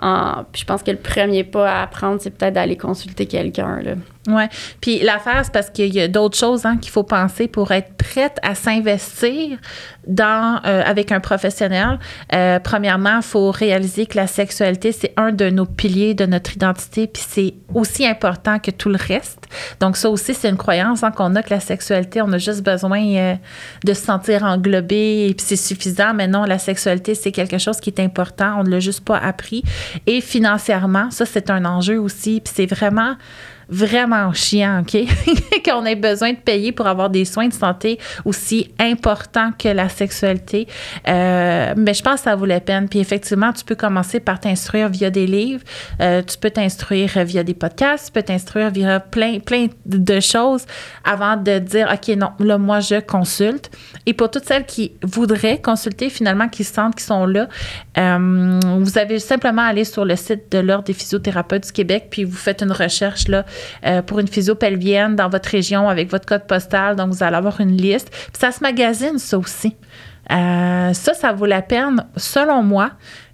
je 0.00 0.64
pense 0.64 0.82
que 0.82 0.90
le 0.90 0.98
premier 0.98 1.44
pas 1.44 1.82
à 1.82 1.86
prendre, 1.86 2.20
c'est 2.20 2.30
peut-être 2.30 2.54
d'aller 2.54 2.76
consulter 2.76 3.26
quelqu'un. 3.26 3.80
Oui. 4.28 4.44
Puis 4.82 5.00
l'affaire, 5.00 5.40
c'est 5.42 5.52
parce 5.52 5.70
qu'il 5.70 5.94
y 5.94 6.00
a 6.00 6.08
d'autres 6.08 6.36
choses 6.36 6.66
hein, 6.66 6.76
qu'il 6.76 6.92
faut 6.92 7.02
penser 7.02 7.48
pour 7.48 7.72
être 7.72 7.94
prête 7.94 8.38
à 8.42 8.54
s'investir 8.54 9.58
dans 10.06 10.60
euh, 10.66 10.82
avec 10.84 11.12
un 11.12 11.20
professionnel. 11.20 11.98
Euh, 12.34 12.58
premièrement, 12.58 13.16
il 13.16 13.22
faut 13.22 13.50
réaliser 13.50 14.06
que 14.06 14.16
la 14.16 14.26
sexualité, 14.26 14.92
c'est 14.92 15.14
un 15.16 15.32
de 15.32 15.48
nos 15.48 15.64
piliers 15.64 16.14
de 16.14 16.26
notre 16.26 16.54
identité, 16.54 17.06
puis 17.06 17.22
c'est 17.26 17.54
aussi 17.74 18.06
important 18.06 18.58
que 18.58 18.70
tout 18.70 18.90
le 18.90 18.98
reste. 18.98 19.46
Donc 19.80 19.96
ça 19.96 20.10
aussi, 20.10 20.34
c'est 20.34 20.48
une 20.48 20.56
croyance 20.56 21.02
hein, 21.02 21.10
qu'on 21.10 21.34
a 21.34 21.42
que 21.42 21.50
la 21.50 21.60
sexualité, 21.60 22.20
on 22.20 22.32
a 22.32 22.38
juste 22.38 22.62
besoin 22.62 23.02
euh, 23.02 23.34
de 23.84 23.92
se 23.94 24.04
sentir 24.04 24.44
englobé 24.44 25.28
et 25.28 25.34
puis 25.34 25.46
c'est 25.46 25.56
suffisant. 25.56 26.12
Mais 26.14 26.28
non, 26.28 26.44
la 26.44 26.58
sexualité, 26.58 27.14
c'est 27.14 27.32
quelque 27.32 27.58
chose 27.58 27.80
qui 27.80 27.90
est 27.90 28.00
important. 28.00 28.56
On 28.58 28.64
ne 28.64 28.70
l'a 28.70 28.80
juste 28.80 29.04
pas 29.04 29.16
appris. 29.18 29.62
Et 30.06 30.20
financièrement, 30.20 31.10
ça, 31.10 31.24
c'est 31.24 31.50
un 31.50 31.64
enjeu 31.64 31.98
aussi. 31.98 32.40
Puis 32.44 32.52
c'est 32.54 32.66
vraiment 32.66 33.14
vraiment 33.68 34.32
chiant, 34.32 34.80
OK? 34.80 35.04
Qu'on 35.64 35.84
ait 35.84 35.94
besoin 35.94 36.32
de 36.32 36.38
payer 36.38 36.72
pour 36.72 36.86
avoir 36.86 37.10
des 37.10 37.24
soins 37.24 37.48
de 37.48 37.52
santé 37.52 37.98
aussi 38.24 38.70
importants 38.78 39.50
que 39.58 39.68
la 39.68 39.88
sexualité. 39.88 40.66
Euh, 41.06 41.74
mais 41.76 41.94
je 41.94 42.02
pense 42.02 42.16
que 42.16 42.20
ça 42.22 42.36
vaut 42.36 42.46
la 42.46 42.60
peine. 42.60 42.88
Puis 42.88 42.98
effectivement, 42.98 43.52
tu 43.52 43.64
peux 43.64 43.74
commencer 43.74 44.20
par 44.20 44.40
t'instruire 44.40 44.88
via 44.88 45.10
des 45.10 45.26
livres, 45.26 45.62
euh, 46.00 46.22
tu 46.22 46.38
peux 46.38 46.50
t'instruire 46.50 47.10
via 47.24 47.42
des 47.42 47.54
podcasts, 47.54 48.06
tu 48.06 48.12
peux 48.12 48.22
t'instruire 48.22 48.70
via 48.70 49.00
plein, 49.00 49.38
plein 49.40 49.66
de 49.84 50.20
choses 50.20 50.64
avant 51.04 51.36
de 51.36 51.58
dire, 51.58 51.88
OK, 51.92 52.16
non, 52.16 52.30
là, 52.38 52.58
moi, 52.58 52.80
je 52.80 53.00
consulte. 53.00 53.70
Et 54.06 54.14
pour 54.14 54.30
toutes 54.30 54.46
celles 54.46 54.66
qui 54.66 54.92
voudraient 55.02 55.60
consulter, 55.60 56.08
finalement, 56.10 56.48
qui 56.48 56.64
sentent 56.64 56.94
qu'ils 56.94 57.04
sont 57.04 57.26
là, 57.26 57.48
euh, 57.98 58.60
vous 58.80 58.98
avez 58.98 59.18
simplement 59.18 59.62
à 59.62 59.66
aller 59.66 59.84
sur 59.84 60.04
le 60.04 60.16
site 60.16 60.50
de 60.50 60.58
l'Ordre 60.58 60.84
des 60.84 60.92
physiothérapeutes 60.92 61.66
du 61.66 61.72
Québec, 61.72 62.06
puis 62.10 62.24
vous 62.24 62.36
faites 62.36 62.62
une 62.62 62.72
recherche 62.72 63.28
là, 63.28 63.44
euh, 63.86 64.02
pour 64.02 64.18
une 64.18 64.28
physio 64.28 64.54
pelvienne 64.54 65.16
dans 65.16 65.28
votre 65.28 65.48
région 65.48 65.88
avec 65.88 66.10
votre 66.10 66.26
code 66.26 66.46
postal. 66.46 66.96
Donc, 66.96 67.12
vous 67.12 67.22
allez 67.22 67.36
avoir 67.36 67.60
une 67.60 67.76
liste. 67.76 68.10
Puis 68.10 68.38
ça 68.40 68.52
se 68.52 68.60
magasine, 68.62 69.18
ça 69.18 69.38
aussi. 69.38 69.76
Euh, 70.30 70.92
ça, 70.92 71.14
ça 71.14 71.32
vaut 71.32 71.46
la 71.46 71.62
peine, 71.62 72.04
selon 72.16 72.62
moi, 72.62 72.90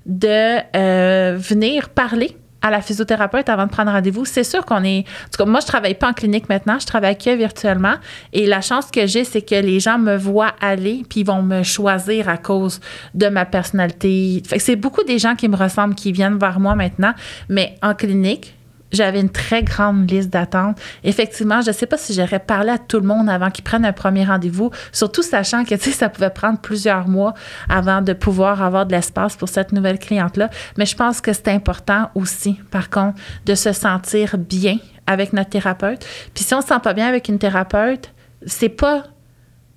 de 0.06 0.58
euh, 0.76 1.36
venir 1.36 1.88
parler 1.88 2.36
à 2.64 2.70
la 2.70 2.80
physiothérapeute 2.80 3.50
avant 3.50 3.66
de 3.66 3.70
prendre 3.70 3.92
rendez-vous. 3.92 4.24
C'est 4.24 4.42
sûr 4.42 4.64
qu'on 4.64 4.82
est. 4.84 5.00
En 5.00 5.30
tout 5.30 5.36
cas, 5.38 5.44
moi, 5.44 5.60
je 5.60 5.66
travaille 5.66 5.94
pas 5.94 6.08
en 6.08 6.12
clinique 6.14 6.48
maintenant, 6.48 6.78
je 6.80 6.86
travaille 6.86 7.18
que 7.18 7.34
virtuellement. 7.36 7.94
Et 8.32 8.46
la 8.46 8.62
chance 8.62 8.90
que 8.90 9.06
j'ai, 9.06 9.24
c'est 9.24 9.42
que 9.42 9.54
les 9.54 9.80
gens 9.80 9.98
me 9.98 10.16
voient 10.16 10.54
aller, 10.62 11.02
puis 11.08 11.20
ils 11.20 11.26
vont 11.26 11.42
me 11.42 11.62
choisir 11.62 12.28
à 12.28 12.38
cause 12.38 12.80
de 13.12 13.28
ma 13.28 13.44
personnalité. 13.44 14.42
C'est 14.58 14.76
beaucoup 14.76 15.04
des 15.04 15.18
gens 15.18 15.34
qui 15.34 15.46
me 15.48 15.56
ressemblent 15.56 15.94
qui 15.94 16.10
viennent 16.10 16.38
vers 16.38 16.58
moi 16.58 16.74
maintenant. 16.74 17.12
Mais 17.50 17.76
en 17.82 17.94
clinique, 17.94 18.54
j'avais 18.94 19.20
une 19.20 19.30
très 19.30 19.62
grande 19.62 20.10
liste 20.10 20.30
d'attente. 20.30 20.78
Effectivement, 21.02 21.60
je 21.60 21.68
ne 21.68 21.72
sais 21.74 21.86
pas 21.86 21.96
si 21.96 22.14
j'aurais 22.14 22.38
parlé 22.38 22.70
à 22.70 22.78
tout 22.78 22.98
le 22.98 23.06
monde 23.06 23.28
avant 23.28 23.50
qu'ils 23.50 23.64
prennent 23.64 23.84
un 23.84 23.92
premier 23.92 24.24
rendez-vous, 24.24 24.70
surtout 24.92 25.22
sachant 25.22 25.64
que 25.64 25.76
ça 25.78 26.08
pouvait 26.08 26.30
prendre 26.30 26.58
plusieurs 26.58 27.08
mois 27.08 27.34
avant 27.68 28.02
de 28.02 28.12
pouvoir 28.12 28.62
avoir 28.62 28.86
de 28.86 28.92
l'espace 28.92 29.36
pour 29.36 29.48
cette 29.48 29.72
nouvelle 29.72 29.98
cliente-là. 29.98 30.50
Mais 30.78 30.86
je 30.86 30.96
pense 30.96 31.20
que 31.20 31.32
c'est 31.32 31.48
important 31.48 32.10
aussi, 32.14 32.60
par 32.70 32.90
contre, 32.90 33.18
de 33.46 33.54
se 33.54 33.72
sentir 33.72 34.36
bien 34.38 34.78
avec 35.06 35.32
notre 35.32 35.50
thérapeute. 35.50 36.04
Puis 36.34 36.44
si 36.44 36.54
on 36.54 36.58
ne 36.58 36.62
se 36.62 36.68
sent 36.68 36.80
pas 36.82 36.94
bien 36.94 37.06
avec 37.06 37.28
une 37.28 37.38
thérapeute, 37.38 38.10
c'est 38.46 38.68
pas 38.68 39.04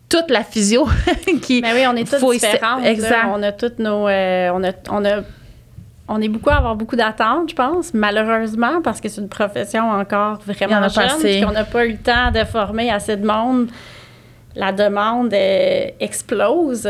toute 0.09 0.29
la 0.29 0.43
physio 0.43 0.87
qui. 1.41 1.61
Mais 1.61 1.73
oui, 1.73 1.85
on 1.87 1.95
est 1.95 2.03
différentes. 2.03 2.83
là. 2.83 2.89
exact. 2.89 3.27
On 3.29 3.43
a 3.43 3.51
toutes 3.51 3.79
nos. 3.79 4.07
euh, 4.07 4.49
on, 4.53 4.63
a, 4.63 4.71
on, 4.89 5.05
a, 5.05 5.21
on 6.07 6.21
est 6.21 6.29
beaucoup 6.29 6.49
à 6.49 6.55
avoir 6.57 6.75
beaucoup 6.75 6.95
d'attentes, 6.95 7.49
je 7.49 7.55
pense, 7.55 7.93
malheureusement, 7.93 8.81
parce 8.81 9.01
que 9.01 9.09
c'est 9.09 9.21
une 9.21 9.29
profession 9.29 9.89
encore 9.89 10.39
en 10.39 10.53
vraiment 10.77 10.81
pas 10.81 10.87
jeune, 10.89 11.17
assez. 11.17 11.31
puis 11.37 11.41
qu'on 11.41 11.51
n'a 11.51 11.63
pas 11.65 11.85
eu 11.85 11.91
le 11.91 11.97
temps 11.97 12.31
de 12.31 12.43
former 12.45 12.89
assez 12.91 13.17
de 13.17 13.25
monde. 13.25 13.67
La 14.55 14.71
demande 14.71 15.33
euh, 15.33 15.85
explose 15.99 16.89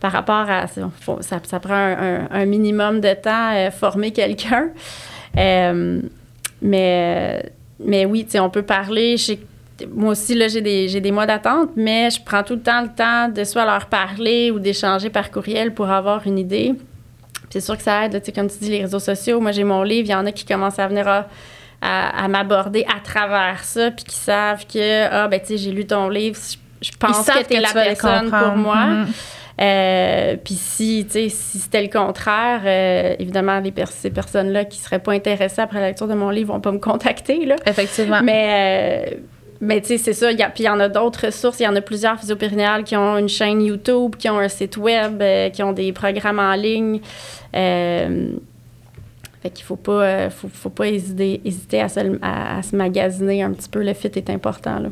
par 0.00 0.12
rapport 0.12 0.46
à. 0.48 0.66
faut- 1.00 1.20
ça, 1.20 1.38
ça 1.44 1.60
prend 1.60 1.74
un, 1.74 1.92
un- 2.22 2.28
un 2.30 2.44
minimum 2.46 3.00
de 3.00 3.12
temps 3.14 3.50
à 3.50 3.70
former 3.70 4.12
quelqu'un. 4.12 4.68
Euh, 5.36 6.00
mais, 6.62 7.52
mais 7.80 8.06
oui, 8.06 8.26
on 8.40 8.48
peut 8.48 8.62
parler. 8.62 9.16
moi 9.92 10.12
aussi, 10.12 10.34
là, 10.34 10.48
j'ai 10.48 10.62
des, 10.62 10.88
j'ai 10.88 11.00
des 11.02 11.10
mois 11.12 11.26
d'attente, 11.26 11.70
mais 11.76 12.08
je 12.10 12.22
prends 12.22 12.42
tout 12.42 12.54
le 12.54 12.62
temps 12.62 12.80
le 12.82 12.88
temps 12.88 13.28
de 13.28 13.44
soit 13.44 13.66
leur 13.66 13.86
parler 13.86 14.50
ou 14.50 14.58
d'échanger 14.58 15.10
par 15.10 15.30
courriel 15.30 15.74
pour 15.74 15.90
avoir 15.90 16.26
une 16.26 16.38
idée. 16.38 16.74
C'est 17.50 17.60
sûr 17.60 17.76
que 17.76 17.82
ça 17.82 18.04
aide, 18.04 18.24
sais 18.24 18.32
comme 18.32 18.48
tu 18.48 18.58
dis, 18.60 18.70
les 18.70 18.82
réseaux 18.82 18.98
sociaux. 18.98 19.40
Moi, 19.40 19.52
j'ai 19.52 19.64
mon 19.64 19.82
livre, 19.82 20.08
il 20.08 20.12
y 20.12 20.14
en 20.14 20.26
a 20.26 20.32
qui 20.32 20.44
commencent 20.44 20.78
à 20.78 20.88
venir 20.88 21.06
à, 21.08 21.26
à, 21.80 22.28
m'aborder 22.28 22.84
à 22.94 23.00
travers 23.00 23.64
ça, 23.64 23.90
puis 23.90 24.04
qui 24.04 24.16
savent 24.16 24.66
que, 24.66 25.06
ah, 25.10 25.28
ben, 25.28 25.40
tu 25.40 25.46
sais, 25.46 25.56
j'ai 25.58 25.72
lu 25.72 25.86
ton 25.86 26.08
livre, 26.08 26.38
je 26.80 26.90
pense 26.98 27.26
que 27.26 27.44
tu 27.44 27.54
es 27.54 27.60
la 27.60 27.72
personne 27.72 28.30
pour 28.30 28.56
moi. 28.56 28.76
Mm-hmm. 28.76 29.06
Euh, 29.58 30.36
puis 30.44 30.54
si, 30.54 31.06
si 31.08 31.30
c'était 31.30 31.82
le 31.82 31.88
contraire, 31.88 32.60
euh, 32.64 33.16
évidemment, 33.18 33.58
les 33.60 33.72
ces 33.90 34.10
personnes-là 34.10 34.66
qui 34.66 34.78
seraient 34.78 34.98
pas 34.98 35.12
intéressées 35.12 35.62
après 35.62 35.80
la 35.80 35.88
lecture 35.88 36.08
de 36.08 36.14
mon 36.14 36.28
livre 36.28 36.52
vont 36.52 36.60
pas 36.60 36.72
me 36.72 36.78
contacter. 36.78 37.46
Là. 37.46 37.56
Effectivement. 37.64 38.20
Mais, 38.22 39.08
euh, 39.12 39.16
mais 39.60 39.80
tu 39.80 39.88
sais, 39.88 39.98
c'est 39.98 40.12
ça. 40.12 40.28
puis 40.34 40.64
il 40.64 40.66
y 40.66 40.68
en 40.68 40.80
a 40.80 40.88
d'autres 40.88 41.26
ressources. 41.26 41.60
Il 41.60 41.64
y 41.64 41.68
en 41.68 41.76
a 41.76 41.80
plusieurs 41.80 42.18
physiopérinéales 42.18 42.84
qui 42.84 42.96
ont 42.96 43.16
une 43.18 43.28
chaîne 43.28 43.62
YouTube, 43.62 44.16
qui 44.16 44.28
ont 44.28 44.38
un 44.38 44.48
site 44.48 44.76
web, 44.76 45.22
qui 45.52 45.62
ont 45.62 45.72
des 45.72 45.92
programmes 45.92 46.38
en 46.38 46.54
ligne. 46.54 47.00
Fait 49.46 49.52
qu'il 49.52 49.64
faut 49.64 49.76
pas, 49.76 50.02
euh, 50.02 50.28
faut, 50.28 50.70
pas 50.70 50.88
hésiter, 50.88 51.40
hésiter 51.44 51.80
à, 51.80 51.88
se, 51.88 52.00
à, 52.20 52.60
se, 52.64 52.74
magasiner 52.74 53.44
un 53.44 53.52
petit 53.52 53.68
peu. 53.68 53.80
Le 53.84 53.94
fit 53.94 54.08
est 54.08 54.28
important. 54.28 54.80
Là. 54.80 54.88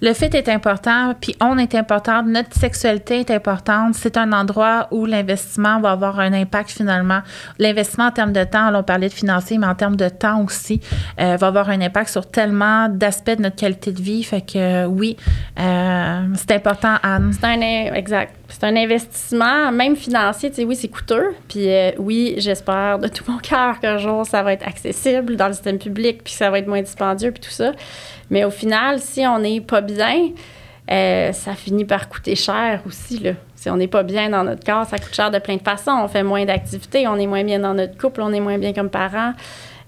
Le 0.00 0.12
fit 0.12 0.24
est 0.24 0.48
important, 0.48 1.14
puis 1.20 1.36
on 1.40 1.56
est 1.56 1.76
important, 1.76 2.24
notre 2.24 2.52
sexualité 2.52 3.20
est 3.20 3.30
importante. 3.30 3.94
C'est 3.94 4.16
un 4.16 4.32
endroit 4.32 4.88
où 4.90 5.06
l'investissement 5.06 5.78
va 5.78 5.92
avoir 5.92 6.18
un 6.18 6.32
impact 6.32 6.70
finalement. 6.70 7.20
L'investissement 7.60 8.06
en 8.06 8.10
termes 8.10 8.32
de 8.32 8.42
temps, 8.42 8.74
on 8.74 8.82
parlait 8.82 9.08
de 9.08 9.14
financier, 9.14 9.56
mais 9.58 9.68
en 9.68 9.76
termes 9.76 9.94
de 9.94 10.08
temps 10.08 10.42
aussi, 10.42 10.80
euh, 11.20 11.36
va 11.36 11.46
avoir 11.46 11.70
un 11.70 11.80
impact 11.80 12.10
sur 12.10 12.28
tellement 12.28 12.88
d'aspects 12.88 13.36
de 13.36 13.42
notre 13.42 13.54
qualité 13.54 13.92
de 13.92 14.02
vie. 14.02 14.24
Fait 14.24 14.40
que 14.40 14.86
oui, 14.86 15.16
euh, 15.60 16.22
c'est 16.34 16.50
important, 16.50 16.96
Anne. 17.04 17.32
C'est 17.32 17.46
un, 17.46 17.60
exact. 17.94 18.34
C'est 18.52 18.64
un 18.64 18.76
investissement, 18.76 19.72
même 19.72 19.96
financier. 19.96 20.50
Tu 20.50 20.56
sais, 20.56 20.64
oui, 20.64 20.76
c'est 20.76 20.88
coûteux. 20.88 21.34
Puis 21.48 21.68
euh, 21.68 21.90
oui, 21.98 22.34
j'espère 22.36 22.98
de 22.98 23.08
tout 23.08 23.24
mon 23.26 23.38
cœur 23.38 23.80
qu'un 23.80 23.96
jour, 23.96 24.26
ça 24.26 24.42
va 24.42 24.52
être 24.52 24.66
accessible 24.66 25.36
dans 25.36 25.48
le 25.48 25.54
système 25.54 25.78
public, 25.78 26.22
puis 26.22 26.34
ça 26.34 26.50
va 26.50 26.58
être 26.58 26.68
moins 26.68 26.82
dispendieux, 26.82 27.32
puis 27.32 27.40
tout 27.40 27.50
ça. 27.50 27.72
Mais 28.30 28.44
au 28.44 28.50
final, 28.50 29.00
si 29.00 29.26
on 29.26 29.38
n'est 29.38 29.60
pas 29.60 29.80
bien, 29.80 30.30
euh, 30.90 31.32
ça 31.32 31.54
finit 31.54 31.84
par 31.84 32.08
coûter 32.08 32.36
cher 32.36 32.82
aussi. 32.86 33.18
Là. 33.18 33.32
Si 33.54 33.70
on 33.70 33.76
n'est 33.76 33.88
pas 33.88 34.02
bien 34.02 34.28
dans 34.28 34.44
notre 34.44 34.64
corps, 34.64 34.84
ça 34.84 34.98
coûte 34.98 35.14
cher 35.14 35.30
de 35.30 35.38
plein 35.38 35.56
de 35.56 35.62
façons. 35.62 35.92
On 36.02 36.08
fait 36.08 36.22
moins 36.22 36.44
d'activités, 36.44 37.08
on 37.08 37.16
est 37.16 37.26
moins 37.26 37.44
bien 37.44 37.58
dans 37.58 37.74
notre 37.74 37.96
couple, 37.96 38.20
on 38.20 38.32
est 38.32 38.40
moins 38.40 38.58
bien 38.58 38.72
comme 38.72 38.90
parents. 38.90 39.32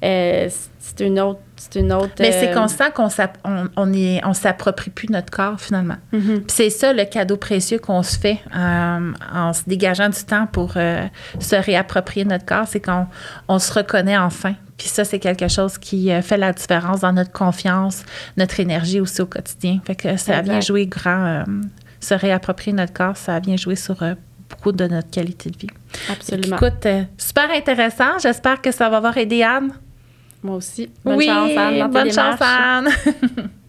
Euh, 0.05 0.48
c'est 0.78 1.00
une 1.00 1.18
autre. 1.18 1.40
C'est 1.57 1.80
une 1.80 1.92
autre. 1.92 2.12
Mais 2.20 2.32
c'est 2.32 2.50
euh, 2.50 2.55
constant 2.55 2.90
qu'on 2.90 3.09
on, 3.44 3.92
on, 4.24 4.32
s'approprie 4.34 4.90
plus 4.90 5.09
notre 5.09 5.30
corps 5.30 5.59
finalement. 5.59 5.96
Mm-hmm. 6.12 6.42
C'est 6.48 6.70
ça 6.70 6.92
le 6.92 7.05
cadeau 7.05 7.36
précieux 7.36 7.78
qu'on 7.78 8.02
se 8.02 8.18
fait 8.18 8.38
en 8.52 9.52
se 9.52 9.62
dégageant 9.66 10.11
du 10.11 10.22
temps 10.24 10.46
pour 10.46 10.72
se 10.74 11.57
réapproprier 11.57 12.24
notre 12.24 12.44
corps, 12.44 12.66
c'est 12.66 12.80
qu'on 12.80 13.07
on 13.48 13.59
se 13.59 13.72
reconnaît 13.72 14.18
enfin. 14.18 14.55
Puis 14.76 14.88
ça, 14.88 15.05
c'est 15.05 15.18
quelque 15.18 15.48
chose 15.48 15.78
qui 15.78 16.11
euh, 16.11 16.20
fait 16.22 16.36
la 16.36 16.52
différence 16.52 17.00
dans 17.00 17.12
notre 17.12 17.32
confiance, 17.32 18.05
notre 18.36 18.59
énergie 18.61 19.00
aussi 19.00 19.22
au 19.22 19.26
quotidien. 19.26 19.80
Fait 19.84 19.94
que 19.94 20.16
ça 20.16 20.40
vient 20.42 20.61
jouer 20.61 20.86
grand. 20.86 21.24
Euh, 21.24 21.44
se 22.00 22.12
réapproprier 22.12 22.74
notre 22.74 22.92
corps, 22.92 23.16
ça 23.16 23.40
vient 23.40 23.57
jouer 23.57 23.76
sur 23.76 24.02
euh, 24.02 24.14
beaucoup 24.50 24.72
de 24.72 24.86
notre 24.86 25.09
qualité 25.09 25.48
de 25.48 25.57
vie. 25.57 25.70
Absolument. 26.11 26.57
Écoute, 26.57 26.86
super 27.16 27.50
intéressant. 27.50 28.18
J'espère 28.22 28.61
que 28.61 28.72
ça 28.72 28.90
va 28.90 28.98
avoir 28.98 29.16
aidé 29.16 29.42
Anne. 29.42 29.72
Moi 30.45 30.57
aussi. 30.57 30.90
Bonne 31.03 31.22
chance, 31.22 31.51
Anne. 31.57 31.90
bonne 31.90 32.12
chance, 32.12 32.40
Anne. 32.40 32.88